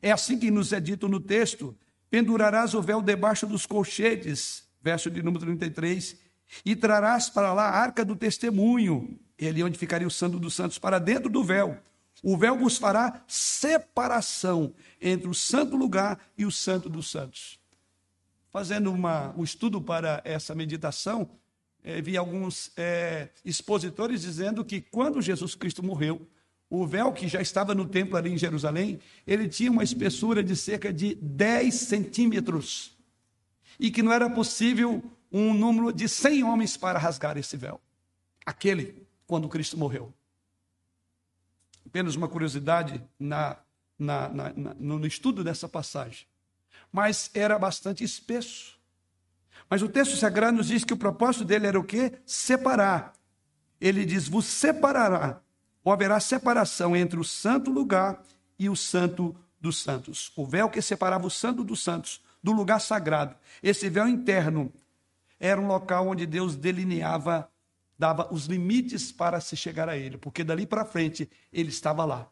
É 0.00 0.10
assim 0.12 0.38
que 0.38 0.50
nos 0.50 0.72
é 0.72 0.80
dito 0.80 1.08
no 1.08 1.20
texto: 1.20 1.76
pendurarás 2.08 2.74
o 2.74 2.80
véu 2.80 3.02
debaixo 3.02 3.46
dos 3.46 3.66
colchetes, 3.66 4.64
verso 4.80 5.10
de 5.10 5.22
número 5.22 5.44
33, 5.44 6.16
e 6.64 6.76
trarás 6.76 7.28
para 7.28 7.52
lá 7.52 7.64
a 7.64 7.78
arca 7.78 8.04
do 8.04 8.14
testemunho, 8.14 9.18
ele 9.36 9.62
onde 9.62 9.76
ficaria 9.76 10.06
o 10.06 10.10
Santo 10.10 10.38
dos 10.38 10.54
Santos, 10.54 10.78
para 10.78 10.98
dentro 10.98 11.28
do 11.28 11.42
véu. 11.42 11.78
O 12.22 12.36
véu 12.36 12.56
vos 12.56 12.78
fará 12.78 13.22
separação 13.26 14.72
entre 15.00 15.28
o 15.28 15.34
santo 15.34 15.76
lugar 15.76 16.18
e 16.38 16.46
o 16.46 16.50
santo 16.50 16.88
dos 16.88 17.10
santos. 17.10 17.60
Fazendo 18.56 18.90
uma, 18.90 19.34
um 19.36 19.44
estudo 19.44 19.82
para 19.82 20.22
essa 20.24 20.54
meditação, 20.54 21.28
é, 21.84 22.00
vi 22.00 22.16
alguns 22.16 22.72
é, 22.74 23.28
expositores 23.44 24.22
dizendo 24.22 24.64
que 24.64 24.80
quando 24.80 25.20
Jesus 25.20 25.54
Cristo 25.54 25.82
morreu, 25.82 26.26
o 26.70 26.86
véu 26.86 27.12
que 27.12 27.28
já 27.28 27.38
estava 27.42 27.74
no 27.74 27.84
templo 27.84 28.16
ali 28.16 28.32
em 28.32 28.38
Jerusalém, 28.38 28.98
ele 29.26 29.46
tinha 29.46 29.70
uma 29.70 29.84
espessura 29.84 30.42
de 30.42 30.56
cerca 30.56 30.90
de 30.90 31.16
10 31.16 31.74
centímetros. 31.74 32.96
E 33.78 33.90
que 33.90 34.02
não 34.02 34.10
era 34.10 34.30
possível 34.30 35.04
um 35.30 35.52
número 35.52 35.92
de 35.92 36.08
100 36.08 36.42
homens 36.44 36.78
para 36.78 36.98
rasgar 36.98 37.36
esse 37.36 37.58
véu. 37.58 37.78
Aquele, 38.46 39.06
quando 39.26 39.50
Cristo 39.50 39.76
morreu. 39.76 40.14
Apenas 41.84 42.16
uma 42.16 42.26
curiosidade 42.26 43.04
na, 43.18 43.58
na, 43.98 44.30
na, 44.30 44.74
no 44.80 45.06
estudo 45.06 45.44
dessa 45.44 45.68
passagem. 45.68 46.26
Mas 46.96 47.30
era 47.34 47.58
bastante 47.58 48.02
espesso. 48.02 48.74
Mas 49.68 49.82
o 49.82 49.88
texto 49.88 50.16
sagrado 50.16 50.56
nos 50.56 50.68
diz 50.68 50.82
que 50.82 50.94
o 50.94 50.96
propósito 50.96 51.44
dele 51.44 51.66
era 51.66 51.78
o 51.78 51.84
quê? 51.84 52.14
Separar. 52.24 53.12
Ele 53.78 54.06
diz: 54.06 54.26
vos 54.26 54.46
separará 54.46 55.42
ou 55.84 55.92
haverá 55.92 56.18
separação 56.20 56.96
entre 56.96 57.20
o 57.20 57.22
santo 57.22 57.70
lugar 57.70 58.22
e 58.58 58.70
o 58.70 58.74
santo 58.74 59.36
dos 59.60 59.82
santos. 59.82 60.32
O 60.34 60.46
véu 60.46 60.70
que 60.70 60.80
separava 60.80 61.26
o 61.26 61.30
santo 61.30 61.62
dos 61.62 61.84
santos 61.84 62.22
do 62.42 62.50
lugar 62.50 62.80
sagrado. 62.80 63.36
Esse 63.62 63.90
véu 63.90 64.08
interno 64.08 64.72
era 65.38 65.60
um 65.60 65.66
local 65.66 66.08
onde 66.08 66.24
Deus 66.24 66.56
delineava, 66.56 67.46
dava 67.98 68.32
os 68.32 68.46
limites 68.46 69.12
para 69.12 69.38
se 69.38 69.54
chegar 69.54 69.86
a 69.86 69.98
ele, 69.98 70.16
porque 70.16 70.42
dali 70.42 70.64
para 70.66 70.86
frente 70.86 71.28
ele 71.52 71.68
estava 71.68 72.06
lá, 72.06 72.26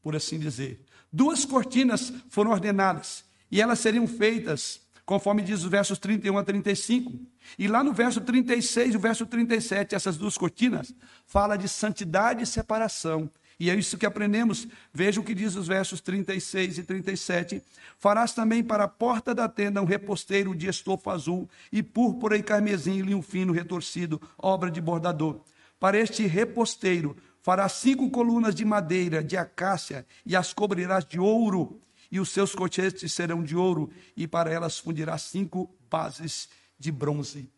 por 0.00 0.14
assim 0.14 0.38
dizer. 0.38 0.80
Duas 1.12 1.44
cortinas 1.44 2.12
foram 2.28 2.52
ordenadas 2.52 3.28
e 3.50 3.60
elas 3.60 3.78
seriam 3.78 4.06
feitas 4.06 4.80
conforme 5.10 5.42
diz 5.42 5.64
os 5.64 5.68
versos 5.68 5.98
31 5.98 6.38
a 6.38 6.44
35. 6.44 7.12
E 7.58 7.66
lá 7.66 7.82
no 7.82 7.92
verso 7.92 8.20
36 8.20 8.94
e 8.94 8.96
o 8.96 9.00
verso 9.00 9.26
37, 9.26 9.92
essas 9.92 10.16
duas 10.16 10.38
cortinas, 10.38 10.94
fala 11.26 11.56
de 11.56 11.68
santidade 11.68 12.44
e 12.44 12.46
separação. 12.46 13.28
E 13.58 13.68
é 13.68 13.74
isso 13.74 13.98
que 13.98 14.06
aprendemos. 14.06 14.68
Veja 14.94 15.20
o 15.20 15.24
que 15.24 15.34
diz 15.34 15.56
os 15.56 15.66
versos 15.66 16.00
36 16.00 16.78
e 16.78 16.82
37. 16.84 17.60
Farás 17.98 18.32
também 18.32 18.62
para 18.62 18.84
a 18.84 18.88
porta 18.88 19.34
da 19.34 19.48
tenda 19.48 19.82
um 19.82 19.84
reposteiro 19.84 20.54
de 20.54 20.68
estofa 20.68 21.10
azul 21.10 21.50
e 21.72 21.82
púrpura 21.82 22.36
e 22.36 22.42
carmesim 22.44 22.98
e 22.98 23.02
linho 23.02 23.20
fino 23.20 23.52
retorcido, 23.52 24.22
obra 24.38 24.70
de 24.70 24.80
bordador. 24.80 25.40
Para 25.80 25.98
este 25.98 26.24
reposteiro 26.24 27.16
farás 27.42 27.72
cinco 27.72 28.08
colunas 28.10 28.54
de 28.54 28.64
madeira, 28.64 29.24
de 29.24 29.36
acácia, 29.36 30.06
e 30.24 30.36
as 30.36 30.52
cobrirás 30.52 31.04
de 31.04 31.18
ouro 31.18 31.80
e 32.10 32.18
os 32.18 32.30
seus 32.30 32.54
cochetes 32.54 33.12
serão 33.12 33.42
de 33.42 33.54
ouro, 33.54 33.90
e 34.16 34.26
para 34.26 34.50
elas 34.50 34.78
fundirá 34.78 35.16
cinco 35.16 35.72
bases 35.88 36.48
de 36.78 36.90
bronze. 36.90 37.48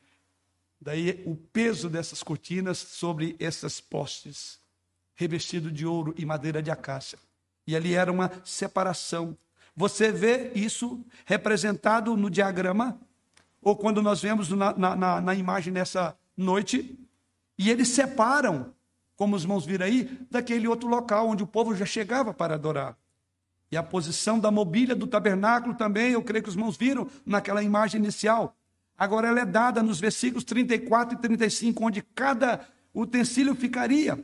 Daí 0.80 1.22
o 1.24 1.36
peso 1.36 1.88
dessas 1.88 2.22
cortinas 2.22 2.76
sobre 2.76 3.36
essas 3.38 3.80
postes, 3.80 4.59
revestido 5.14 5.70
de 5.70 5.86
ouro 5.86 6.14
e 6.18 6.26
madeira 6.26 6.62
de 6.62 6.70
acácia. 6.70 7.18
E 7.66 7.76
ali 7.76 7.94
era 7.94 8.11
uma 8.11 8.30
separação. 8.44 9.36
Você 9.76 10.11
vê 10.11 10.53
isso 10.55 11.05
representado 11.24 12.16
no 12.16 12.28
diagrama, 12.28 13.00
ou 13.61 13.76
quando 13.76 14.03
nós 14.03 14.20
vemos 14.20 14.48
na, 14.50 14.76
na, 14.76 15.20
na 15.20 15.34
imagem 15.34 15.72
nessa 15.72 16.18
noite, 16.36 16.98
e 17.57 17.70
eles 17.70 17.88
separam, 17.88 18.74
como 19.14 19.36
os 19.36 19.42
irmãos 19.42 19.64
viram 19.64 19.86
aí, 19.86 20.05
daquele 20.28 20.66
outro 20.66 20.88
local 20.88 21.28
onde 21.28 21.44
o 21.44 21.46
povo 21.46 21.76
já 21.76 21.86
chegava 21.86 22.34
para 22.34 22.55
adorar. 22.55 22.98
E 23.72 23.76
a 23.76 23.82
posição 23.82 24.38
da 24.38 24.50
mobília 24.50 24.94
do 24.94 25.06
tabernáculo 25.06 25.74
também, 25.74 26.12
eu 26.12 26.22
creio 26.22 26.42
que 26.42 26.50
os 26.50 26.54
irmãos 26.54 26.76
viram 26.76 27.08
naquela 27.24 27.62
imagem 27.62 27.98
inicial. 27.98 28.54
Agora 28.98 29.28
ela 29.28 29.40
é 29.40 29.46
dada 29.46 29.82
nos 29.82 29.98
versículos 29.98 30.44
34 30.44 31.16
e 31.16 31.18
35, 31.22 31.82
onde 31.82 32.02
cada 32.02 32.68
utensílio 32.94 33.54
ficaria. 33.54 34.22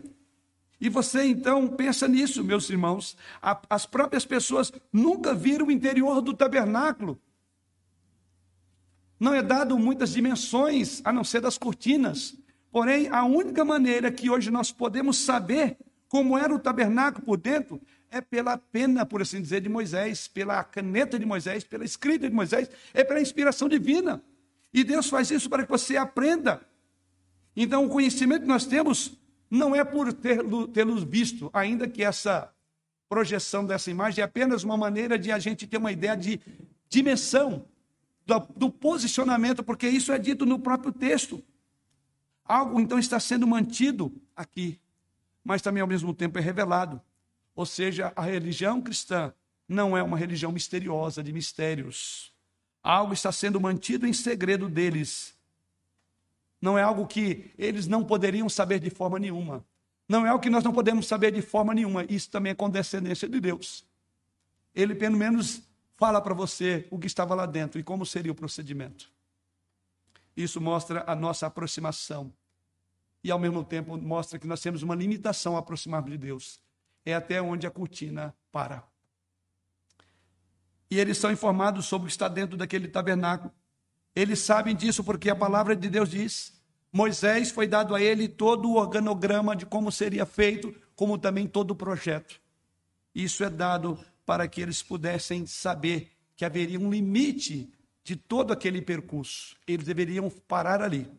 E 0.78 0.90
você 0.90 1.24
então 1.24 1.66
pensa 1.66 2.06
nisso, 2.06 2.44
meus 2.44 2.68
irmãos. 2.68 3.16
as 3.40 3.86
próprias 3.86 4.26
pessoas 4.26 4.70
nunca 4.92 5.34
viram 5.34 5.68
o 5.68 5.72
interior 5.72 6.20
do 6.20 6.34
tabernáculo. 6.34 7.18
Não 9.18 9.34
é 9.34 9.40
dado 9.40 9.78
muitas 9.78 10.12
dimensões, 10.12 11.00
a 11.02 11.10
não 11.10 11.24
ser 11.24 11.40
das 11.40 11.56
cortinas. 11.56 12.36
Porém, 12.70 13.08
a 13.08 13.24
única 13.24 13.64
maneira 13.64 14.12
que 14.12 14.28
hoje 14.28 14.50
nós 14.50 14.70
podemos 14.70 15.16
saber 15.16 15.78
como 16.06 16.36
era 16.36 16.54
o 16.54 16.58
tabernáculo 16.58 17.24
por 17.24 17.38
dentro 17.38 17.80
é 18.10 18.20
pela 18.20 18.56
pena, 18.56 19.04
por 19.04 19.22
assim 19.22 19.40
dizer, 19.40 19.60
de 19.60 19.68
Moisés, 19.68 20.28
pela 20.28 20.62
caneta 20.64 21.18
de 21.18 21.26
Moisés, 21.26 21.64
pela 21.64 21.84
escrita 21.84 22.28
de 22.28 22.34
Moisés, 22.34 22.70
é 22.94 23.04
pela 23.04 23.20
inspiração 23.20 23.68
divina. 23.68 24.22
E 24.72 24.84
Deus 24.84 25.08
faz 25.08 25.30
isso 25.30 25.48
para 25.48 25.64
que 25.64 25.70
você 25.70 25.96
aprenda. 25.96 26.60
Então, 27.56 27.86
o 27.86 27.88
conhecimento 27.88 28.42
que 28.42 28.48
nós 28.48 28.66
temos 28.66 29.18
não 29.50 29.74
é 29.74 29.82
por 29.84 30.12
tê-los 30.12 31.02
visto, 31.04 31.50
ainda 31.52 31.88
que 31.88 32.02
essa 32.02 32.52
projeção 33.08 33.64
dessa 33.64 33.90
imagem 33.90 34.20
é 34.20 34.24
apenas 34.24 34.62
uma 34.62 34.76
maneira 34.76 35.18
de 35.18 35.32
a 35.32 35.38
gente 35.38 35.66
ter 35.66 35.78
uma 35.78 35.90
ideia 35.90 36.16
de 36.16 36.40
dimensão 36.88 37.64
do, 38.26 38.38
do 38.54 38.70
posicionamento, 38.70 39.64
porque 39.64 39.88
isso 39.88 40.12
é 40.12 40.18
dito 40.18 40.44
no 40.44 40.58
próprio 40.58 40.92
texto. 40.92 41.42
Algo 42.44 42.80
então 42.80 42.98
está 42.98 43.18
sendo 43.18 43.46
mantido 43.46 44.12
aqui, 44.36 44.78
mas 45.42 45.62
também 45.62 45.80
ao 45.80 45.88
mesmo 45.88 46.12
tempo 46.14 46.38
é 46.38 46.40
revelado. 46.40 47.00
Ou 47.58 47.66
seja, 47.66 48.12
a 48.14 48.22
religião 48.22 48.80
cristã 48.80 49.34
não 49.68 49.96
é 49.96 50.00
uma 50.00 50.16
religião 50.16 50.52
misteriosa, 50.52 51.24
de 51.24 51.32
mistérios. 51.32 52.32
Algo 52.80 53.12
está 53.12 53.32
sendo 53.32 53.60
mantido 53.60 54.06
em 54.06 54.12
segredo 54.12 54.68
deles. 54.68 55.36
Não 56.60 56.78
é 56.78 56.82
algo 56.84 57.04
que 57.04 57.50
eles 57.58 57.88
não 57.88 58.04
poderiam 58.04 58.48
saber 58.48 58.78
de 58.78 58.90
forma 58.90 59.18
nenhuma. 59.18 59.66
Não 60.08 60.24
é 60.24 60.28
algo 60.28 60.40
que 60.40 60.48
nós 60.48 60.62
não 60.62 60.72
podemos 60.72 61.08
saber 61.08 61.32
de 61.32 61.42
forma 61.42 61.74
nenhuma. 61.74 62.04
Isso 62.08 62.30
também 62.30 62.52
é 62.52 62.54
condescendência 62.54 63.28
de 63.28 63.40
Deus. 63.40 63.84
Ele, 64.72 64.94
pelo 64.94 65.16
menos, 65.16 65.60
fala 65.96 66.20
para 66.20 66.34
você 66.34 66.86
o 66.92 66.96
que 66.96 67.08
estava 67.08 67.34
lá 67.34 67.44
dentro 67.44 67.80
e 67.80 67.82
como 67.82 68.06
seria 68.06 68.30
o 68.30 68.36
procedimento. 68.36 69.10
Isso 70.36 70.60
mostra 70.60 71.02
a 71.08 71.16
nossa 71.16 71.48
aproximação. 71.48 72.32
E, 73.24 73.32
ao 73.32 73.38
mesmo 73.40 73.64
tempo, 73.64 73.96
mostra 73.96 74.38
que 74.38 74.46
nós 74.46 74.60
temos 74.60 74.84
uma 74.84 74.94
limitação 74.94 75.56
a 75.56 75.58
aproximarmos 75.58 76.12
de 76.12 76.18
Deus 76.18 76.60
é 77.10 77.14
até 77.14 77.40
onde 77.40 77.66
a 77.66 77.70
cortina 77.70 78.34
para. 78.52 78.84
E 80.90 80.98
eles 80.98 81.18
são 81.18 81.30
informados 81.30 81.86
sobre 81.86 82.04
o 82.04 82.06
que 82.06 82.12
está 82.12 82.28
dentro 82.28 82.56
daquele 82.56 82.88
tabernáculo. 82.88 83.52
Eles 84.14 84.40
sabem 84.40 84.76
disso 84.76 85.02
porque 85.02 85.30
a 85.30 85.36
palavra 85.36 85.74
de 85.74 85.88
Deus 85.88 86.10
diz: 86.10 86.60
Moisés 86.92 87.50
foi 87.50 87.66
dado 87.66 87.94
a 87.94 88.00
ele 88.00 88.28
todo 88.28 88.68
o 88.68 88.76
organograma 88.76 89.56
de 89.56 89.64
como 89.64 89.90
seria 89.90 90.26
feito, 90.26 90.74
como 90.94 91.18
também 91.18 91.46
todo 91.46 91.70
o 91.70 91.76
projeto. 91.76 92.40
Isso 93.14 93.42
é 93.42 93.50
dado 93.50 93.98
para 94.26 94.46
que 94.46 94.60
eles 94.60 94.82
pudessem 94.82 95.46
saber 95.46 96.12
que 96.36 96.44
haveria 96.44 96.78
um 96.78 96.90
limite 96.90 97.72
de 98.04 98.16
todo 98.16 98.52
aquele 98.52 98.82
percurso. 98.82 99.56
Eles 99.66 99.86
deveriam 99.86 100.30
parar 100.30 100.82
ali, 100.82 101.10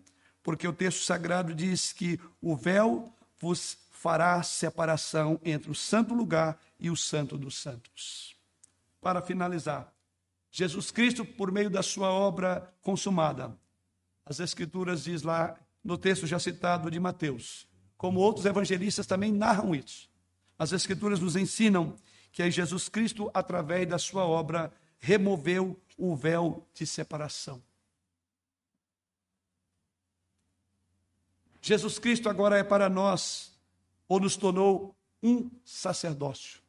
porque 0.44 0.68
o 0.68 0.74
texto 0.74 1.04
sagrado 1.04 1.54
diz 1.54 1.92
que 1.92 2.20
o 2.42 2.56
véu 2.56 3.12
vos 3.40 3.89
fará 4.00 4.41
separação 4.41 5.41
entre 5.43 5.70
o 5.70 5.76
santo 5.76 6.14
lugar 6.14 6.58
e 6.80 6.89
o 6.89 6.95
santo 6.95 7.38
dos 7.38 7.58
santos. 7.58 8.34
Para 9.02 9.22
finalizar, 9.22 9.93
Jesus 10.50 10.89
Cristo, 10.89 11.26
por 11.26 11.52
meio 11.52 11.70
da 11.70 11.84
sua 11.84 12.10
obra 12.10 12.74
consumada, 12.82 13.60
as 14.26 14.39
Escrituras 14.39 15.04
diz 15.04 15.22
lá 15.22 15.54
no 15.84 15.97
texto 15.97 16.26
já 16.26 16.39
citado 16.39 16.89
de 16.89 16.97
Mateus, 16.97 17.68
como 17.97 18.22
outros 18.22 18.45
evangelistas 18.45 19.06
também 19.06 19.34
narram 19.34 19.76
isso. 19.76 20.10
As 20.58 20.72
Escrituras 20.72 21.20
nos 21.20 21.36
ensinam 21.36 21.93
que 22.32 22.50
Jesus 22.50 22.88
Cristo, 22.88 23.30
através 23.34 23.86
da 23.86 23.97
sua 23.97 24.24
obra, 24.24 24.72
removeu 24.97 25.78
o 25.97 26.16
véu 26.16 26.66
de 26.74 26.88
separação. 26.88 27.62
Jesus 31.62 32.00
Cristo 32.00 32.30
agora 32.30 32.58
é 32.58 32.64
para 32.64 32.88
nós 32.88 33.59
ou 34.10 34.20
nos 34.20 34.36
tornou 34.36 34.95
um 35.24 35.49
sacerdócio. 35.64 36.60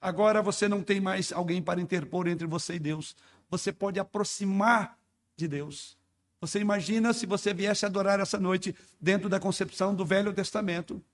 Agora 0.00 0.40
você 0.40 0.66
não 0.66 0.82
tem 0.82 0.98
mais 1.00 1.30
alguém 1.30 1.60
para 1.62 1.80
interpor 1.80 2.26
entre 2.26 2.46
você 2.46 2.76
e 2.76 2.78
Deus. 2.78 3.14
Você 3.50 3.70
pode 3.70 4.00
aproximar 4.00 4.98
de 5.36 5.46
Deus. 5.46 5.98
Você 6.40 6.58
imagina 6.58 7.12
se 7.12 7.26
você 7.26 7.52
viesse 7.52 7.84
adorar 7.84 8.18
essa 8.18 8.40
noite 8.40 8.74
dentro 8.98 9.28
da 9.28 9.38
concepção 9.38 9.94
do 9.94 10.06
Velho 10.06 10.32
Testamento. 10.32 11.04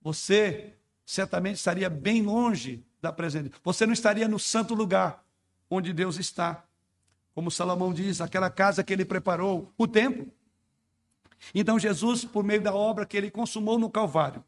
Você 0.00 0.74
certamente 1.04 1.56
estaria 1.56 1.90
bem 1.90 2.22
longe 2.22 2.84
da 3.02 3.12
presença. 3.12 3.50
Você 3.64 3.84
não 3.84 3.92
estaria 3.92 4.28
no 4.28 4.38
santo 4.38 4.74
lugar 4.74 5.24
onde 5.68 5.92
Deus 5.92 6.16
está. 6.18 6.64
Como 7.34 7.50
Salomão 7.50 7.92
diz, 7.92 8.20
aquela 8.20 8.48
casa 8.48 8.84
que 8.84 8.92
ele 8.92 9.04
preparou, 9.04 9.72
o 9.76 9.88
templo. 9.88 10.30
Então, 11.54 11.78
Jesus, 11.78 12.24
por 12.24 12.44
meio 12.44 12.60
da 12.60 12.74
obra 12.74 13.06
que 13.06 13.16
ele 13.16 13.30
consumou 13.30 13.78
no 13.78 13.90
Calvário, 13.90 14.44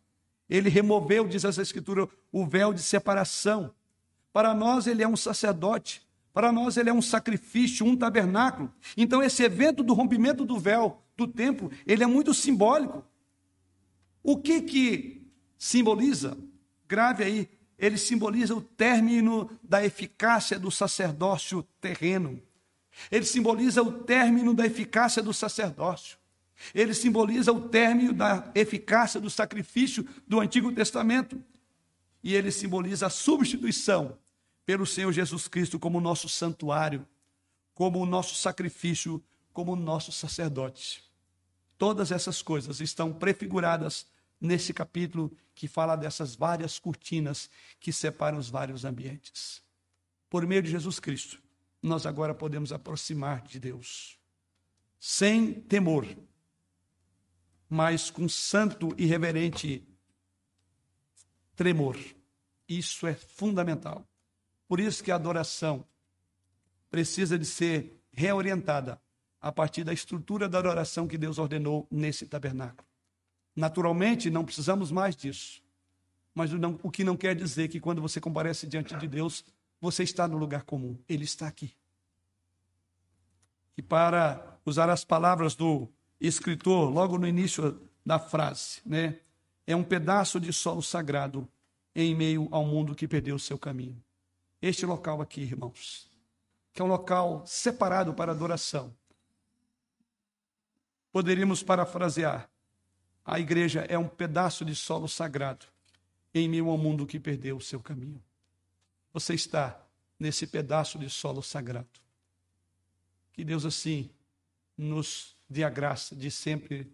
ele 0.48 0.68
removeu, 0.68 1.26
diz 1.26 1.44
essa 1.44 1.62
Escritura, 1.62 2.08
o 2.30 2.46
véu 2.46 2.72
de 2.72 2.82
separação. 2.82 3.74
Para 4.32 4.54
nós, 4.54 4.86
ele 4.86 5.02
é 5.02 5.08
um 5.08 5.16
sacerdote, 5.16 6.02
Para 6.32 6.50
nós, 6.50 6.76
ele 6.76 6.88
é 6.88 6.92
um 6.92 7.02
sacrifício, 7.02 7.84
um 7.84 7.96
tabernáculo. 7.96 8.72
Então, 8.96 9.22
esse 9.22 9.42
evento 9.42 9.82
do 9.82 9.92
rompimento 9.92 10.44
do 10.44 10.58
véu 10.58 11.02
do 11.16 11.26
templo, 11.26 11.70
ele 11.86 12.02
é 12.02 12.06
muito 12.06 12.32
simbólico. 12.32 13.04
O 14.22 14.38
que 14.38 14.62
que 14.62 15.30
simboliza? 15.58 16.38
Grave 16.88 17.24
aí, 17.24 17.48
ele 17.78 17.98
simboliza 17.98 18.54
o 18.54 18.62
término 18.62 19.50
da 19.62 19.84
eficácia 19.84 20.58
do 20.58 20.70
sacerdócio 20.70 21.62
terreno. 21.80 22.40
Ele 23.10 23.24
simboliza 23.24 23.82
o 23.82 23.92
término 23.92 24.54
da 24.54 24.64
eficácia 24.64 25.22
do 25.22 25.34
sacerdócio. 25.34 26.16
Ele 26.74 26.94
simboliza 26.94 27.52
o 27.52 27.68
término 27.68 28.12
da 28.12 28.50
eficácia 28.54 29.20
do 29.20 29.30
sacrifício 29.30 30.06
do 30.26 30.40
Antigo 30.40 30.72
Testamento. 30.72 31.42
E 32.22 32.34
ele 32.34 32.50
simboliza 32.50 33.06
a 33.06 33.10
substituição 33.10 34.18
pelo 34.64 34.86
Senhor 34.86 35.12
Jesus 35.12 35.48
Cristo 35.48 35.78
como 35.78 36.00
nosso 36.00 36.28
santuário, 36.28 37.06
como 37.74 38.00
o 38.00 38.06
nosso 38.06 38.34
sacrifício, 38.34 39.22
como 39.52 39.72
o 39.72 39.76
nosso 39.76 40.12
sacerdote. 40.12 41.02
Todas 41.76 42.12
essas 42.12 42.42
coisas 42.42 42.80
estão 42.80 43.12
prefiguradas 43.12 44.06
nesse 44.40 44.72
capítulo 44.72 45.36
que 45.54 45.66
fala 45.66 45.96
dessas 45.96 46.34
várias 46.34 46.78
cortinas 46.78 47.50
que 47.80 47.92
separam 47.92 48.38
os 48.38 48.48
vários 48.48 48.84
ambientes. 48.84 49.60
Por 50.30 50.46
meio 50.46 50.62
de 50.62 50.70
Jesus 50.70 51.00
Cristo, 51.00 51.42
nós 51.82 52.06
agora 52.06 52.34
podemos 52.34 52.72
aproximar 52.72 53.42
de 53.42 53.58
Deus 53.58 54.16
sem 55.04 55.52
temor, 55.52 56.06
mas 57.72 58.10
com 58.10 58.28
santo 58.28 58.94
e 58.98 59.06
reverente 59.06 59.82
tremor. 61.56 61.96
Isso 62.68 63.06
é 63.06 63.14
fundamental. 63.14 64.06
Por 64.68 64.78
isso 64.78 65.02
que 65.02 65.10
a 65.10 65.14
adoração 65.14 65.82
precisa 66.90 67.38
de 67.38 67.46
ser 67.46 67.98
reorientada 68.12 69.00
a 69.40 69.50
partir 69.50 69.84
da 69.84 69.92
estrutura 69.94 70.50
da 70.50 70.58
adoração 70.58 71.08
que 71.08 71.16
Deus 71.16 71.38
ordenou 71.38 71.88
nesse 71.90 72.26
tabernáculo. 72.26 72.86
Naturalmente, 73.56 74.28
não 74.28 74.44
precisamos 74.44 74.92
mais 74.92 75.16
disso. 75.16 75.62
Mas 76.34 76.50
o 76.82 76.90
que 76.90 77.02
não 77.02 77.16
quer 77.16 77.34
dizer 77.34 77.68
que 77.68 77.80
quando 77.80 78.02
você 78.02 78.20
comparece 78.20 78.66
diante 78.66 78.94
de 78.96 79.08
Deus, 79.08 79.46
você 79.80 80.02
está 80.02 80.28
no 80.28 80.36
lugar 80.36 80.64
comum. 80.64 80.98
Ele 81.08 81.24
está 81.24 81.48
aqui. 81.48 81.74
E 83.78 83.80
para 83.80 84.58
usar 84.62 84.90
as 84.90 85.06
palavras 85.06 85.54
do 85.54 85.88
escritor, 86.26 86.90
logo 86.90 87.18
no 87.18 87.26
início 87.26 87.80
da 88.04 88.18
frase, 88.18 88.80
né? 88.86 89.18
É 89.66 89.76
um 89.76 89.84
pedaço 89.84 90.40
de 90.40 90.52
solo 90.52 90.82
sagrado 90.82 91.48
em 91.94 92.14
meio 92.14 92.48
ao 92.50 92.64
mundo 92.64 92.94
que 92.94 93.06
perdeu 93.06 93.36
o 93.36 93.40
seu 93.40 93.58
caminho 93.58 94.02
este 94.62 94.86
local 94.86 95.20
aqui, 95.20 95.40
irmãos, 95.40 96.08
que 96.72 96.80
é 96.80 96.84
um 96.84 96.88
local 96.88 97.44
separado 97.44 98.14
para 98.14 98.30
adoração. 98.30 98.94
Poderíamos 101.10 101.64
parafrasear: 101.64 102.48
a 103.24 103.40
igreja 103.40 103.80
é 103.88 103.98
um 103.98 104.08
pedaço 104.08 104.64
de 104.64 104.76
solo 104.76 105.08
sagrado 105.08 105.66
em 106.32 106.48
meio 106.48 106.70
ao 106.70 106.78
mundo 106.78 107.04
que 107.04 107.18
perdeu 107.18 107.56
o 107.56 107.60
seu 107.60 107.80
caminho. 107.80 108.22
Você 109.12 109.34
está 109.34 109.84
nesse 110.18 110.46
pedaço 110.46 110.98
de 110.98 111.10
solo 111.10 111.42
sagrado. 111.42 112.00
Que 113.32 113.44
Deus, 113.44 113.64
assim, 113.66 114.08
nos 114.78 115.36
dê 115.52 115.62
a 115.62 115.70
graça 115.70 116.16
de 116.16 116.30
sempre 116.30 116.92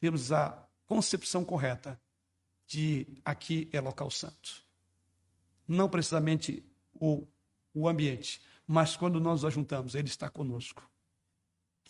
termos 0.00 0.32
a 0.32 0.66
concepção 0.86 1.44
correta 1.44 2.00
de 2.66 3.06
aqui 3.24 3.68
é 3.72 3.80
local 3.80 4.10
santo. 4.10 4.64
Não 5.68 5.88
precisamente 5.88 6.64
o, 6.94 7.26
o 7.74 7.88
ambiente. 7.88 8.40
Mas 8.66 8.96
quando 8.96 9.20
nós 9.20 9.42
nos 9.42 9.52
juntamos, 9.52 9.94
Ele 9.94 10.08
está 10.08 10.30
conosco. 10.30 10.88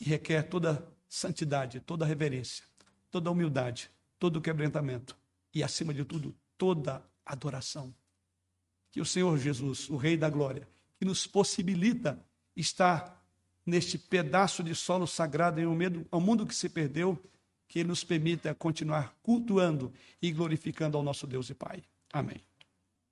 E 0.00 0.04
requer 0.04 0.42
toda 0.42 0.86
santidade, 1.08 1.80
toda 1.80 2.06
reverência, 2.06 2.64
toda 3.10 3.30
humildade, 3.30 3.90
todo 4.18 4.40
quebrantamento 4.40 5.16
e, 5.54 5.62
acima 5.62 5.92
de 5.92 6.04
tudo, 6.04 6.34
toda 6.56 7.04
adoração. 7.24 7.94
Que 8.90 9.00
o 9.00 9.06
Senhor 9.06 9.36
Jesus, 9.38 9.88
o 9.88 9.96
Rei 9.96 10.16
da 10.16 10.28
Glória, 10.28 10.68
que 10.98 11.04
nos 11.04 11.26
possibilita 11.26 12.24
estar 12.56 13.21
neste 13.64 13.98
pedaço 13.98 14.62
de 14.62 14.74
solo 14.74 15.06
sagrado 15.06 15.60
em 15.60 15.66
um 15.66 15.74
medo, 15.74 16.06
ao 16.10 16.20
mundo 16.20 16.46
que 16.46 16.54
se 16.54 16.68
perdeu, 16.68 17.18
que 17.68 17.78
Ele 17.78 17.88
nos 17.88 18.04
permita 18.04 18.54
continuar 18.54 19.14
cultuando 19.22 19.92
e 20.20 20.30
glorificando 20.30 20.96
ao 20.96 21.02
nosso 21.02 21.26
Deus 21.26 21.48
e 21.50 21.54
Pai. 21.54 21.82
Amém. 22.12 22.40